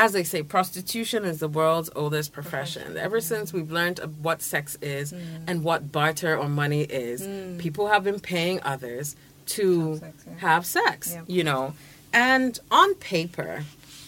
as 0.00 0.12
they 0.12 0.24
say 0.24 0.42
prostitution 0.42 1.26
is 1.26 1.40
the 1.40 1.48
world's 1.48 1.90
oldest 1.94 2.32
profession. 2.32 2.96
Ever 2.96 3.20
since 3.20 3.52
we've 3.52 3.70
learned 3.70 3.98
what 4.22 4.40
sex 4.40 4.78
is 4.80 5.12
mm. 5.12 5.18
and 5.46 5.62
what 5.62 5.92
barter 5.92 6.38
or 6.38 6.48
money 6.48 6.84
is 6.84 7.20
mm. 7.20 7.58
people 7.58 7.88
have 7.88 8.02
been 8.02 8.18
paying 8.18 8.62
others 8.62 9.14
to 9.44 9.90
Have 9.90 10.00
sex, 10.00 10.24
yeah. 10.26 10.38
have 10.38 10.66
sex 10.66 11.12
Yeah. 11.12 11.22
you 11.26 11.44
know? 11.44 11.74
And 12.14 12.58
on 12.70 12.94
paper 12.94 13.64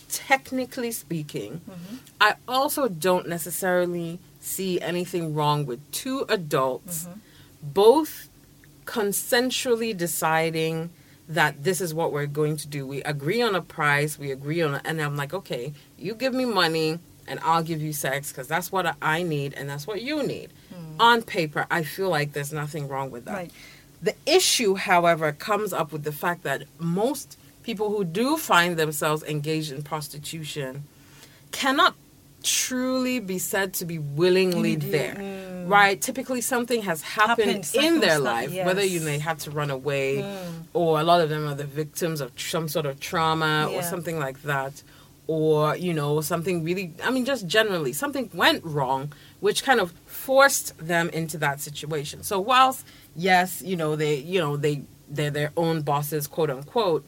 technically 0.09 0.93
speaking 0.93 1.63
mm-hmm. 1.63 1.97
i 2.21 2.35
also 2.47 2.87
don't 2.87 3.27
necessarily 3.27 4.19
see 4.41 4.79
anything 4.79 5.35
wrong 5.35 5.65
with 5.65 5.81
two 5.91 6.27
adults 6.29 7.05
mm-hmm. 7.05 7.19
both 7.63 8.29
consensually 8.85 9.97
deciding 9.97 10.91
that 11.29 11.63
this 11.65 11.81
is 11.81 11.95
what 11.95 12.13
we're 12.13 12.27
going 12.27 12.57
to 12.59 12.69
do. 12.69 12.87
We 12.87 13.03
agree 13.03 13.43
on 13.43 13.55
a 13.55 13.63
price, 13.63 14.19
we 14.19 14.31
agree 14.31 14.61
on, 14.63 14.75
a, 14.75 14.83
and 14.85 15.01
I'm 15.01 15.17
like, 15.17 15.33
okay, 15.33 15.73
you 15.99 16.15
give 16.15 16.35
me 16.35 16.45
money 16.45 16.99
and 17.27 17.39
I'll 17.43 17.63
give 17.63 17.81
you 17.81 17.93
sex 17.93 18.31
because 18.31 18.49
that's 18.49 18.73
what 18.73 18.97
I 19.01 19.23
need 19.23 19.55
and 19.55 19.69
that's 19.69 19.87
what 19.87 20.03
you 20.03 20.23
need. 20.23 20.51
Hmm. 20.75 21.01
On 21.01 21.23
paper, 21.23 21.67
I 21.71 21.85
feel 21.85 22.11
like 22.11 22.33
there's 22.33 22.53
nothing 22.53 22.89
wrong 22.89 23.11
with 23.11 23.25
that. 23.27 23.35
Right. 23.35 23.51
The 24.03 24.15
issue, 24.27 24.75
however, 24.75 25.33
comes 25.33 25.73
up 25.73 25.93
with 25.93 26.03
the 26.03 26.13
fact 26.13 26.43
that 26.43 26.65
most 26.79 27.39
people 27.63 27.91
who 27.91 28.05
do 28.05 28.37
find 28.37 28.77
themselves 28.77 29.23
engaged 29.23 29.71
in 29.71 29.83
prostitution 29.83 30.85
cannot 31.53 31.95
truly 32.43 33.21
be 33.21 33.39
said 33.39 33.75
to 33.75 33.85
be 33.85 33.99
willingly 33.99 34.75
Indeed, 34.75 34.93
there. 34.93 35.65
Right? 35.67 36.01
Typically, 36.01 36.41
something 36.41 36.83
has 36.83 37.03
happened, 37.03 37.65
Happened, 37.65 37.85
in 37.85 38.01
their 38.01 38.19
life, 38.19 38.53
whether 38.53 38.83
you 38.83 38.99
yes. 38.99 39.05
may 39.05 39.19
have 39.19 39.39
to 39.39 39.51
run 39.51 39.71
away, 39.71 40.25
or 40.73 41.01
a 41.01 41.05
lot 41.05 41.21
of 41.21 41.29
them 41.29 41.49
are 41.49 41.55
the 41.55 41.65
victims 41.65 42.21
of 42.21 42.33
some 42.37 42.69
sort 42.69 42.87
of 42.87 43.01
trauma 43.01 43.71
or 43.73 43.83
something 43.83 44.19
like 44.19 44.43
that, 44.43 44.83
or 45.27 45.77
you 45.77 45.95
know 45.95 46.21
something 46.21 46.65
really. 46.65 46.95
I 47.03 47.11
mean, 47.11 47.25
just 47.25 47.47
generally 47.47 47.93
something 47.93 48.29
went 48.35 48.65
wrong, 48.65 49.13
which 49.41 49.63
kind 49.65 49.81
of 49.81 49.93
forced 50.05 50.77
them 50.79 51.09
into 51.11 51.39
that 51.39 51.61
situation. 51.61 52.23
So 52.23 52.41
whilst 52.41 52.85
yes, 53.15 53.63
you 53.63 53.77
know 53.77 53.97
they, 53.97 54.17
you 54.17 54.41
know 54.41 54.57
they, 54.57 54.83
they're 55.09 55.31
their 55.31 55.53
own 55.57 55.83
bosses, 55.83 56.27
quote 56.27 56.51
unquote. 56.51 57.07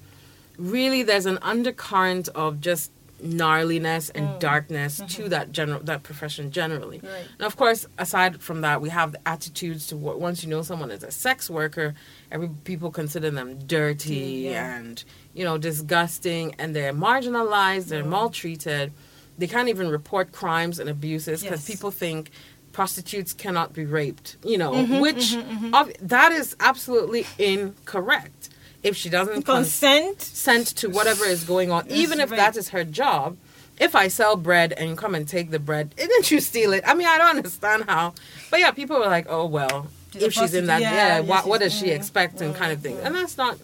Really, 0.57 1.03
there's 1.03 1.27
an 1.27 1.39
undercurrent 1.43 2.29
of 2.29 2.61
just 2.61 2.93
gnarliness 3.23 4.11
and 4.15 4.39
darkness 4.41 5.01
to 5.09 5.29
that 5.29 5.53
general 5.53 5.81
that 5.81 6.03
profession 6.03 6.51
generally. 6.51 6.99
Mm. 6.99 7.03
Mm-hmm. 7.05 7.15
Right. 7.15 7.27
And 7.39 7.47
of 7.47 7.57
course, 7.57 7.87
aside 7.99 8.41
from 8.43 8.61
that, 8.63 8.81
we 8.81 8.89
have 8.91 9.13
the 9.13 9.29
attitudes 9.29 9.87
to 9.89 9.97
what 9.97 10.21
once 10.21 10.43
you 10.45 10.51
know 10.51 10.63
someone 10.63 10.91
is 10.91 11.03
a 11.03 11.11
sex 11.11 11.49
worker, 11.49 11.95
every 12.31 12.49
people 12.65 12.91
consider 12.91 13.31
them 13.31 13.59
dirty 13.67 14.49
Yeah. 14.51 14.77
and 14.77 15.03
you 15.35 15.45
know 15.45 15.59
disgusting, 15.59 16.55
and 16.59 16.75
they're 16.77 16.93
marginalized, 16.93 17.85
Mm. 17.85 17.89
they're 17.89 18.05
maltreated. 18.05 18.93
They 19.39 19.47
can't 19.49 19.69
even 19.69 19.89
report 19.89 20.31
crimes 20.33 20.79
and 20.79 20.89
abuses 20.89 21.43
because 21.43 21.67
Yes. 21.69 21.77
people 21.77 21.91
think 21.91 22.31
prostitutes 22.73 23.33
cannot 23.33 23.73
be 23.73 23.85
raped. 23.85 24.37
You 24.45 24.59
know, 24.59 24.73
Mm-hmm, 24.73 25.01
which 25.01 25.37
ob- 25.73 25.93
that 26.01 26.33
is 26.33 26.57
absolutely 26.61 27.27
incorrect. 27.39 28.51
If 28.85 28.97
she 28.97 29.09
doesn't 29.09 29.43
cons- 29.45 29.69
Consent. 29.81 30.21
sent 30.23 30.67
to 30.77 30.89
whatever 30.91 31.25
is 31.25 31.43
going 31.45 31.73
on, 31.73 31.91
even 31.91 32.21
if 32.21 32.29
that 32.31 32.57
is 32.57 32.69
her 32.69 32.85
job. 32.85 33.37
If 33.81 33.97
I 33.97 34.07
sell 34.07 34.37
bread 34.37 34.73
and 34.73 34.91
you 34.91 34.95
come 34.95 35.17
and 35.17 35.27
take 35.27 35.51
the 35.51 35.59
bread, 35.59 35.97
didn't 35.97 36.31
you 36.31 36.39
steal 36.41 36.73
it? 36.73 36.85
I 36.87 36.95
mean, 36.95 37.09
I 37.09 37.19
don't 37.19 37.37
understand 37.39 37.85
how. 37.89 38.15
But 38.51 38.61
yeah, 38.61 38.71
people 38.71 38.99
were 39.01 39.07
like, 39.07 39.27
oh, 39.29 39.47
well, 39.47 39.89
She's 40.13 40.23
if 40.23 40.33
she's 40.33 40.55
in 40.55 40.67
that, 40.67 40.81
prostitute, 40.81 40.97
yeah, 40.97 41.15
yeah, 41.17 41.21
what, 41.23 41.47
what 41.47 41.61
does 41.61 41.75
she 41.75 41.91
expect 41.91 42.41
and 42.41 42.55
kind 42.55 42.73
of 42.73 42.81
thing. 42.81 42.99
And 43.01 43.15
that's 43.17 43.37
not, 43.37 43.59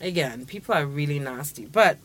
again, 0.00 0.46
people 0.46 0.76
are 0.76 0.86
really 0.86 1.18
nasty. 1.18 1.64
But 1.66 1.98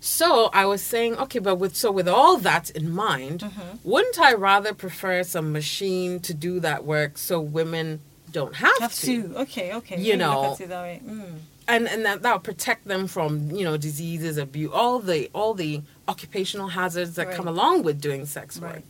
so 0.00 0.50
I 0.52 0.66
was 0.66 0.82
saying, 0.82 1.16
okay, 1.18 1.38
but 1.38 1.54
with 1.56 1.76
so 1.76 1.90
with 1.92 2.08
all 2.08 2.36
that 2.38 2.70
in 2.70 2.90
mind, 2.90 3.40
Mm-hmm. 3.40 3.88
wouldn't 3.88 4.18
I 4.18 4.34
rather 4.34 4.74
prefer 4.74 5.22
some 5.22 5.52
machine 5.52 6.18
to 6.20 6.34
do 6.34 6.58
that 6.60 6.84
work 6.84 7.16
so 7.16 7.40
women 7.40 8.00
don't 8.38 8.54
have, 8.64 8.78
Have 8.80 8.94
to. 9.06 9.22
to. 9.28 9.40
Okay, 9.44 9.68
okay. 9.78 9.96
You 10.00 10.16
Let 10.16 10.18
me 10.18 10.24
look 10.26 10.42
know, 10.44 10.52
at 10.54 10.60
it 10.60 10.68
that 10.74 10.82
way. 10.88 11.00
Mm. 11.06 11.38
and 11.72 11.82
and 11.92 12.00
that 12.06 12.22
that'll 12.22 12.40
protect 12.52 12.82
them 12.92 13.02
from 13.14 13.30
you 13.58 13.64
know 13.64 13.76
diseases, 13.88 14.36
abuse, 14.46 14.70
all 14.80 14.98
the 15.10 15.30
all 15.38 15.54
the 15.54 15.80
occupational 16.12 16.68
hazards 16.78 17.12
that 17.18 17.26
come 17.36 17.48
along 17.48 17.82
with 17.86 17.96
doing 18.08 18.26
sex 18.26 18.60
work. 18.60 18.72
Right. 18.74 18.84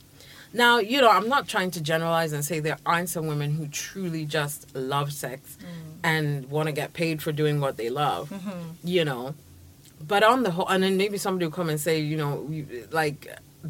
Now, 0.57 0.79
you 0.79 1.01
know, 1.03 1.11
I'm 1.11 1.29
not 1.29 1.49
trying 1.49 1.71
to 1.73 1.81
generalize 1.81 2.33
and 2.33 2.45
say 2.45 2.61
there 2.61 2.79
aren't 2.87 3.09
some 3.09 3.27
women 3.27 3.49
who 3.59 3.67
truly 3.69 4.25
just 4.25 4.59
love 4.75 5.13
sex 5.13 5.57
Mm. 5.61 5.67
and 6.13 6.51
want 6.51 6.67
to 6.69 6.73
get 6.73 6.93
paid 6.93 7.17
for 7.23 7.33
doing 7.33 7.57
what 7.61 7.77
they 7.77 7.91
love, 7.91 8.31
Mm-hmm. 8.31 8.59
you 8.95 9.05
know. 9.05 9.35
But 10.07 10.23
on 10.23 10.43
the 10.45 10.51
whole, 10.53 10.69
and 10.69 10.83
then 10.83 10.97
maybe 10.97 11.17
somebody 11.19 11.47
will 11.47 11.53
come 11.61 11.69
and 11.71 11.81
say, 11.81 11.99
you 12.01 12.17
know, 12.17 12.33
like 12.93 13.21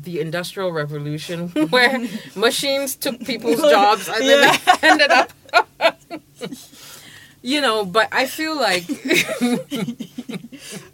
the 0.06 0.20
industrial 0.20 0.72
revolution 0.72 1.48
where 1.74 1.92
machines 2.36 2.96
took 2.96 3.18
people's 3.24 3.60
jobs 3.76 4.08
and 4.08 4.22
then 4.28 4.40
they 4.66 4.88
ended 4.88 5.10
up 5.10 5.28
you 7.42 7.60
know 7.60 7.84
but 7.84 8.08
i 8.12 8.26
feel 8.26 8.56
like 8.56 8.84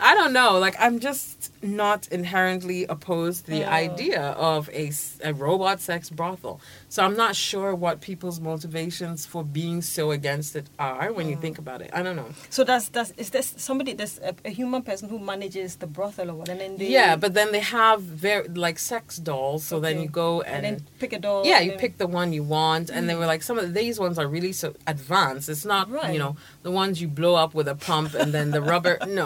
i 0.00 0.14
don't 0.14 0.32
know. 0.32 0.58
Like 0.58 0.76
i'm 0.78 0.98
just 1.00 1.52
not 1.62 2.08
inherently 2.08 2.84
opposed 2.84 3.46
to 3.46 3.50
the 3.52 3.58
Yeah. 3.58 3.72
idea 3.72 4.22
of 4.52 4.68
a, 4.70 4.92
a 5.22 5.32
robot 5.32 5.80
sex 5.80 6.10
brothel. 6.10 6.60
So 6.88 7.04
i'm 7.04 7.16
not 7.16 7.34
sure 7.36 7.74
what 7.74 8.00
people's 8.00 8.40
motivations 8.40 9.26
for 9.26 9.42
being 9.44 9.80
so 9.82 10.10
against 10.10 10.50
it 10.56 10.66
are 10.78 11.12
when 11.12 11.28
you 11.28 11.36
oh. 11.36 11.40
think 11.40 11.58
about 11.58 11.80
it. 11.84 11.90
I 11.92 12.00
don't 12.02 12.16
know. 12.16 12.30
So 12.50 12.64
that's 12.64 12.88
that's 12.88 13.10
is 13.22 13.30
there 13.30 13.42
somebody 13.68 13.92
there's 13.94 14.18
a, 14.30 14.34
a 14.44 14.50
human 14.50 14.82
person 14.82 15.08
who 15.08 15.18
manages 15.32 15.70
the 15.82 15.86
brothel 15.96 16.30
or 16.30 16.34
what, 16.38 16.48
and 16.52 16.60
then 16.60 16.76
they 16.78 16.88
yeah 16.88 17.16
but 17.16 17.34
then 17.38 17.48
they 17.54 17.64
have 17.80 17.98
very 18.02 18.48
like 18.66 18.78
sex 18.78 19.16
dolls 19.28 19.64
so 19.64 19.80
then 19.80 20.00
you 20.02 20.08
go 20.08 20.42
and, 20.42 20.66
and, 20.66 20.78
then 20.78 20.86
pick 20.98 21.12
a 21.12 21.18
doll. 21.18 21.46
yeah 21.46 21.60
you 21.60 21.70
then- 21.70 21.80
pick 21.84 21.98
the 21.98 22.06
one 22.20 22.28
you 22.38 22.42
want 22.42 22.86
and 22.90 23.08
they 23.08 23.14
mm. 23.14 23.20
were 23.20 23.26
like 23.34 23.42
some 23.42 23.58
of 23.58 23.66
these 23.74 23.96
ones 24.06 24.18
are 24.18 24.28
really 24.36 24.52
so 24.52 24.68
advanced. 24.86 25.48
It's 25.48 25.64
not 25.64 25.84
Right. 25.90 26.12
you 26.14 26.18
know 26.18 26.36
the 26.62 26.70
ones 26.82 27.00
you 27.02 27.08
blow 27.08 27.34
up 27.44 27.52
with 27.58 27.68
a 27.68 27.74
pump 27.88 28.14
and 28.14 28.32
then 28.36 28.50
the 28.50 28.62
rubber 28.72 28.98
no 29.20 29.23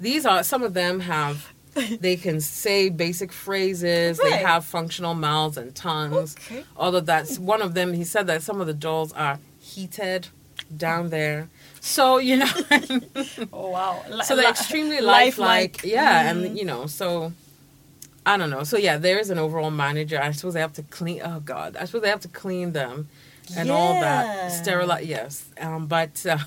these 0.00 0.24
are 0.30 0.42
some 0.42 0.62
of 0.68 0.72
them 0.74 1.00
have 1.00 1.36
they 2.06 2.16
can 2.16 2.40
say 2.40 2.88
basic 2.88 3.30
phrases 3.32 4.18
they 4.18 4.36
have 4.50 4.64
functional 4.64 5.14
mouths 5.14 5.56
and 5.56 5.74
tongues 5.74 6.34
Okay. 6.36 6.64
all 6.76 6.94
of 6.96 7.04
that. 7.06 7.24
One 7.54 7.62
of 7.62 7.74
them 7.74 7.88
he 8.00 8.04
said 8.04 8.26
that 8.26 8.42
some 8.42 8.60
of 8.60 8.66
the 8.66 8.74
dolls 8.86 9.12
are 9.12 9.38
heated 9.60 10.22
down 10.76 11.10
there. 11.10 11.48
So 11.80 12.18
you 12.18 12.36
know 12.42 12.52
Oh 13.52 13.68
wow! 13.70 14.02
Li- 14.10 14.24
so 14.24 14.34
they're 14.36 14.50
extremely 14.58 15.00
lifelike. 15.00 15.74
yeah 15.84 16.14
Mm. 16.24 16.30
and 16.30 16.58
you 16.58 16.64
know 16.70 16.82
so 16.86 17.32
i 18.26 18.36
don't 18.38 18.50
know. 18.54 18.64
So 18.64 18.76
yeah 18.76 18.96
there 19.06 19.18
is 19.22 19.30
an 19.30 19.38
overall 19.38 19.70
manager. 19.86 20.18
I 20.20 20.32
suppose 20.32 20.54
they 20.54 20.64
have 20.68 20.74
to 20.80 20.82
clean 20.98 21.20
oh 21.30 21.38
god 21.54 21.70
i 21.80 21.84
suppose 21.86 22.02
they 22.02 22.12
have 22.16 22.24
to 22.28 22.32
clean 22.42 22.68
them 22.80 23.08
and 23.56 23.70
all 23.70 23.94
that. 24.06 24.52
Sterilize 24.60 25.06
yes. 25.16 25.32
Um 25.66 25.86
but 25.86 26.14
uh, 26.26 26.38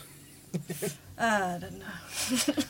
I 1.18 1.58
don't 1.62 1.80
know. 1.80 1.86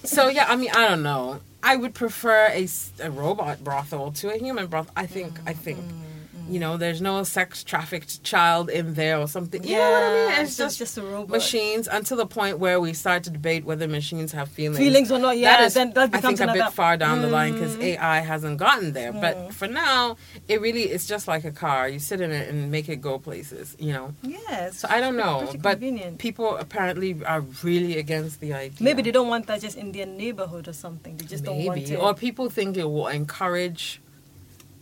So 0.03 0.27
yeah 0.27 0.45
i 0.47 0.55
mean 0.55 0.69
i 0.73 0.87
don't 0.87 1.03
know. 1.03 1.39
I 1.65 1.77
would 1.77 1.93
prefer 1.93 2.47
a, 2.47 2.67
a 2.99 3.09
robot 3.09 3.63
brothel 3.63 4.11
to 4.13 4.33
a 4.33 4.37
human 4.37 4.67
brothel. 4.67 4.93
I 4.95 5.05
think 5.05 5.39
i 5.45 5.53
think 5.53 5.79
mm-hmm. 5.79 6.12
You 6.53 6.59
know 6.59 6.77
there's 6.77 7.01
no 7.01 7.23
sex 7.23 7.63
trafficked 7.63 8.23
child 8.23 8.69
in 8.69 8.93
there 8.93 9.17
or 9.19 9.27
something 9.27 9.63
you 9.63 9.75
know 9.75 9.91
what 9.95 10.03
i 10.03 10.13
mean 10.13 10.45
it's 10.45 10.57
just, 10.57 10.77
just 10.77 10.97
a 10.97 11.01
robot. 11.01 11.29
machines 11.29 11.87
until 11.91 12.17
the 12.17 12.25
point 12.25 12.59
where 12.59 12.79
we 12.79 12.93
start 12.93 13.23
to 13.23 13.29
debate 13.39 13.63
whether 13.65 13.87
machines 13.87 14.31
have 14.31 14.49
feelings 14.49 14.77
Feelings 14.83 15.11
or 15.11 15.19
not? 15.19 15.37
Yeah, 15.37 15.57
that 15.57 15.63
is, 15.67 15.73
then 15.73 15.91
that 15.93 16.03
I 16.03 16.17
becomes 16.17 16.39
think, 16.39 16.49
a 16.51 16.53
bit 16.53 16.71
far 16.73 16.97
down 16.97 17.21
the 17.21 17.29
line 17.29 17.53
because 17.53 17.73
Mm. 17.77 17.83
AI 17.83 18.19
hasn't 18.19 18.57
gotten 18.57 18.93
there. 18.93 19.11
But 19.13 19.53
for 19.53 19.67
now, 19.67 20.17
it 20.47 20.61
really 20.61 20.85
is 20.95 21.07
just 21.07 21.27
like 21.27 21.43
a 21.45 21.51
car. 21.51 21.87
You 21.89 21.99
sit 21.99 22.19
in 22.21 22.31
it 22.31 22.49
and 22.49 22.69
make 22.69 22.87
it 22.89 22.97
go 23.01 23.17
places, 23.17 23.75
you 23.79 23.93
know. 23.93 24.13
Yes. 24.21 24.79
So 24.79 24.87
I 24.89 24.99
don't 24.99 25.15
know, 25.15 25.49
but 25.61 25.79
convenient. 25.79 26.19
people 26.19 26.57
apparently 26.57 27.11
are 27.25 27.41
really 27.63 27.97
against 27.97 28.41
the 28.41 28.53
idea. 28.53 28.77
Maybe 28.81 29.01
they 29.01 29.11
don't 29.11 29.29
want 29.29 29.47
that 29.47 29.61
just 29.61 29.77
in 29.77 29.91
their 29.91 30.05
neighborhood 30.05 30.67
or 30.67 30.73
something. 30.73 31.17
They 31.17 31.25
just 31.25 31.43
don't 31.43 31.63
want 31.65 31.89
it. 31.89 31.95
or 31.95 32.13
people 32.13 32.49
think 32.49 32.77
it 32.77 32.85
will 32.85 33.07
encourage 33.07 34.01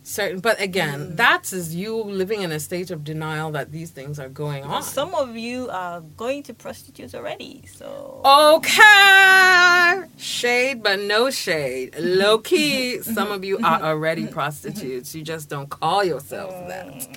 certain. 0.02 0.40
But 0.40 0.60
again, 0.60 1.12
Mm. 1.12 1.16
that 1.16 1.52
is 1.52 1.74
you 1.74 1.96
living 1.96 2.42
in 2.42 2.50
a 2.52 2.58
state 2.60 2.90
of 2.90 3.04
denial 3.04 3.50
that 3.52 3.70
these 3.72 3.90
things 3.90 4.18
are 4.18 4.28
going 4.28 4.64
on. 4.64 4.82
Some 4.82 5.14
of 5.14 5.36
you 5.36 5.68
are 5.70 6.00
going 6.16 6.42
to 6.44 6.54
prostitutes 6.54 7.14
already, 7.14 7.64
so 7.78 8.20
Okay. 8.24 10.02
Shade, 10.18 10.82
but 10.82 10.98
no 11.00 11.30
shade. 11.30 11.94
Low 11.98 12.38
key, 12.38 13.00
some 13.02 13.30
of 13.30 13.44
you 13.44 13.58
are 13.62 13.82
already 13.82 14.26
prostitutes. 14.26 15.14
You 15.14 15.22
just 15.22 15.48
don't 15.48 15.68
call 15.68 16.04
yourselves 16.04 16.54
that. 16.68 17.16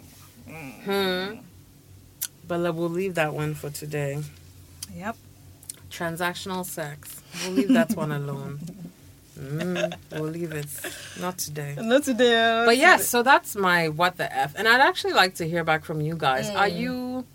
Hmm. 0.85 1.39
But 2.47 2.59
we'll 2.75 2.89
leave 2.89 3.15
that 3.15 3.33
one 3.33 3.55
for 3.55 3.69
today. 3.71 4.21
yep. 4.95 5.15
Transactional 5.89 6.65
sex. 6.65 7.21
We'll 7.43 7.53
leave 7.53 7.69
that 7.73 7.95
one 7.95 8.11
alone. 8.11 8.59
Mm, 9.39 9.93
we'll 10.11 10.23
leave 10.23 10.51
it. 10.53 10.67
Not 11.19 11.37
today. 11.37 11.75
Not 11.79 12.03
today. 12.03 12.63
But 12.65 12.77
yes, 12.77 13.07
so 13.07 13.21
that's 13.23 13.55
my 13.55 13.89
what 13.89 14.17
the 14.17 14.33
F. 14.35 14.53
And 14.57 14.67
I'd 14.67 14.81
actually 14.81 15.13
like 15.13 15.35
to 15.35 15.47
hear 15.47 15.63
back 15.63 15.83
from 15.85 16.01
you 16.01 16.15
guys. 16.15 16.49
Are 16.49 16.67
Mm. 16.67 16.77
you 16.79 17.25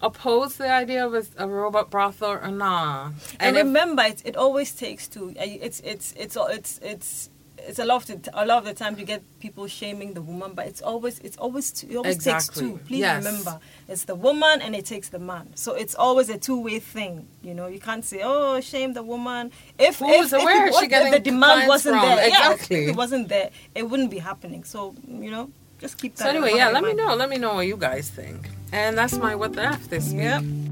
opposed 0.00 0.52
to 0.58 0.62
the 0.62 0.72
idea 0.72 1.04
of 1.04 1.14
a, 1.14 1.24
a 1.36 1.48
robot 1.48 1.90
brothel 1.90 2.30
or 2.30 2.50
nah? 2.50 3.10
and 3.40 3.56
if- 3.56 3.64
remember, 3.64 4.02
it, 4.04 4.22
it 4.24 4.36
always 4.36 4.72
takes 4.72 5.08
two. 5.08 5.30
Uh, 5.30 5.42
It's 5.66 5.80
it's 5.80 6.14
it's 6.16 6.36
it's 6.36 6.78
it's 6.82 7.30
it's 7.66 7.78
a 7.78 7.84
lot 7.84 8.08
of 8.08 8.22
the, 8.22 8.30
a 8.42 8.46
lot 8.46 8.58
of 8.58 8.64
the 8.64 8.74
time 8.74 8.98
you 8.98 9.04
get 9.04 9.22
people 9.40 9.66
shaming 9.66 10.14
the 10.14 10.22
woman, 10.22 10.52
but 10.54 10.66
it's 10.66 10.80
always 10.82 11.18
it's 11.20 11.36
always 11.36 11.70
two, 11.72 11.86
it 11.90 11.96
always 11.96 12.14
Exactly. 12.16 12.62
takes 12.62 12.72
two. 12.72 12.78
Please 12.86 13.00
Yes. 13.00 13.24
remember, 13.24 13.58
it's 13.88 14.04
the 14.04 14.14
woman 14.14 14.62
and 14.62 14.74
it 14.74 14.84
takes 14.86 15.08
the 15.08 15.18
man. 15.18 15.50
So 15.54 15.74
it's 15.74 15.94
always 15.94 16.28
a 16.28 16.38
two 16.38 16.60
way 16.60 16.78
thing. 16.78 17.26
You 17.42 17.54
know, 17.54 17.66
you 17.66 17.80
can't 17.80 18.04
say 18.04 18.20
oh 18.24 18.60
shame 18.60 18.92
the 18.94 19.02
woman 19.02 19.50
if 19.78 19.98
Who's- 19.98 20.32
if, 20.32 20.40
if 20.42 20.68
is 20.70 20.78
she 20.78 20.88
was- 20.88 21.10
the 21.12 21.18
demand 21.20 21.68
wasn't 21.68 21.96
from? 21.98 22.06
there. 22.08 22.28
Yeah, 22.28 22.52
Exactly. 22.52 22.84
if 22.84 22.88
it 22.90 22.96
wasn't 22.96 23.28
there, 23.28 23.50
it 23.74 23.82
wouldn't 23.88 24.10
be 24.10 24.18
happening. 24.18 24.64
So 24.64 24.94
you 25.06 25.30
know, 25.30 25.50
just 25.78 25.98
keep 26.00 26.14
that. 26.16 26.24
So 26.24 26.30
anyway, 26.30 26.52
yeah, 26.54 26.70
let 26.70 26.82
me 26.84 26.94
know. 26.94 27.14
Let 27.14 27.28
me 27.30 27.38
know 27.38 27.54
what 27.54 27.66
you 27.66 27.76
guys 27.76 28.08
think. 28.10 28.48
And 28.72 28.96
that's 28.98 29.16
my 29.16 29.34
what 29.34 29.52
the 29.54 29.62
F 29.62 29.88
this 29.88 30.12
Yep. 30.12 30.42
week. 30.42 30.67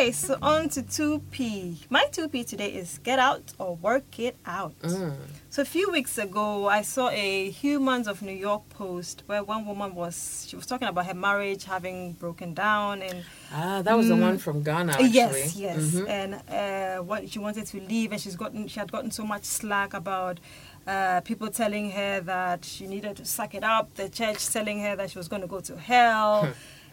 Okay, 0.00 0.12
so 0.12 0.38
on 0.40 0.70
to 0.70 0.82
2P. 0.82 1.76
My 1.90 2.06
2P 2.10 2.46
today 2.48 2.70
is 2.72 2.96
get 3.04 3.18
out 3.18 3.52
or 3.58 3.76
work 3.76 4.18
it 4.18 4.34
out. 4.46 4.72
Mm. 4.80 5.12
So 5.50 5.60
a 5.60 5.64
few 5.66 5.90
weeks 5.92 6.16
ago, 6.16 6.68
I 6.68 6.80
saw 6.80 7.10
a 7.10 7.50
Humans 7.50 8.08
of 8.08 8.22
New 8.22 8.32
York 8.32 8.66
post 8.70 9.24
where 9.26 9.44
one 9.44 9.66
woman 9.66 9.94
was 9.94 10.46
she 10.48 10.56
was 10.56 10.64
talking 10.64 10.88
about 10.88 11.04
her 11.04 11.12
marriage 11.12 11.64
having 11.64 12.12
broken 12.12 12.54
down 12.54 13.02
and 13.02 13.24
Ah, 13.52 13.82
that 13.82 13.94
was 13.94 14.08
the 14.08 14.16
one 14.16 14.38
from 14.38 14.62
Ghana. 14.62 14.92
Actually. 14.92 15.08
yes, 15.10 15.54
yes, 15.56 15.82
Mhm. 15.92 16.08
and 16.08 16.30
uh, 16.48 17.02
what 17.04 17.28
she 17.28 17.38
wanted 17.38 17.66
to 17.66 17.80
leave, 17.82 18.10
and 18.12 18.18
she's 18.22 18.36
gotten 18.36 18.68
she 18.68 18.80
had 18.80 18.90
gotten 18.90 19.10
so 19.10 19.24
much 19.24 19.44
slack 19.44 19.92
about. 19.92 20.40
Uh, 20.86 21.20
people 21.20 21.48
telling 21.50 21.90
her 21.90 22.20
that 22.22 22.64
she 22.64 22.86
needed 22.86 23.14
to 23.14 23.24
suck 23.24 23.54
it 23.54 23.62
up, 23.62 23.94
the 23.96 24.08
church 24.08 24.48
telling 24.48 24.80
her 24.80 24.96
that 24.96 25.10
she 25.10 25.18
was 25.18 25.28
going 25.28 25.42
to 25.42 25.46
go 25.46 25.60
to 25.60 25.76
hell, 25.76 26.48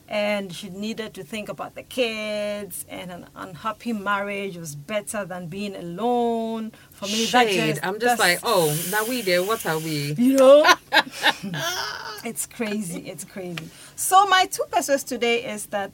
and 0.08 0.54
she 0.54 0.70
needed 0.70 1.14
to 1.16 1.24
think 1.24 1.50
about 1.50 1.76
the 1.76 1.84
kids, 1.84 2.86
and 2.90 3.12
an 3.12 3.26
unhappy 3.36 3.94
marriage 3.94 4.56
was 4.58 4.76
better 4.76 5.26
than 5.26 5.48
being 5.48 5.76
alone. 5.76 6.72
For 6.92 7.06
me, 7.06 7.26
that 7.26 7.50
Shade. 7.50 7.76
just, 7.76 7.86
I'm 7.86 8.00
just 8.00 8.20
like, 8.20 8.40
oh, 8.44 8.76
now 8.92 9.06
we 9.06 9.22
there. 9.22 9.44
What 9.44 9.66
are 9.66 9.78
we? 9.80 10.14
you 10.14 10.34
know 10.38 10.66
it's 12.24 12.46
crazy 12.46 13.02
it's 13.10 13.24
crazy 13.24 13.70
so 13.96 14.26
my 14.28 14.46
two 14.46 14.64
pesewas 14.72 15.04
today 15.06 15.44
is 15.46 15.68
that 15.68 15.92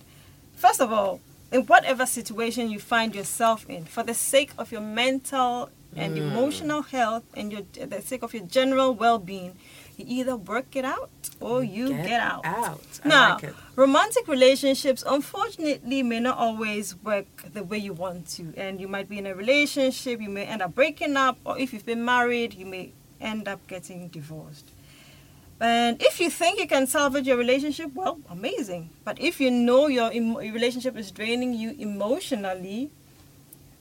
first 0.55 0.79
of 0.81 0.91
all 0.91 1.19
in 1.51 1.61
whatever 1.63 2.05
situation 2.05 2.69
you 2.69 2.79
find 2.79 3.13
yourself 3.13 3.65
in 3.69 3.83
for 3.85 4.03
the 4.03 4.13
sake 4.13 4.51
of 4.57 4.71
your 4.71 4.81
mental 4.81 5.69
and 5.95 6.15
Mm. 6.17 6.21
emotional 6.31 6.81
health 6.81 7.23
and 7.35 7.51
your 7.51 7.61
the 7.87 8.01
sake 8.01 8.23
of 8.23 8.33
your 8.33 8.43
general 8.47 8.95
well-being 8.95 9.55
you 9.99 10.05
either 10.07 10.35
work 10.35 10.75
it 10.75 10.85
out 10.85 11.09
or 11.39 11.63
you 11.63 11.89
get, 11.89 12.19
out 12.19 12.45
Out. 12.45 12.99
Now, 13.05 13.39
like 13.41 13.53
romantic 13.75 14.27
relationships 14.27 15.03
unfortunately 15.05 16.03
may 16.03 16.19
not 16.19 16.37
always 16.37 16.95
work 17.03 17.27
the 17.53 17.63
way 17.63 17.77
you 17.77 17.93
want 17.93 18.27
to, 18.31 18.53
and 18.57 18.79
you 18.79 18.87
might 18.87 19.09
be 19.09 19.17
in 19.17 19.25
a 19.25 19.35
relationship, 19.35 20.21
you 20.21 20.29
may 20.29 20.45
end 20.45 20.61
up 20.61 20.73
breaking 20.75 21.17
up, 21.17 21.37
or 21.45 21.57
if 21.57 21.73
you've 21.73 21.85
been 21.85 22.05
married, 22.05 22.53
you 22.53 22.65
may 22.65 22.91
end 23.19 23.47
up 23.47 23.65
getting 23.67 24.07
divorced. 24.09 24.65
And 25.59 26.01
if 26.01 26.19
you 26.19 26.29
think 26.29 26.59
you 26.59 26.67
can 26.67 26.87
salvage 26.87 27.25
your 27.25 27.37
relationship, 27.37 27.93
well, 27.93 28.19
amazing. 28.29 28.89
But 29.05 29.21
if 29.21 29.39
you 29.39 29.49
know 29.49 29.87
your, 29.87 30.11
emo- 30.11 30.39
your 30.39 30.53
relationship 30.53 30.97
is 30.97 31.09
draining 31.09 31.53
you 31.53 31.75
emotionally, 31.79 32.91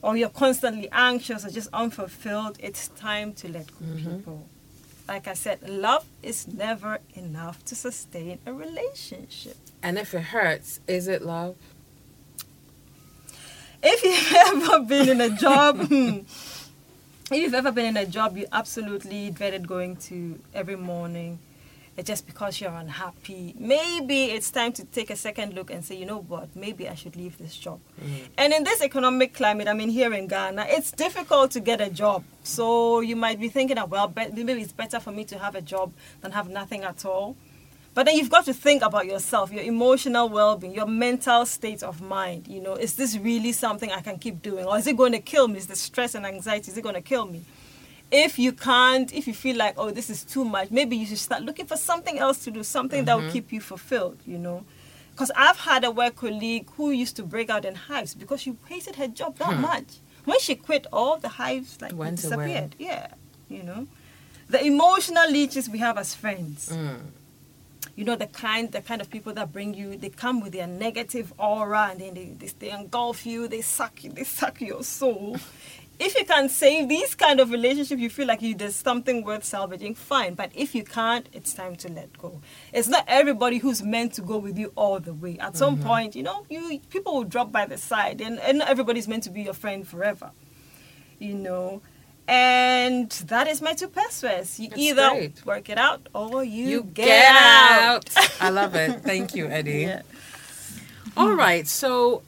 or 0.01 0.17
you're 0.17 0.29
constantly 0.29 0.89
anxious 0.93 1.45
or 1.45 1.51
just 1.51 1.69
unfulfilled, 1.73 2.57
it's 2.61 2.89
time 2.89 3.33
to 3.35 3.49
let 3.49 3.67
go, 3.67 3.85
mm-hmm. 3.85 4.17
people. 4.17 4.47
Like 5.09 5.29
I 5.29 5.35
said, 5.35 5.69
love 5.69 6.07
is 6.23 6.47
never 6.47 7.01
enough 7.15 7.65
to 7.67 7.75
sustain 7.75 8.39
a 8.47 8.53
relationship. 8.53 9.57
And 9.83 9.99
if 9.99 10.15
it 10.15 10.23
hurts, 10.23 10.81
is 10.87 11.09
it 11.09 11.23
love? 11.23 11.57
If 13.83 14.03
you've 14.05 14.65
ever 14.65 14.85
been 14.85 15.09
in 15.09 15.21
a 15.21 15.37
job, 15.37 15.79
hmm, 15.89 16.19
if 17.31 17.43
you've 17.43 17.55
ever 17.55 17.73
been 17.73 17.87
in 17.87 17.97
a 17.97 18.07
job 18.07 18.37
you 18.37 18.47
absolutely 18.53 19.31
dreaded 19.31 19.67
going 19.67 19.97
to 19.97 20.39
every 20.55 20.77
morning 20.77 21.39
just 22.03 22.27
because 22.27 22.61
you're 22.61 22.73
unhappy, 22.73 23.55
maybe 23.59 24.25
it's 24.27 24.51
time 24.51 24.73
to 24.73 24.85
take 24.85 25.11
a 25.11 25.17
second 25.17 25.55
look 25.55 25.71
and 25.71 25.85
say, 25.85 25.95
you 25.95 26.07
know 26.07 26.21
what, 26.21 26.55
maybe 26.57 26.89
I 26.89 26.95
should 26.95 27.17
leave 27.17 27.37
this 27.37 27.55
job. 27.57 27.81
Mm. 28.03 28.29
And 28.39 28.53
in 28.55 28.65
this 28.65 28.81
economic 28.81 29.35
climate, 29.35 29.69
I 29.69 29.75
mean, 29.75 29.91
here 29.91 30.13
in 30.15 30.27
Ghana, 30.27 30.67
it's 30.69 30.91
difficult 30.91 31.51
to 31.53 31.61
get 31.61 31.81
a 31.81 31.91
job. 31.91 32.25
So 32.43 33.01
you 33.01 33.15
might 33.15 33.39
be 33.39 33.49
thinking, 33.49 33.79
oh, 33.79 33.85
well, 33.85 34.13
maybe 34.17 34.53
it's 34.53 34.73
better 34.73 35.01
for 35.01 35.13
me 35.13 35.25
to 35.25 35.39
have 35.39 35.55
a 35.55 35.63
job 35.63 35.93
than 36.23 36.33
have 36.33 36.49
nothing 36.49 36.83
at 36.83 37.05
all. 37.05 37.37
But 37.95 38.07
then 38.07 38.17
you've 38.17 38.31
got 38.31 38.47
to 38.47 38.55
think 38.55 38.83
about 38.83 39.05
yourself, 39.05 39.53
your 39.53 39.63
emotional 39.63 40.31
well 40.31 40.57
being, 40.57 40.75
your 40.75 40.87
mental 40.87 41.45
state 41.45 41.83
of 41.83 42.01
mind. 42.01 42.49
You 42.49 42.63
know, 42.63 42.75
is 42.75 42.95
this 42.95 43.19
really 43.19 43.53
something 43.53 43.93
I 43.93 44.01
can 44.01 44.19
keep 44.19 44.41
doing? 44.41 44.65
Or 44.65 44.79
is 44.79 44.87
it 44.87 44.97
going 44.97 45.13
to 45.13 45.21
kill 45.21 45.47
me? 45.47 45.59
Is 45.59 45.67
the 45.67 45.77
stress 45.77 46.15
and 46.15 46.25
anxiety, 46.25 46.71
is 46.71 46.79
it 46.79 46.83
going 46.83 46.95
to 46.95 47.03
kill 47.03 47.27
me? 47.27 47.43
If 48.15 48.39
you 48.39 48.53
can't, 48.53 49.13
if 49.15 49.27
you 49.27 49.33
feel 49.35 49.57
like, 49.57 49.75
oh, 49.79 49.91
this 49.91 50.11
is 50.11 50.23
too 50.25 50.45
much, 50.45 50.71
maybe 50.71 50.97
you 50.97 51.07
should 51.07 51.19
start 51.19 51.43
looking 51.43 51.67
for 51.67 51.77
something 51.79 52.19
else 52.19 52.45
to 52.45 52.51
do, 52.51 52.63
something 52.63 53.05
that 53.07 53.15
will 53.17 53.23
Mm-hmm. 53.23 53.33
keep 53.33 53.53
you 53.53 53.61
fulfilled, 53.61 54.19
you 54.27 54.39
know? 54.39 54.65
Because 55.13 55.31
I've 55.35 55.59
had 55.59 55.83
a 55.85 55.91
work 55.91 56.17
colleague 56.17 56.69
who 56.77 56.91
used 56.91 57.17
to 57.17 57.23
break 57.23 57.49
out 57.51 57.65
in 57.65 57.75
hives 57.75 58.15
because 58.15 58.41
she 58.43 58.55
hated 58.69 58.97
her 58.97 59.09
job 59.09 59.39
that 59.39 59.59
much. 59.59 59.87
When 60.27 60.39
she 60.41 60.55
quit, 60.57 60.87
all 60.93 61.17
the 61.19 61.31
hives 61.31 61.79
like 61.81 61.93
Hmm. 61.93 61.99
Went 61.99 62.25
away. 62.25 62.37
disappeared. 62.37 62.77
Yeah, 62.79 63.07
you 63.49 63.63
know? 63.63 63.87
The 64.49 64.63
emotional 64.65 65.31
leeches 65.31 65.69
we 65.71 65.79
have 65.79 65.97
as 65.97 66.15
friends 66.15 66.69
Mm. 66.71 67.01
you 67.97 68.05
know 68.05 68.17
the 68.17 68.27
kind 68.27 68.71
the 68.73 68.81
kind 68.91 69.01
of 69.03 69.09
people 69.11 69.33
that 69.39 69.53
bring 69.53 69.75
you 69.75 69.97
they 70.03 70.09
come 70.25 70.41
with 70.41 70.53
their 70.53 70.67
negative 70.67 71.33
aura 71.39 71.89
and 71.91 72.01
then 72.01 72.15
they, 72.15 72.27
they, 72.41 72.51
they 72.61 72.71
engulf 72.71 73.27
you 73.27 73.49
they 73.49 73.61
suck 73.61 73.95
you 74.05 74.11
they 74.19 74.25
suck 74.25 74.61
your 74.61 74.83
soul 74.83 75.37
if 75.99 76.17
you 76.19 76.25
can 76.25 76.49
save 76.49 76.89
these 76.89 77.15
kind 77.15 77.41
of 77.41 77.51
relationships 77.51 78.01
you 78.01 78.11
feel 78.11 78.27
like 78.27 78.43
you 78.43 78.55
there's 78.55 78.75
something 78.75 79.25
worth 79.25 79.45
salvaging 79.45 79.95
fine 79.95 80.35
but 80.35 80.51
if 80.55 80.75
you 80.75 80.83
can't 80.85 81.29
it's 81.33 81.55
time 81.55 81.77
to 81.77 81.89
let 81.91 82.17
go 82.19 82.41
it's 82.73 82.89
not 82.89 83.05
everybody 83.07 83.59
who's 83.59 83.83
meant 83.83 84.13
to 84.13 84.23
go 84.23 84.39
with 84.39 84.59
you 84.59 84.73
all 84.75 84.99
the 84.99 85.15
way 85.15 85.39
at 85.39 85.57
some 85.57 85.77
mm-hmm. 85.77 85.87
point 85.87 86.17
you 86.17 86.23
know 86.23 86.45
you 86.49 86.81
people 86.91 87.15
will 87.15 87.25
drop 87.25 87.53
by 87.53 87.67
the 87.67 87.77
side 87.77 88.21
and, 88.21 88.39
and 88.41 88.59
not 88.59 88.69
everybody's 88.69 89.07
meant 89.07 89.23
to 89.23 89.31
be 89.31 89.43
your 89.43 89.55
friend 89.55 89.87
forever 89.87 90.31
you 91.19 91.35
know 91.35 91.81
and 92.29 93.11
that 93.27 93.49
is 93.49 93.61
my 93.61 93.75
two 93.75 93.89
pesewas 93.89 94.59
you 94.59 94.69
That's 94.69 94.81
either 94.81 95.11
great. 95.11 95.47
work 95.47 95.69
it 95.69 95.79
out 95.79 96.09
or 96.15 96.45
you, 96.45 96.69
You 96.69 96.83
get, 96.85 97.07
get 97.07 97.37
out. 97.37 98.17
out. 98.17 98.37
I 98.41 98.51
love 98.51 98.75
it. 98.77 99.03
Thank 99.03 99.35
you, 99.35 99.47
Eddie. 99.51 99.83
Yeah. 99.83 100.03
All 101.17 101.35
right, 101.35 101.67
so 101.67 102.23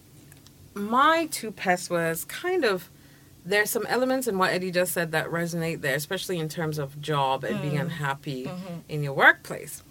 my 0.74 1.26
two 1.30 1.54
was 1.88 2.24
kind 2.24 2.64
of 2.64 2.90
there's 3.44 3.70
some 3.70 3.86
elements 3.86 4.26
in 4.26 4.38
what 4.38 4.52
Eddie 4.52 4.70
just 4.70 4.92
said 4.92 5.12
that 5.12 5.26
resonate 5.26 5.80
there, 5.82 5.94
especially 5.94 6.38
in 6.38 6.48
terms 6.48 6.78
of 6.78 7.00
job 7.00 7.44
and 7.44 7.60
being 7.60 7.74
mm. 7.74 7.82
unhappy 7.82 8.44
mm-hmm. 8.44 8.78
in 8.88 9.02
your 9.02 9.12
workplace. 9.12 9.82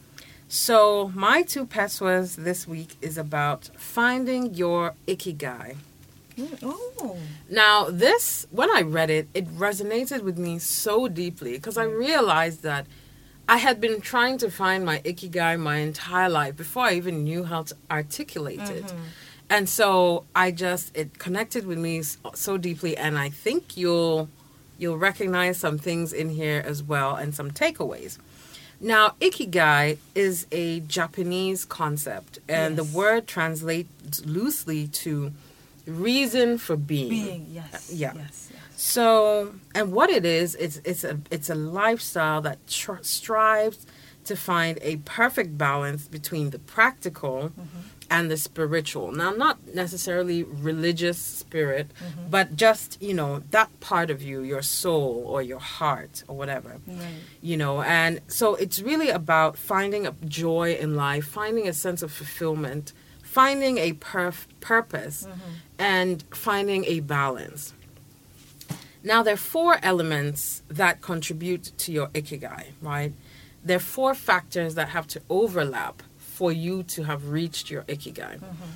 So 0.48 1.12
my 1.16 1.44
two 1.44 1.68
was 2.02 2.36
this 2.36 2.68
week 2.68 2.96
is 3.02 3.18
about 3.18 3.70
finding 3.76 4.54
your 4.54 4.96
ikigai. 5.08 5.78
Mm, 6.38 6.60
Oh. 6.64 7.18
Now, 7.50 7.90
this, 7.90 8.48
when 8.50 8.70
I 8.76 8.82
read 8.82 9.10
it, 9.10 9.28
it 9.34 9.48
resonated 9.48 10.22
with 10.22 10.38
me 10.38 10.58
so 10.60 11.08
deeply 11.08 11.54
because 11.54 11.78
I 11.78 11.86
mm. 11.86 11.98
realized 11.98 12.64
that 12.64 12.88
I 13.48 13.58
had 13.58 13.82
been 13.82 14.00
trying 14.02 14.38
to 14.40 14.50
find 14.50 14.86
my 14.86 15.00
ikigai 15.00 15.60
my 15.60 15.78
entire 15.78 16.30
life 16.30 16.56
before 16.56 16.86
I 16.86 16.94
even 16.94 17.24
knew 17.24 17.44
how 17.44 17.64
to 17.64 17.76
articulate 17.92 18.62
it. 18.62 18.86
Mm-hmm. 18.86 19.04
And 19.54 19.70
so 19.70 20.26
I 20.36 20.50
just 20.50 20.98
it 20.98 21.20
connected 21.20 21.68
with 21.68 21.78
me 21.78 22.02
so 22.34 22.58
deeply 22.58 22.98
and 22.98 23.20
I 23.20 23.30
think 23.30 23.78
you'll 23.78 24.28
you'll 24.80 24.98
recognize 24.98 25.58
some 25.58 25.78
things 25.78 26.12
in 26.12 26.30
here 26.30 26.64
as 26.66 26.82
well 26.82 27.16
and 27.16 27.36
some 27.36 27.52
takeaways. 27.52 28.18
Now, 28.82 29.14
ikigai 29.22 30.00
is 30.16 30.48
a 30.52 30.80
Japanese 30.80 31.66
concept 31.66 32.40
and 32.50 32.76
the 32.78 32.84
word 32.84 33.28
translates 33.28 34.26
loosely 34.26 34.88
to 35.04 35.32
reason 35.86 36.58
for 36.58 36.76
being. 36.76 37.10
Being, 37.10 37.48
yes. 37.52 37.76
Uh, 37.76 37.94
yeah. 37.94 38.14
Yes, 38.16 38.50
yes. 38.52 38.62
So, 38.76 39.54
and 39.76 39.92
what 39.92 40.10
it 40.10 40.26
is, 40.26 40.56
it's 40.56 40.82
it's 40.84 41.04
a 41.04 41.20
it's 41.30 41.52
a 41.52 41.56
lifestyle 41.56 42.42
that 42.42 42.58
tr- 42.68 43.04
strives 43.04 43.86
to 44.26 44.36
find 44.36 44.80
a 44.82 44.96
perfect 44.98 45.58
balance 45.58 46.08
between 46.08 46.50
the 46.50 46.60
practical 46.60 47.52
mm-hmm. 47.52 47.80
And 48.14 48.30
the 48.30 48.38
spiritual. 48.38 49.12
Now, 49.12 49.32
not 49.32 49.58
necessarily 49.74 50.44
religious 50.44 51.18
spirit, 51.18 51.88
mm-hmm. 51.90 52.30
but 52.30 52.56
just 52.56 53.02
you 53.02 53.16
know 53.16 53.42
that 53.50 53.70
part 53.80 54.12
of 54.12 54.22
you, 54.22 54.42
your 54.44 54.62
soul 54.62 55.26
or 55.28 55.42
your 55.42 55.60
heart 55.60 56.24
or 56.28 56.36
whatever. 56.38 56.80
Right. 56.88 57.22
you 57.42 57.58
know 57.58 57.82
and 57.82 58.22
so 58.28 58.56
it's 58.56 58.80
really 58.90 59.10
about 59.10 59.58
finding 59.58 60.06
a 60.06 60.14
joy 60.28 60.78
in 60.84 60.96
life 60.96 61.26
finding 61.26 61.68
a 61.68 61.74
sense 61.74 62.02
of 62.06 62.12
fulfillment 62.12 62.94
finding 63.24 63.78
a 63.80 63.94
perf- 63.94 64.48
purpose 64.60 65.18
mm-hmm. 65.24 65.54
and 65.80 66.24
finding 66.32 66.86
a 66.86 67.00
balance. 67.00 67.74
Now 69.04 69.24
there 69.24 69.34
are 69.34 69.46
four 69.56 69.80
elements 69.82 70.62
that 70.70 71.02
contribute 71.02 71.66
to 71.84 71.92
your 71.92 72.08
ikigai 72.20 72.66
right? 72.82 73.14
There 73.66 73.78
are 73.78 73.88
four 73.98 74.14
factors 74.14 74.76
that 74.76 74.90
have 74.90 75.08
to 75.14 75.22
overlap 75.30 76.04
for 76.44 76.52
you 76.52 76.84
to 76.84 77.04
have 77.04 77.22
reached 77.30 77.66
your 77.72 77.84
ikigai. 77.84 78.36
Mm-hmm. 78.38 78.72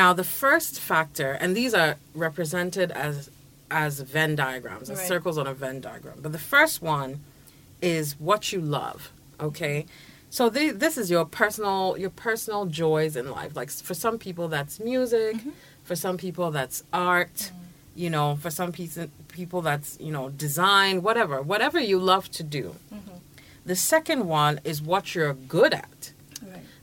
Now 0.00 0.12
the 0.12 0.24
first 0.42 0.80
factor 0.80 1.30
and 1.40 1.56
these 1.60 1.72
are 1.72 1.94
represented 2.26 2.88
as 2.90 3.30
as 3.70 3.92
venn 4.14 4.34
diagrams 4.34 4.90
as 4.90 4.98
Right. 4.98 5.12
circles 5.12 5.36
on 5.42 5.46
a 5.46 5.54
venn 5.62 5.78
diagram 5.88 6.16
but 6.24 6.32
the 6.38 6.44
first 6.54 6.76
one 6.82 7.10
is 7.80 8.06
what 8.28 8.42
you 8.52 8.60
love 8.60 9.12
okay? 9.48 9.86
So 10.30 10.42
the, 10.56 10.64
this 10.84 10.94
is 11.02 11.06
your 11.14 11.24
personal 11.40 11.80
your 12.04 12.10
personal 12.28 12.62
joys 12.82 13.14
in 13.20 13.26
life. 13.38 13.52
Like 13.60 13.70
for 13.88 13.94
some 14.04 14.16
people 14.26 14.46
that's 14.56 14.74
music. 14.92 15.34
Mm-hmm. 15.36 15.50
For 15.88 15.94
some 16.04 16.16
people 16.24 16.48
that's 16.58 16.78
art. 16.92 17.36
Mm-hmm. 17.36 18.02
You 18.02 18.10
know 18.14 18.28
for 18.42 18.50
some 18.58 18.70
people 18.78 19.06
people 19.38 19.60
that's 19.68 19.90
you 20.06 20.12
know 20.16 20.26
design 20.46 20.94
whatever. 21.06 21.36
Whatever 21.52 21.78
you 21.92 21.98
love 22.14 22.24
to 22.38 22.42
do. 22.58 22.64
The 23.72 23.76
second 23.94 24.20
one 24.42 24.54
is 24.70 24.76
what 24.92 25.04
you're 25.14 25.36
good 25.58 25.72
at. 25.86 26.00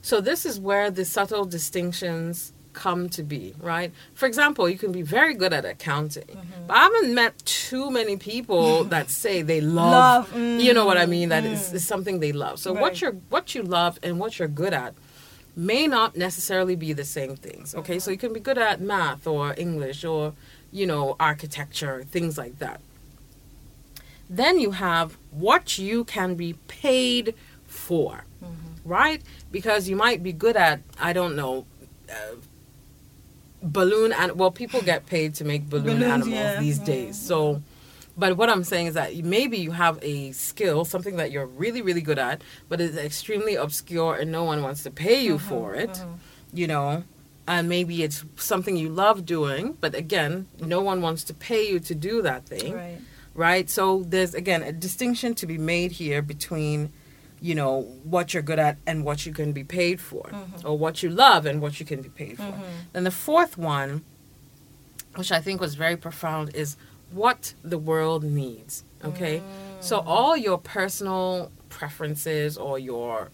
So 0.01 0.19
this 0.21 0.45
is 0.45 0.59
where 0.59 0.89
the 0.91 1.05
subtle 1.05 1.45
distinctions 1.45 2.53
come 2.73 3.09
to 3.09 3.21
be, 3.23 3.53
right? 3.59 3.91
For 4.13 4.25
example, 4.25 4.69
you 4.69 4.77
can 4.77 4.91
be 4.93 5.01
very 5.01 5.33
good 5.33 5.51
at 5.53 5.65
accounting, 5.65 6.23
Mm-hmm. 6.25 6.67
but 6.67 6.77
I 6.77 6.83
haven't 6.83 7.13
met 7.13 7.37
too 7.45 7.91
many 7.91 8.15
people 8.17 8.83
that 8.95 9.09
say 9.09 9.41
they 9.41 9.59
love, 9.61 10.31
Love, 10.31 10.59
you 10.59 10.73
know 10.73 10.85
what 10.85 10.97
I 10.97 11.05
mean, 11.05 11.29
That 11.29 11.43
mm, 11.43 11.51
is 11.51 11.73
is 11.73 11.85
something 11.85 12.19
they 12.19 12.31
love. 12.31 12.59
So 12.59 12.71
Right. 12.73 12.81
what 12.81 13.01
you're 13.01 13.17
what 13.29 13.53
you 13.55 13.61
love 13.63 13.99
and 14.03 14.19
what 14.19 14.39
you're 14.39 14.47
good 14.47 14.73
at 14.73 14.93
may 15.55 15.85
not 15.85 16.15
necessarily 16.15 16.77
be 16.77 16.93
the 16.93 17.03
same 17.03 17.35
things. 17.35 17.75
Okay? 17.75 17.99
So 17.99 18.09
you 18.09 18.17
can 18.17 18.31
be 18.31 18.39
good 18.39 18.57
at 18.57 18.79
math 18.79 19.27
or 19.27 19.53
English 19.57 20.05
or 20.05 20.33
you 20.71 20.85
know, 20.87 21.17
architecture, 21.19 22.05
things 22.09 22.37
like 22.37 22.59
that. 22.59 22.79
Then 24.29 24.57
you 24.59 24.71
have 24.71 25.17
what 25.31 25.77
you 25.77 26.05
can 26.05 26.35
be 26.35 26.53
paid 26.69 27.35
for, 27.67 28.23
right? 28.85 29.21
Because 29.51 29.87
you 29.89 29.95
might 29.95 30.23
be 30.23 30.33
good 30.33 30.55
at, 30.57 30.81
I 30.99 31.13
don't 31.13 31.35
know, 31.35 31.65
uh, 32.09 32.35
balloon 33.63 34.11
and 34.11 34.33
well, 34.39 34.51
people 34.51 34.81
get 34.81 35.05
paid 35.05 35.35
to 35.35 35.45
make 35.45 35.69
balloon 35.69 35.99
Balloons, 35.99 36.13
animals 36.27 36.31
yeah. 36.53 36.59
these 36.59 36.79
Mm. 36.79 36.85
days. 36.85 37.15
So, 37.17 37.61
but 38.17 38.35
what 38.37 38.49
I'm 38.49 38.63
saying 38.63 38.87
is 38.87 38.93
that 38.95 39.15
maybe 39.23 39.57
you 39.57 39.71
have 39.71 39.99
a 40.01 40.31
skill, 40.31 40.83
something 40.83 41.15
that 41.17 41.31
you're 41.31 41.45
really, 41.45 41.81
really 41.81 42.01
good 42.01 42.19
at, 42.19 42.41
but 42.69 42.81
it's 42.81 42.97
extremely 42.97 43.55
obscure 43.55 44.15
and 44.15 44.31
no 44.31 44.43
one 44.43 44.61
wants 44.63 44.83
to 44.83 44.91
pay 44.91 45.23
you 45.23 45.37
for 45.37 45.75
it, 45.75 46.03
you 46.53 46.67
know. 46.67 47.03
And 47.47 47.67
maybe 47.69 48.03
it's 48.03 48.23
something 48.35 48.77
you 48.77 48.89
love 48.89 49.25
doing, 49.25 49.77
but 49.81 49.93
again, 49.95 50.47
no 50.59 50.81
one 50.81 51.01
wants 51.01 51.23
to 51.25 51.33
pay 51.33 51.67
you 51.69 51.79
to 51.79 51.95
do 51.95 52.21
that 52.21 52.45
thing 52.45 52.73
Right. 52.73 52.99
right? 53.33 53.69
So 53.69 54.03
there's 54.07 54.33
again 54.33 54.61
a 54.63 54.71
distinction 54.71 55.33
to 55.35 55.45
be 55.45 55.57
made 55.57 55.93
here 55.93 56.21
between, 56.21 56.91
you 57.41 57.55
know, 57.55 57.81
what 58.03 58.33
you're 58.33 58.43
good 58.43 58.59
at 58.59 58.77
and 58.85 59.03
what 59.03 59.25
you 59.25 59.33
can 59.33 59.51
be 59.51 59.63
paid 59.63 59.99
for, 59.99 60.23
mm-hmm. 60.23 60.67
or 60.67 60.77
what 60.77 61.01
you 61.01 61.09
love 61.09 61.45
and 61.45 61.61
what 61.61 61.79
you 61.79 61.85
can 61.85 62.01
be 62.01 62.09
paid 62.09 62.37
for. 62.37 62.43
Mm-hmm. 62.43 62.63
Then 62.93 63.03
the 63.03 63.11
fourth 63.11 63.57
one, 63.57 64.03
which 65.15 65.31
I 65.31 65.41
think 65.41 65.59
was 65.59 65.75
very 65.75 65.97
profound, 65.97 66.55
is 66.55 66.77
what 67.11 67.55
the 67.63 67.79
world 67.79 68.23
needs. 68.23 68.83
Okay, 69.03 69.39
mm. 69.39 69.83
so 69.83 69.99
all 69.99 70.37
your 70.37 70.59
personal 70.59 71.51
preferences 71.69 72.55
or 72.55 72.77
your 72.77 73.31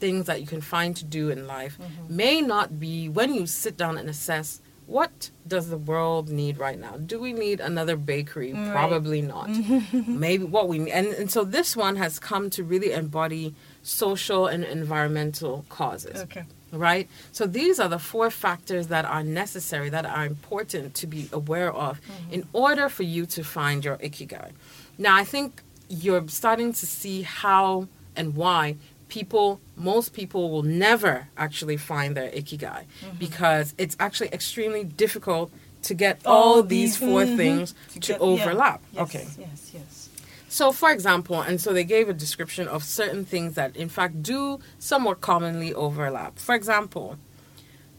things 0.00 0.26
that 0.26 0.40
you 0.40 0.46
can 0.46 0.60
find 0.60 0.96
to 0.96 1.04
do 1.04 1.30
in 1.30 1.46
life 1.46 1.78
mm-hmm. 1.78 2.16
may 2.16 2.40
not 2.40 2.80
be 2.80 3.08
when 3.08 3.32
you 3.32 3.46
sit 3.46 3.76
down 3.76 3.96
and 3.96 4.08
assess 4.08 4.60
what 4.86 5.30
does 5.46 5.68
the 5.70 5.78
world 5.78 6.28
need 6.28 6.58
right 6.58 6.78
now 6.78 6.96
do 6.96 7.18
we 7.18 7.32
need 7.32 7.60
another 7.60 7.96
bakery 7.96 8.52
Right. 8.52 8.72
probably 8.72 9.22
not 9.22 9.48
maybe 10.06 10.44
what 10.44 10.68
we 10.68 10.78
need 10.78 10.92
and, 10.92 11.06
and 11.08 11.30
so 11.30 11.44
this 11.44 11.76
one 11.76 11.96
has 11.96 12.18
come 12.18 12.50
to 12.50 12.62
really 12.62 12.92
embody 12.92 13.54
social 13.82 14.46
and 14.46 14.64
environmental 14.64 15.64
causes 15.68 16.22
Okay. 16.22 16.44
right? 16.72 17.08
So 17.32 17.46
these 17.46 17.78
are 17.78 17.88
the 17.88 17.98
four 17.98 18.30
factors 18.30 18.88
that 18.88 19.04
are 19.04 19.22
necessary, 19.22 19.88
that 19.90 20.06
are 20.06 20.24
important 20.26 20.94
to 20.94 21.06
be 21.06 21.28
aware 21.32 21.72
of 21.72 22.00
mm-hmm. 22.00 22.32
in 22.32 22.46
order 22.52 22.88
for 22.88 23.02
you 23.04 23.26
to 23.26 23.44
find 23.44 23.84
your 23.84 23.96
ikigai. 23.98 24.50
Now, 24.98 25.14
I 25.16 25.24
think 25.24 25.62
you're 25.88 26.26
starting 26.28 26.72
to 26.72 26.86
see 26.86 27.22
how 27.22 27.88
and 28.16 28.34
why 28.34 28.76
people, 29.18 29.60
most 29.90 30.08
people, 30.20 30.42
will 30.52 30.62
never 30.86 31.14
actually 31.46 31.76
find 31.90 32.10
their 32.18 32.30
ikigai 32.40 32.82
Mm-hmm. 32.84 33.18
because 33.26 33.66
it's 33.82 33.96
actually 34.06 34.30
extremely 34.38 34.84
difficult 35.04 35.48
to 35.88 35.92
get 36.04 36.16
all, 36.24 36.62
these 36.76 36.92
4 36.96 37.08
mhm, 37.24 37.36
things 37.40 37.66
to, 37.92 37.98
get- 38.00 38.20
yeah. 38.20 38.28
overlap. 38.30 38.80
Yes, 38.92 39.02
Okay. 39.04 39.26
Yes, 39.46 39.60
yes. 39.78 39.92
So, 40.58 40.64
for 40.80 40.90
example, 40.96 41.36
and 41.48 41.56
so 41.64 41.68
they 41.78 41.84
gave 41.96 42.06
a 42.08 42.16
description 42.26 42.66
of 42.76 42.80
certain 43.00 43.24
things 43.32 43.50
that, 43.58 43.70
in 43.84 43.88
fact, 43.96 44.14
do 44.34 44.40
somewhat 44.90 45.16
commonly 45.30 45.70
overlap. 45.86 46.32
For 46.46 46.54
example, 46.60 47.08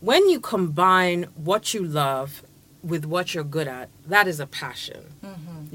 when 0.09 0.23
you 0.31 0.39
combine 0.55 1.19
what 1.49 1.63
you 1.73 1.81
love 2.05 2.29
with 2.91 3.03
what 3.13 3.25
you're 3.33 3.43
good 3.57 3.67
at, 3.79 3.87
that 4.13 4.25
is 4.31 4.39
a 4.39 4.47
passion. 4.63 5.01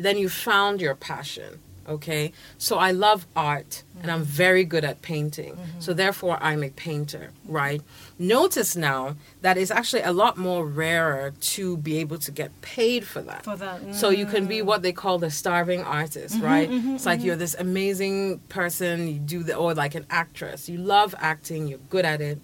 Then 0.04 0.16
you 0.22 0.28
found 0.48 0.80
your 0.80 0.94
passion. 1.12 1.50
Okay, 1.90 2.32
so 2.56 2.78
I 2.78 2.92
love 2.92 3.26
art 3.34 3.82
and 4.00 4.10
I'm 4.10 4.22
very 4.22 4.64
good 4.64 4.84
at 4.84 5.02
painting. 5.02 5.54
Mm-hmm. 5.54 5.80
So 5.80 5.92
therefore, 5.92 6.38
I'm 6.40 6.62
a 6.62 6.70
painter, 6.70 7.32
right? 7.46 7.82
Notice 8.18 8.76
now 8.76 9.16
that 9.42 9.58
it's 9.58 9.72
actually 9.72 10.02
a 10.02 10.12
lot 10.12 10.36
more 10.36 10.64
rarer 10.64 11.32
to 11.40 11.76
be 11.76 11.98
able 11.98 12.18
to 12.18 12.30
get 12.30 12.58
paid 12.62 13.06
for 13.06 13.20
that. 13.22 13.44
For 13.44 13.56
that. 13.56 13.94
So 13.94 14.10
you 14.10 14.24
can 14.24 14.46
be 14.46 14.58
mm. 14.58 14.64
what 14.64 14.82
they 14.82 14.92
call 14.92 15.18
the 15.18 15.30
starving 15.30 15.82
artist, 15.82 16.36
mm-hmm, 16.36 16.44
right? 16.44 16.70
Mm-hmm, 16.70 16.94
it's 16.94 17.06
like 17.06 17.22
you're 17.22 17.36
this 17.36 17.56
amazing 17.58 18.38
person, 18.48 19.08
you 19.08 19.18
do 19.18 19.42
the 19.42 19.56
or 19.56 19.74
like 19.74 19.96
an 19.96 20.06
actress. 20.10 20.68
You 20.68 20.78
love 20.78 21.14
acting, 21.18 21.66
you're 21.66 21.78
good 21.90 22.04
at 22.04 22.20
it, 22.20 22.38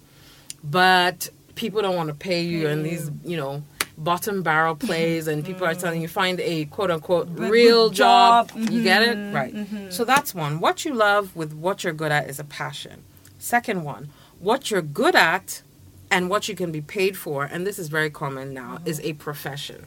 but 0.63 1.29
people 1.55 1.81
don't 1.81 1.95
want 1.95 2.09
to 2.09 2.15
pay 2.15 2.41
you 2.41 2.67
and 2.67 2.85
these, 2.85 3.09
you 3.23 3.37
know, 3.37 3.63
bottom 3.97 4.43
barrel 4.43 4.75
plays 4.75 5.27
and 5.27 5.43
people 5.43 5.65
are 5.65 5.73
telling 5.73 6.01
you 6.01 6.07
find 6.07 6.39
a 6.39 6.65
quote 6.65 6.91
unquote 6.91 7.27
real 7.29 7.89
job. 7.89 8.49
job. 8.49 8.59
You 8.59 8.65
mm-hmm. 8.65 8.83
get 8.83 9.01
it? 9.01 9.33
Right. 9.33 9.53
Mm-hmm. 9.53 9.89
So 9.89 10.05
that's 10.05 10.35
one. 10.35 10.59
What 10.59 10.85
you 10.85 10.93
love 10.93 11.35
with 11.35 11.53
what 11.53 11.83
you're 11.83 11.93
good 11.93 12.11
at 12.11 12.29
is 12.29 12.39
a 12.39 12.43
passion. 12.43 13.03
Second 13.39 13.83
one, 13.83 14.09
what 14.39 14.71
you're 14.71 14.81
good 14.81 15.15
at 15.15 15.61
and 16.09 16.29
what 16.29 16.47
you 16.47 16.55
can 16.55 16.71
be 16.71 16.81
paid 16.81 17.17
for, 17.17 17.43
and 17.43 17.67
this 17.67 17.77
is 17.77 17.89
very 17.89 18.09
common 18.09 18.53
now, 18.53 18.79
is 18.85 18.99
mm-hmm. 18.99 19.09
a 19.09 19.13
profession. 19.13 19.85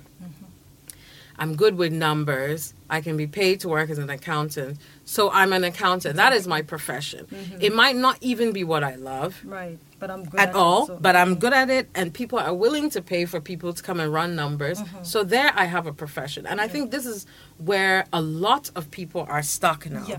I'm 1.41 1.57
good 1.57 1.77
with 1.79 1.91
numbers. 1.91 2.75
I 2.91 3.01
can 3.01 3.17
be 3.17 3.27
paid 3.27 3.61
to 3.61 3.69
work 3.69 3.89
as 3.89 3.97
an 3.97 4.11
accountant. 4.11 4.79
So 5.07 5.31
I'm 5.31 5.55
an 5.55 5.65
accountant. 5.65 6.17
That 6.17 6.35
is 6.35 6.47
my 6.47 6.61
profession. 6.61 7.27
It 7.61 7.75
might 7.75 7.97
not 7.97 8.19
even 8.21 8.53
be 8.53 8.63
what 8.63 8.85
I 8.85 8.97
love 8.97 9.41
Right. 9.45 9.79
But 9.99 10.11
I'm 10.11 10.25
good 10.25 10.41
at 10.41 10.51
it, 10.51 10.55
all, 10.55 10.87
so- 10.87 10.99
but 11.01 11.17
I'm 11.17 11.35
good 11.37 11.53
at 11.53 11.69
it, 11.71 11.89
and 11.95 12.13
people 12.13 12.39
are 12.39 12.55
willing 12.55 12.89
to 12.91 13.03
pay 13.03 13.25
for 13.27 13.41
people 13.41 13.73
to 13.73 13.83
come 13.83 14.01
and 14.01 14.13
run 14.13 14.35
numbers. 14.37 14.81
Mm-hmm. 14.81 15.03
So 15.03 15.25
there, 15.25 15.53
I 15.55 15.65
have 15.65 15.87
a 15.87 15.93
profession, 15.93 16.47
and 16.47 16.61
I 16.61 16.69
think 16.69 16.91
this 16.91 17.05
is 17.07 17.27
where 17.59 18.07
a 18.13 18.21
lot 18.21 18.71
of 18.75 18.91
people 18.91 19.27
are 19.29 19.43
stuck 19.43 19.89
now. 19.91 20.05
Yeah. 20.07 20.19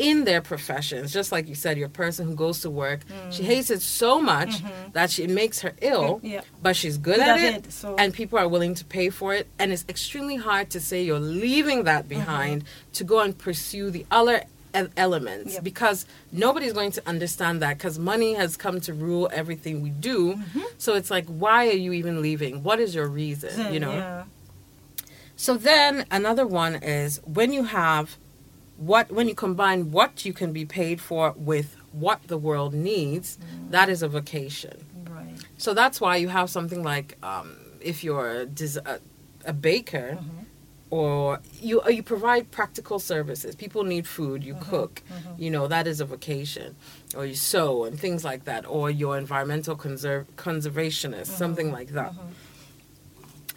In 0.00 0.24
their 0.24 0.40
professions, 0.40 1.12
just 1.12 1.30
like 1.30 1.46
you 1.46 1.54
said, 1.54 1.76
your 1.76 1.90
person 1.90 2.26
who 2.26 2.34
goes 2.34 2.60
to 2.62 2.70
work, 2.70 3.00
Mm. 3.06 3.32
she 3.36 3.42
hates 3.42 3.68
it 3.70 3.82
so 3.82 4.20
much 4.20 4.52
that 4.94 5.10
she, 5.10 5.24
it 5.24 5.30
makes 5.42 5.60
her 5.60 5.74
ill, 5.82 6.16
Mm-hmm. 6.16 6.26
Yeah. 6.26 6.40
but 6.62 6.74
she's 6.74 6.96
good, 6.96 7.16
Good 7.16 7.28
at, 7.28 7.38
at 7.38 7.54
it, 7.54 7.66
it, 7.66 7.72
so- 7.72 7.96
and 7.98 8.14
people 8.14 8.38
are 8.38 8.48
willing 8.48 8.74
to 8.76 8.84
pay 8.84 9.10
for 9.10 9.34
it. 9.34 9.46
And 9.58 9.72
it's 9.72 9.84
extremely 9.88 10.36
hard 10.36 10.70
to 10.70 10.80
say 10.80 11.02
you're 11.02 11.20
leaving 11.20 11.84
that 11.84 12.02
Mm-hmm. 12.08 12.18
behind 12.20 12.64
to 12.94 13.04
go 13.04 13.20
and 13.20 13.36
pursue 13.36 13.90
the 13.90 14.06
other 14.10 14.44
elements 14.96 15.54
Yep. 15.54 15.64
because 15.64 16.06
nobody's 16.32 16.72
going 16.72 16.92
to 16.92 17.02
understand 17.06 17.60
that 17.60 17.76
because 17.76 17.98
money 17.98 18.34
has 18.34 18.56
come 18.56 18.80
to 18.82 18.94
rule 18.94 19.28
everything 19.32 19.82
we 19.82 19.90
do. 19.90 20.34
Mm-hmm. 20.34 20.60
So 20.78 20.94
it's 20.94 21.10
like, 21.10 21.26
why 21.26 21.66
are 21.68 21.72
you 21.86 21.92
even 21.92 22.22
leaving? 22.22 22.62
What 22.62 22.78
is 22.80 22.94
your 22.94 23.08
reason? 23.08 23.74
You 23.74 23.80
know. 23.80 23.92
Yeah. 23.92 24.24
So 25.36 25.56
then 25.56 26.06
another 26.10 26.46
one 26.46 26.74
is 26.76 27.20
when 27.24 27.52
you 27.52 27.64
have 27.64 28.16
what 28.88 29.06
when 29.16 29.26
you 29.28 29.34
combine 29.46 29.80
what 29.98 30.24
you 30.26 30.32
can 30.40 30.50
be 30.60 30.64
paid 30.80 30.98
for 31.08 31.24
with 31.50 31.68
what 32.04 32.18
the 32.32 32.38
world 32.48 32.72
needs, 32.74 33.28
Mm. 33.38 33.70
that 33.76 33.88
is 33.94 34.00
a 34.02 34.08
vocation. 34.08 34.76
Right. 35.16 35.34
So 35.58 35.74
that's 35.80 35.98
why 36.00 36.14
you 36.22 36.28
have 36.28 36.48
something 36.48 36.82
like 36.92 37.08
um, 37.32 37.48
if 37.80 37.96
you're 38.04 38.30
a, 38.42 38.46
a, 38.92 38.94
a 39.52 39.52
baker 39.52 40.18
or 40.90 41.40
you 41.68 41.80
uh, 41.82 41.88
you 41.96 42.02
provide 42.02 42.44
practical 42.50 42.98
services. 42.98 43.54
People 43.64 43.82
need 43.84 44.06
food, 44.06 44.38
you 44.48 44.56
cook. 44.70 45.02
You 45.42 45.50
know, 45.54 45.64
that 45.68 45.86
is 45.86 46.00
a 46.00 46.06
vocation. 46.16 46.68
Or 47.16 47.24
you 47.26 47.34
sew 47.52 47.84
and 47.86 47.94
things 48.04 48.24
like 48.30 48.42
that 48.50 48.62
or 48.66 48.84
you're 48.90 49.18
environmental 49.18 49.76
conserv- 49.76 50.26
conservationist, 50.36 51.26
something 51.42 51.70
like 51.78 51.90
that. 51.98 52.12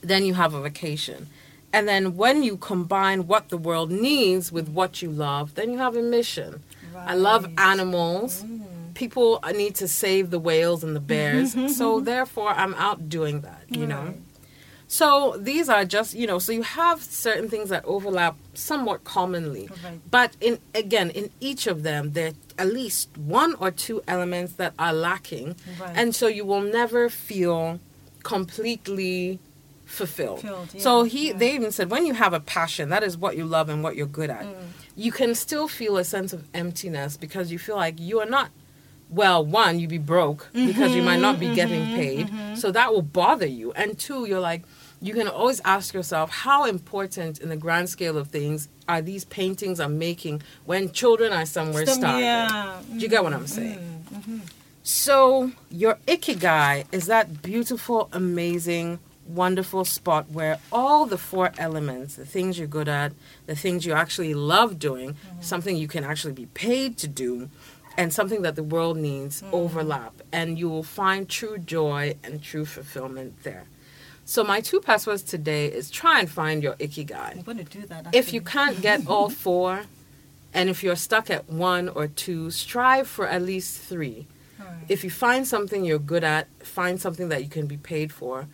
Then 0.02 0.26
you 0.26 0.34
have 0.34 0.54
a 0.54 0.62
vocation. 0.62 1.28
And 1.74 1.88
then 1.88 2.16
when 2.16 2.44
you 2.44 2.56
combine 2.58 3.26
what 3.28 3.50
the 3.50 3.58
world 3.58 3.90
needs 3.92 4.52
with 4.52 4.70
what 4.70 5.02
you 5.02 5.10
love, 5.10 5.56
then 5.56 5.72
you 5.72 5.80
have 5.80 5.96
a 5.96 6.02
mission. 6.04 6.62
I 6.96 7.16
love 7.16 7.44
Right. 7.46 7.54
animals. 7.58 8.44
Mm. 8.44 8.94
People 8.94 9.40
need 9.56 9.74
to 9.76 9.88
save 9.88 10.30
the 10.30 10.38
whales 10.40 10.84
and 10.84 10.96
the 10.96 11.00
bears. 11.14 11.56
so 11.76 12.00
therefore, 12.00 12.50
I'm 12.52 12.76
out 12.76 13.10
doing 13.10 13.42
that, 13.42 13.64
you 13.70 13.88
know. 13.88 14.14
So 14.88 15.36
these 15.40 15.70
are 15.70 15.86
just, 15.86 16.14
you 16.14 16.28
know, 16.28 16.38
so 16.38 16.52
you 16.52 16.62
have 16.62 17.02
certain 17.02 17.50
things 17.50 17.70
that 17.70 17.84
overlap 17.86 18.36
somewhat 18.54 19.04
commonly. 19.04 19.68
Right. 19.84 20.00
But 20.12 20.38
in 20.40 20.60
again, 20.76 21.10
in 21.10 21.32
each 21.40 21.66
of 21.66 21.82
them 21.82 22.12
there 22.14 22.28
are 22.28 22.34
at 22.60 22.68
least 22.72 23.18
one 23.18 23.56
or 23.56 23.72
two 23.72 24.04
elements 24.08 24.54
that 24.62 24.74
are 24.78 24.94
lacking. 24.94 25.56
Right. 25.82 25.94
And 25.96 26.14
so 26.14 26.28
you 26.28 26.46
will 26.46 26.62
never 26.62 27.10
feel 27.10 27.80
completely 28.22 29.40
fulfilled. 29.94 30.42
Filled, 30.42 30.74
yeah, 30.74 30.82
so 30.82 31.04
he 31.04 31.30
yeah. 31.30 31.38
they 31.38 31.54
even 31.54 31.72
said 31.72 31.90
when 31.90 32.06
you 32.06 32.14
have 32.14 32.34
a 32.34 32.40
passion, 32.40 32.90
that 32.90 33.04
is 33.04 33.18
what 33.18 33.38
you 33.38 33.46
love 33.46 33.70
and 33.70 33.84
what 33.84 33.96
you're 33.96 34.08
good 34.08 34.30
at. 34.30 34.44
Mm. 34.44 34.56
You 34.96 35.12
can 35.12 35.36
still 35.36 35.68
feel 35.68 35.98
a 35.98 36.04
sense 36.04 36.34
of 36.34 36.46
emptiness 36.54 37.18
because 37.18 37.52
you 37.52 37.60
feel 37.60 37.76
like 37.76 38.00
you 38.00 38.20
are 38.20 38.26
not 38.26 38.50
well, 39.10 39.46
one, 39.46 39.80
you'd 39.80 39.92
be 39.92 40.00
broke 40.00 40.50
because 40.54 40.96
you 40.96 41.04
might 41.04 41.14
mm-hmm, 41.14 41.22
not 41.22 41.40
be 41.40 41.46
mm-hmm, 41.48 41.56
getting 41.56 41.86
paid. 41.86 42.28
Mm-hmm. 42.28 42.56
So 42.56 42.72
that 42.72 42.92
will 42.92 43.04
bother 43.04 43.46
you. 43.46 43.72
And 43.74 43.98
two, 43.98 44.26
you're 44.26 44.40
like, 44.40 44.64
you 45.02 45.14
can 45.14 45.28
always 45.28 45.62
ask 45.66 45.94
yourself, 45.94 46.32
how 46.32 46.66
important 46.66 47.40
in 47.40 47.50
the 47.50 47.58
grand 47.58 47.90
scale 47.90 48.18
of 48.18 48.30
things 48.30 48.70
are 48.88 49.02
these 49.02 49.26
paintings 49.26 49.80
I'm 49.80 50.00
making 50.00 50.42
when 50.66 50.92
children 50.92 51.32
are 51.32 51.46
somewhere 51.46 51.86
Stem- 51.86 52.00
starving? 52.00 52.24
yeah. 52.24 52.82
Do 52.92 53.00
you 53.00 53.08
get 53.08 53.24
what 53.24 53.34
I'm 53.34 53.46
saying? 53.46 54.02
So 54.82 55.52
your 55.70 55.96
ikigai 56.08 56.86
is 56.92 57.08
that 57.08 57.42
beautiful, 57.42 58.10
amazing, 58.12 59.00
wonderful 59.28 59.86
spot 59.86 60.30
where 60.30 60.60
all 60.72 61.06
the 61.06 61.18
four 61.18 61.52
elements, 61.58 62.16
the 62.16 62.26
things 62.26 62.58
you're 62.58 62.68
good 62.68 62.88
at, 62.88 63.14
the 63.46 63.56
things 63.56 63.86
you 63.86 63.94
actually 63.94 64.34
love 64.34 64.80
doing, 64.80 65.14
mm-hmm. 65.14 65.42
something 65.42 65.76
you 65.78 65.88
can 65.88 66.04
actually 66.04 66.34
be 66.34 66.48
paid 66.48 66.98
to 66.98 67.08
do, 67.08 67.50
and 67.98 68.12
something 68.12 68.42
that 68.42 68.56
the 68.56 68.64
world 68.64 68.98
needs 68.98 69.42
mm-hmm. 69.42 69.56
overlap. 69.56 70.14
And 70.32 70.58
you 70.58 70.70
will 70.70 70.84
find 70.84 71.30
true 71.30 71.58
joy 71.58 72.16
and 72.24 72.42
true 72.42 72.66
fulfillment 72.66 73.44
there. 73.44 73.66
So 74.26 74.44
my 74.44 74.62
two 74.62 74.80
pesewas 74.80 75.26
today 75.26 75.68
is 75.68 75.92
try 75.92 76.20
and 76.20 76.30
find 76.30 76.64
your 76.64 76.76
ikigai. 76.76 77.38
I'm 77.38 77.42
going 77.42 77.58
to 77.58 77.64
do 77.66 77.86
that. 77.88 78.16
If 78.16 78.34
you 78.34 78.42
can't 78.42 78.82
get 78.82 79.08
all 79.08 79.30
four, 79.30 79.84
and 80.54 80.70
if 80.70 80.84
you're 80.84 80.96
stuck 80.96 81.30
at 81.30 81.50
one 81.50 81.90
or 81.90 82.08
two, 82.08 82.52
strive 82.52 83.08
for 83.08 83.28
at 83.28 83.42
least 83.42 83.82
three. 83.82 84.28
Right. 84.60 84.68
If 84.88 85.04
you 85.04 85.10
find 85.10 85.48
something 85.48 85.84
you're 85.84 86.00
good 86.00 86.24
at, 86.24 86.48
find 86.60 87.02
something 87.02 87.30
that 87.30 87.44
you 87.44 87.50
can 87.50 87.66
be 87.66 87.78
paid 87.78 88.14
for, 88.14 88.48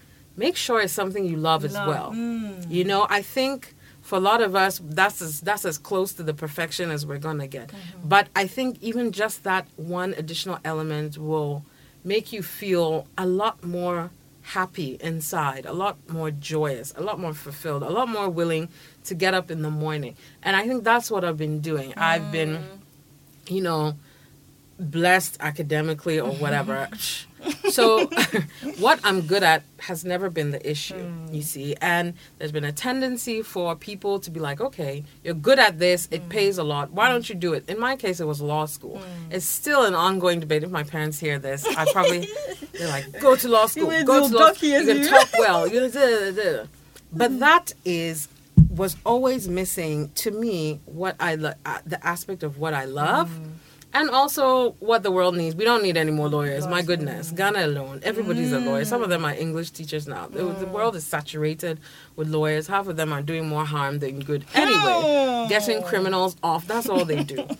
make 0.46 0.56
sure 0.66 0.78
it's 0.82 0.94
something 1.02 1.24
you 1.26 1.38
love 1.52 1.62
as 1.70 1.74
Love. 1.74 1.88
well. 1.92 2.10
Mm. 2.12 2.72
You 2.78 2.84
know, 2.92 3.02
I 3.10 3.22
think 3.36 3.58
for 4.02 4.16
a 4.22 4.26
lot 4.32 4.42
of 4.48 4.52
us, 4.66 4.74
that's 5.00 5.22
as, 5.22 5.34
that's 5.50 5.66
as 5.72 5.78
close 5.90 6.10
to 6.18 6.24
the 6.30 6.34
perfection 6.44 6.90
as 6.96 7.06
we're 7.08 7.24
going 7.28 7.40
to 7.40 7.48
get. 7.58 7.68
Mm-hmm. 7.70 8.08
But 8.14 8.26
I 8.42 8.46
think 8.56 8.70
even 8.90 9.12
just 9.12 9.44
that 9.44 9.66
one 9.76 10.12
additional 10.22 10.58
element 10.72 11.18
will 11.18 11.64
make 12.04 12.32
you 12.36 12.42
feel 12.42 13.06
a 13.18 13.28
lot 13.42 13.56
more 13.64 14.10
happy 14.58 14.98
inside, 15.12 15.64
a 15.66 15.74
lot 15.84 15.96
more 16.10 16.32
joyous, 16.32 16.88
a 16.96 17.04
lot 17.10 17.20
more 17.20 17.34
fulfilled, 17.46 17.84
a 17.84 17.90
lot 18.00 18.08
more 18.18 18.30
willing 18.30 18.70
to 19.04 19.14
get 19.14 19.34
up 19.40 19.52
in 19.52 19.62
the 19.62 19.70
morning. 19.86 20.16
And 20.42 20.56
I 20.56 20.66
think 20.68 20.84
that's 20.84 21.12
what 21.12 21.24
I've 21.26 21.38
been 21.38 21.60
doing. 21.72 21.94
I've 21.98 22.32
been, 22.32 22.54
Mm. 22.58 23.52
you 23.56 23.62
know, 23.68 23.94
blessed 24.80 25.38
academically 25.39 26.19
or 26.19 26.32
whatever. 26.32 26.89
so 27.69 28.07
what 28.80 28.99
I'm 29.03 29.21
good 29.21 29.43
at 29.43 29.63
has 29.80 30.03
never 30.03 30.30
been 30.30 30.51
the 30.51 30.69
issue, 30.69 31.11
you 31.32 31.41
see. 31.41 31.75
And 31.82 32.13
there's 32.38 32.51
been 32.51 32.63
a 32.65 32.71
tendency 32.71 33.41
for 33.41 33.75
people 33.75 34.19
to 34.19 34.32
be 34.32 34.39
like, 34.39 34.59
okay, 34.61 35.03
you're 35.23 35.34
good 35.34 35.59
at 35.59 35.80
this, 35.80 36.07
it 36.11 36.27
pays 36.30 36.57
a 36.57 36.63
lot. 36.63 36.91
Why 36.91 37.09
don't 37.09 37.27
you 37.30 37.36
do 37.36 37.53
it? 37.53 37.67
In 37.69 37.80
my 37.80 37.95
case, 37.95 38.19
it 38.19 38.25
was 38.25 38.41
law 38.41 38.65
school. 38.65 39.01
It's 39.32 39.45
still 39.45 39.86
an 39.86 39.95
ongoing 39.95 40.39
debate. 40.39 40.63
If 40.63 40.69
my 40.71 40.84
parents 40.84 41.19
hear 41.19 41.39
this, 41.39 41.65
I 41.65 41.91
probably, 41.91 42.27
they're 42.73 42.88
like, 42.88 43.19
go 43.19 43.36
to 43.36 43.47
law 43.47 43.67
school, 43.67 43.89
go 44.03 44.27
to 44.27 44.36
law 44.36 44.53
school. 44.53 44.69
You 44.69 44.86
can 44.86 45.07
talk 45.07 45.30
well. 45.38 45.69
But 47.11 47.39
that 47.39 47.73
is 47.86 48.27
was 48.69 48.95
always 49.03 49.47
missing 49.47 50.11
to 50.13 50.30
me 50.30 50.80
what 50.86 51.15
I 51.19 51.36
lo- 51.36 51.53
uh, 51.65 51.80
the 51.86 52.05
aspect 52.05 52.43
of 52.43 52.59
what 52.59 52.73
I 52.73 52.86
love 52.86 53.32
And 53.94 54.10
also, 54.12 54.72
what 54.80 55.02
the 55.02 55.12
world 55.12 55.36
needs. 55.36 55.56
We 55.56 55.66
don't 55.66 55.82
need 55.82 55.98
any 55.98 56.12
more 56.12 56.30
lawyers. 56.30 56.68
My 56.68 56.84
goodness. 56.84 57.32
Ghana 57.32 57.66
alone. 57.66 58.02
Everybody's 58.04 58.54
a 58.54 58.60
lawyer. 58.60 58.86
Some 58.86 59.02
of 59.02 59.10
them 59.10 59.26
are 59.26 59.34
English 59.34 59.72
teachers 59.72 60.08
now. 60.08 60.28
The, 60.28 60.44
the 60.44 60.68
world 60.68 60.96
is 60.96 61.06
saturated 61.06 61.80
with 62.16 62.28
lawyers. 62.28 62.68
Half 62.68 62.88
of 62.88 62.98
them 62.98 63.12
are 63.12 63.24
doing 63.24 63.48
more 63.48 63.66
harm 63.66 64.00
than 64.00 64.20
good. 64.20 64.46
Anyway, 64.54 65.48
getting 65.50 65.82
criminals 65.82 66.36
off. 66.44 66.68
That's 66.68 66.88
all 66.88 67.06
they 67.06 67.24
do. 67.24 67.48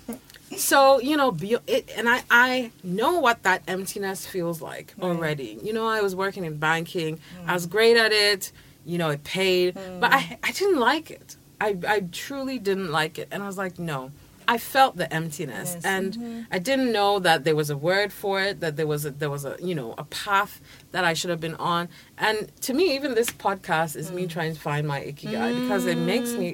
So, 0.58 1.00
you 1.00 1.16
know, 1.16 1.32
be, 1.32 1.58
it, 1.68 1.90
and 1.96 2.10
I, 2.10 2.24
I 2.30 2.72
know 2.84 3.20
what 3.20 3.44
that 3.44 3.62
emptiness 3.68 4.26
feels 4.26 4.62
like 4.62 4.94
already. 5.02 5.58
You 5.64 5.74
know, 5.74 5.88
I 5.88 6.02
was 6.02 6.16
working 6.16 6.44
in 6.44 6.58
banking. 6.58 7.20
I 7.46 7.54
was 7.54 7.66
great 7.66 7.96
at 7.96 8.12
it. 8.12 8.52
You 8.86 8.98
know, 8.98 9.10
it 9.10 9.24
paid. 9.24 9.76
But 9.76 10.12
mm. 10.12 10.16
I, 10.16 10.38
I 10.44 10.52
didn't 10.52 10.80
like 10.80 11.12
it. 11.12 11.38
I, 11.62 11.78
I 11.88 12.02
truly 12.12 12.58
didn't 12.58 12.92
like 12.92 13.20
it. 13.20 13.28
And 13.32 13.44
I 13.44 13.48
was 13.48 13.58
like, 13.58 13.80
no. 13.80 14.12
I 14.56 14.58
felt 14.58 14.93
the 14.97 15.08
emptiness, 15.14 15.70
Yes. 15.76 15.86
and 15.86 16.10
I 16.52 16.58
didn't 16.70 16.91
know 16.91 17.20
that 17.28 17.43
there 17.45 17.56
was 17.62 17.70
a 17.70 17.78
word 17.89 18.12
for 18.22 18.41
it. 18.47 18.54
That 18.64 18.74
there 18.78 18.88
was 18.93 19.02
a 19.06 19.12
there 19.22 19.30
was 19.30 19.43
a 19.45 19.54
you 19.70 19.76
know 19.80 19.89
a 19.97 20.06
path 20.06 20.54
that 20.93 21.04
I 21.12 21.14
should 21.18 21.30
have 21.30 21.39
been 21.47 21.56
on. 21.74 21.88
And 22.18 22.38
to 22.66 22.72
me, 22.74 22.86
even 22.97 23.10
this 23.14 23.30
podcast 23.30 23.95
is 23.95 24.12
me 24.12 24.24
trying 24.36 24.54
to 24.56 24.60
find 24.70 24.84
my 24.88 25.00
ikigai 25.02 25.50
because 25.62 25.86
it 25.93 25.97
makes 26.14 26.32
me. 26.34 26.50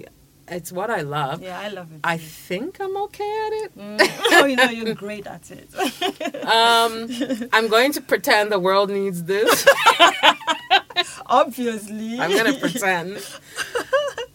It's 0.48 0.72
what 0.72 0.90
I 0.92 1.02
love. 1.02 1.42
Yeah, 1.42 1.60
I 1.60 1.70
love 1.70 1.90
it. 1.94 2.02
I 2.04 2.18
think 2.18 2.72
I'm 2.80 2.96
okay 3.06 3.34
at 3.48 3.54
it. 3.64 3.70
Mm. 3.78 3.98
oh, 4.34 4.46
you 4.46 4.56
know, 4.58 4.70
you're 4.78 4.94
great 4.94 5.26
at 5.36 5.46
it. 5.60 5.68
Um, 6.46 6.94
I'm 7.52 7.68
going 7.76 7.92
to 7.94 8.02
pretend 8.12 8.52
the 8.52 8.60
world 8.68 8.90
needs 8.92 9.24
this. 9.24 9.66
Obviously. 11.26 12.20
I'm 12.20 12.32
going 12.32 12.54
to 12.54 12.60
pretend. 12.60 13.12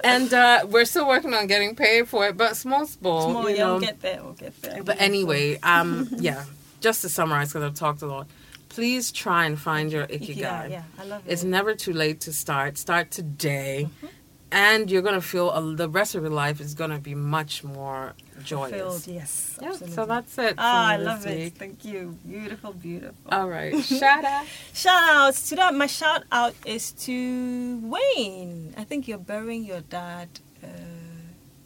And 0.04 0.32
uh, 0.32 0.66
we're 0.68 0.84
still 0.84 1.06
working 1.06 1.34
on 1.34 1.46
getting 1.46 1.74
paid 1.76 2.08
for 2.08 2.26
it, 2.28 2.36
but 2.36 2.56
small, 2.56 2.86
small, 2.86 3.30
Small, 3.30 3.48
you 3.50 3.56
yeah, 3.56 3.64
know. 3.64 3.70
we'll 3.72 3.80
get 3.80 4.00
there. 4.00 4.22
We'll 4.22 4.32
get 4.32 4.60
there. 4.62 4.82
But 4.82 5.00
anyway, 5.00 5.58
um, 5.60 6.08
yeah, 6.18 6.44
just 6.80 7.02
to 7.02 7.08
summarize, 7.08 7.48
because 7.52 7.62
I've 7.64 7.74
talked 7.74 8.02
a 8.02 8.06
lot. 8.06 8.26
Please 8.68 9.10
try 9.10 9.46
and 9.46 9.58
find 9.58 9.90
your 9.90 10.06
ikigai. 10.06 10.36
Yeah, 10.36 10.66
yeah, 10.66 10.82
I 10.98 11.04
love 11.04 11.26
it. 11.26 11.32
It's 11.32 11.42
never 11.44 11.74
too 11.74 11.92
late 11.92 12.20
to 12.22 12.32
start. 12.32 12.78
Start 12.78 13.10
today, 13.10 13.88
Mm-hmm. 13.88 14.06
And 14.52 14.90
you're 14.90 15.02
gonna 15.02 15.20
feel 15.20 15.50
a, 15.50 15.74
the 15.74 15.88
rest 15.88 16.14
of 16.14 16.22
your 16.22 16.30
life 16.30 16.60
is 16.60 16.74
gonna 16.74 16.98
be 16.98 17.14
much 17.14 17.62
more 17.64 18.14
joyous. 18.42 18.70
Fulfilled, 18.70 19.06
yes. 19.06 19.58
Yeah, 19.60 19.68
absolutely. 19.68 19.94
so 19.94 20.06
that's 20.06 20.38
it. 20.38 20.54
Ah, 20.58 20.88
I 20.88 20.96
love 20.96 21.22
this 21.22 21.48
it. 21.48 21.54
Thank 21.56 21.84
you. 21.84 22.18
Beautiful, 22.26 22.72
beautiful. 22.72 23.30
All 23.30 23.48
right, 23.48 23.78
shout 23.84 24.24
out. 24.24 24.46
Shout 24.72 25.02
out. 25.10 25.34
to 25.34 25.56
that. 25.56 25.74
My 25.74 25.86
shout 25.86 26.24
out 26.32 26.54
is 26.64 26.92
to 26.92 27.80
Wayne. 27.82 28.74
I 28.76 28.84
think 28.84 29.08
you're 29.08 29.18
burying 29.18 29.64
your 29.64 29.80
dad 29.80 30.28
uh, 30.62 30.66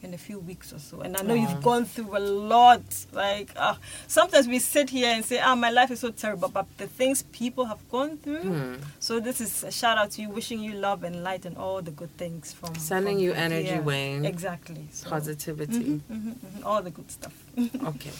in 0.05 0.14
a 0.14 0.18
few 0.18 0.38
weeks 0.38 0.72
or 0.72 0.78
so, 0.78 1.00
and 1.00 1.16
I 1.16 1.22
know 1.22 1.34
you've 1.34 1.62
gone 1.62 1.84
through 1.86 2.16
a 2.16 2.20
lot. 2.20 2.82
Like 3.12 3.50
uh, 3.57 3.74
sometimes 4.07 4.46
we 4.46 4.59
sit 4.59 4.90
here 4.90 5.09
and 5.14 5.24
say, 5.24 5.38
"Ah, 5.40 5.55
my 5.55 5.70
life 5.70 5.90
is 5.90 6.00
so 6.00 6.11
terrible," 6.11 6.48
but 6.48 6.66
the 6.78 6.86
things 6.86 7.22
people 7.32 7.64
have 7.64 7.82
gone 7.90 8.18
through. 8.18 8.42
Hmm. 8.42 8.74
So 9.00 9.18
this 9.18 9.40
is 9.40 9.64
a 9.64 9.72
shout 9.72 9.96
out 9.98 10.11
to 10.12 10.22
you, 10.22 10.28
wishing 10.28 10.61
you 10.61 10.74
love 10.74 11.02
and 11.02 11.24
light 11.24 11.44
and 11.46 11.57
all 11.57 11.80
the 11.82 11.90
good 11.90 12.14
things 12.18 12.52
from 12.52 12.74
Sending 12.76 13.16
from- 13.16 13.24
you 13.24 13.32
energy, 13.32 13.68
yeah, 13.68 13.80
Wayne. 13.80 14.24
Exactly. 14.24 14.86
So, 14.92 15.09
Positivity. 15.09 15.84
mhm, 15.84 16.00
mhm, 16.12 16.64
all 16.64 16.82
the 16.82 16.90
good 16.90 17.11
stuff. 17.11 17.34
Okay. 17.84 18.12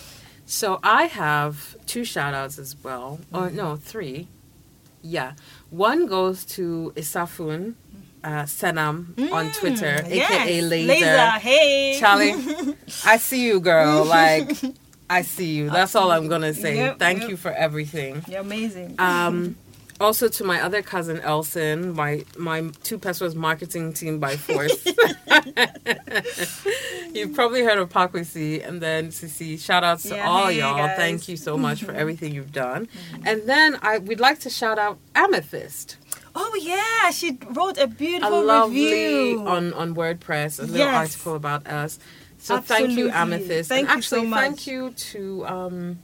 So 0.47 0.78
I 0.82 1.05
have 1.05 1.76
two 1.87 2.05
shout 2.05 2.35
outs 2.35 2.59
as 2.59 2.76
well. 2.82 3.18
Or 3.32 3.51
no, 3.51 3.76
three. 3.76 4.28
Yeah. 5.03 5.32
One 5.70 6.07
goes 6.07 6.45
to 6.57 6.93
Isafun 6.97 7.74
uh, 8.25 8.45
Senam 8.45 9.14
on 9.33 9.53
Twitter, 9.53 9.99
Mm, 10.03 10.07
aka 10.11 10.55
yes. 10.57 10.64
Laser. 10.70 11.29
Hey, 11.39 11.97
Charlie, 12.01 12.35
I 13.05 13.18
see 13.18 13.45
you, 13.47 13.61
girl. 13.61 14.05
Like, 14.05 14.51
I 15.11 15.22
see 15.22 15.53
you. 15.55 15.68
That's 15.70 15.95
all 15.95 16.11
I'm 16.11 16.29
going 16.29 16.43
to 16.43 16.55
say. 16.55 16.77
Yep, 16.77 16.99
Thank 16.99 17.20
yep. 17.20 17.31
you 17.31 17.37
for 17.37 17.53
everything. 17.53 18.25
You're 18.29 18.41
amazing. 18.41 18.97
Um, 18.99 19.57
also 20.01 20.27
to 20.29 20.43
my 20.45 20.61
other 20.62 20.83
cousin 20.83 21.20
Elson, 21.20 21.95
my 21.95 22.25
my 22.37 22.70
two 22.83 22.99
Pesewas 22.99 23.35
marketing 23.35 23.93
team 23.93 24.18
by 24.18 24.37
force. 24.37 24.85
You've 27.14 27.35
probably 27.35 27.62
heard 27.62 27.79
of 27.79 27.91
Pakwisi 27.91 28.66
and 28.66 28.81
then 28.81 29.09
Sisi. 29.09 29.61
Shout 29.61 29.85
outs 29.85 30.03
to 30.05 30.16
Yeah, 30.16 30.29
all 30.29 30.47
hey, 30.47 30.59
y'all. 30.59 30.77
guys. 30.77 30.89
Mm-hmm. 30.91 31.01
Thank 31.01 31.29
you 31.29 31.37
so 31.37 31.57
much 31.57 31.85
for 31.85 31.93
everything 31.93 32.35
you've 32.35 32.53
done. 32.53 32.89
And 33.25 33.43
then 33.49 33.79
I 33.83 33.99
we'd 33.99 34.18
like 34.20 34.41
to 34.41 34.51
shout 34.51 34.79
out 34.79 34.99
Amethyst. 35.14 35.97
Oh 36.35 36.55
yeah, 36.61 37.11
she 37.11 37.39
wrote 37.51 37.78
a 37.78 37.85
A 37.85 37.87
beautiful 37.89 38.45
lovely 38.45 38.82
review. 38.85 39.41
on, 39.47 39.72
on 39.74 39.95
WordPress, 39.95 40.59
a 40.59 40.62
little 40.62 40.76
Yes. 40.78 41.14
article 41.14 41.35
about 41.37 41.66
us. 41.66 41.99
So 42.39 42.59
thank 42.61 42.97
you, 42.97 43.09
Amethyst. 43.11 43.68
Thank 43.68 43.89
and 43.89 43.97
you 43.99 44.03
so 44.03 44.22
much. 44.24 44.41
thank 44.43 44.66
you 44.66 44.91
to 44.91 45.47
um 45.47 45.99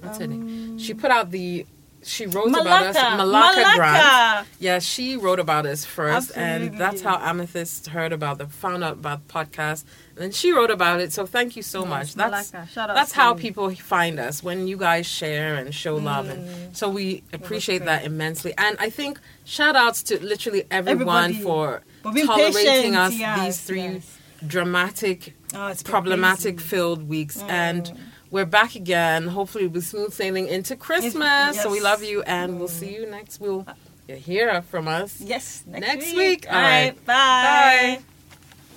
what's 0.00 0.18
her 0.18 0.26
name? 0.26 0.42
Um, 0.42 0.78
She 0.78 0.94
put 0.94 1.10
out 1.10 1.30
the 1.30 1.66
she 2.02 2.26
wrote 2.26 2.48
about 2.50 2.66
us 2.84 2.96
Malaka. 2.96 3.18
Malaka, 3.18 3.52
Malaka. 3.64 3.74
Grant. 3.76 4.48
Yeah, 4.58 4.78
she 4.78 5.16
wrote 5.16 5.38
about 5.38 5.66
us 5.66 5.84
first, 5.84 6.32
and 6.36 6.76
that's 6.78 7.02
how 7.02 7.16
Amethyst 7.18 7.88
heard 7.88 8.12
about 8.12 8.38
the 8.38 8.46
found 8.46 8.82
out 8.82 8.94
about 8.94 9.26
the 9.26 9.32
podcast, 9.34 9.84
and 10.14 10.22
then 10.24 10.30
she 10.32 10.52
wrote 10.52 10.70
about 10.70 11.00
it. 11.00 11.12
So 11.12 11.26
thank 11.26 11.56
you 11.56 11.62
so 11.62 11.84
much. 11.84 12.16
Yes, 12.16 12.50
That's 12.50 12.72
Shout 12.72 12.90
out 12.90 12.94
that's 12.96 13.10
to 13.12 13.16
how. 13.16 13.34
Mm. 13.34 13.38
people 13.40 13.70
find 13.74 14.18
us 14.18 14.42
when 14.42 14.66
you 14.66 14.76
guys 14.76 15.06
share 15.06 15.56
and 15.56 15.74
show 15.74 15.96
love, 15.96 16.28
and 16.28 16.74
so 16.76 16.88
we 16.88 17.22
appreciate 17.32 17.84
that 17.84 18.04
immensely. 18.04 18.54
And 18.56 18.76
I 18.80 18.88
think 18.90 19.20
shout 19.44 19.76
outs 19.76 20.02
to 20.04 20.22
literally 20.24 20.64
everyone 20.70 21.30
Everybody. 21.30 21.42
for 21.44 21.82
For 22.02 22.12
tolerating 22.14 22.52
patient, 22.92 22.96
us 22.96 23.14
yes, 23.14 23.40
these 23.44 23.60
three 23.60 23.82
yes. 23.82 24.18
dramatic, 24.46 25.34
Oh, 25.54 25.74
problematic 25.84 26.56
crazy. 26.56 26.68
filled 26.68 27.08
weeks, 27.08 27.38
Mm. 27.42 27.50
and. 27.50 27.92
We're 28.30 28.44
back 28.46 28.76
again, 28.76 29.26
hopefully 29.28 29.64
we'll 29.64 29.74
be 29.74 29.80
smooth 29.80 30.12
sailing 30.12 30.46
into 30.46 30.76
Christmas. 30.76 31.14
yes. 31.56 31.62
So 31.62 31.70
we 31.70 31.80
love 31.80 32.02
you, 32.04 32.22
and 32.22 32.58
we'll 32.58 32.68
see 32.68 32.94
you 32.94 33.06
next. 33.06 33.40
We'll 33.40 33.64
uh, 33.66 33.74
you'll 34.06 34.18
hear 34.18 34.48
uh, 34.50 34.60
from 34.60 34.86
us. 34.86 35.20
Yes, 35.20 35.64
next, 35.66 35.86
Next 35.86 36.06
week. 36.06 36.16
week. 36.16 36.46
All 36.48 36.54
All 36.56 36.62
right, 36.62 36.84
right. 36.90 37.06
bye. 37.06 37.98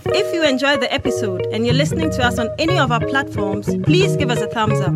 Bye. 0.06 0.12
If 0.16 0.34
you 0.34 0.44
enjoyed 0.44 0.82
the 0.82 0.92
episode 0.92 1.46
and 1.54 1.66
you're 1.66 1.76
listening 1.76 2.10
to 2.12 2.24
us 2.24 2.38
on 2.40 2.50
any 2.60 2.78
of 2.78 2.92
our 2.92 3.00
platforms, 3.00 3.70
please 3.84 4.18
give 4.18 4.30
us 4.32 4.42
a 4.42 4.48
thumbs 4.48 4.80
up. 4.82 4.94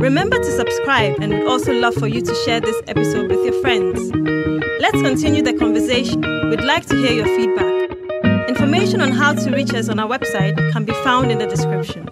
Remember 0.00 0.38
to 0.38 0.50
subscribe, 0.56 1.20
and 1.20 1.32
we'd 1.34 1.46
also 1.46 1.72
love 1.72 1.94
for 1.94 2.08
you 2.08 2.22
to 2.22 2.34
share 2.44 2.60
this 2.60 2.80
episode 2.88 3.30
with 3.30 3.44
your 3.44 3.60
friends. 3.60 4.10
Let's 4.80 5.00
continue 5.02 5.42
the 5.42 5.52
conversation. 5.52 6.22
We'd 6.50 6.64
like 6.64 6.86
to 6.86 6.96
hear 6.96 7.12
your 7.12 7.26
feedback. 7.26 8.48
Information 8.48 9.00
on 9.02 9.12
how 9.12 9.34
to 9.34 9.50
reach 9.50 9.72
us 9.74 9.88
on 9.90 9.98
our 9.98 10.08
website 10.08 10.56
can 10.72 10.84
be 10.86 10.92
found 11.04 11.30
in 11.30 11.38
the 11.38 11.46
description. 11.46 12.08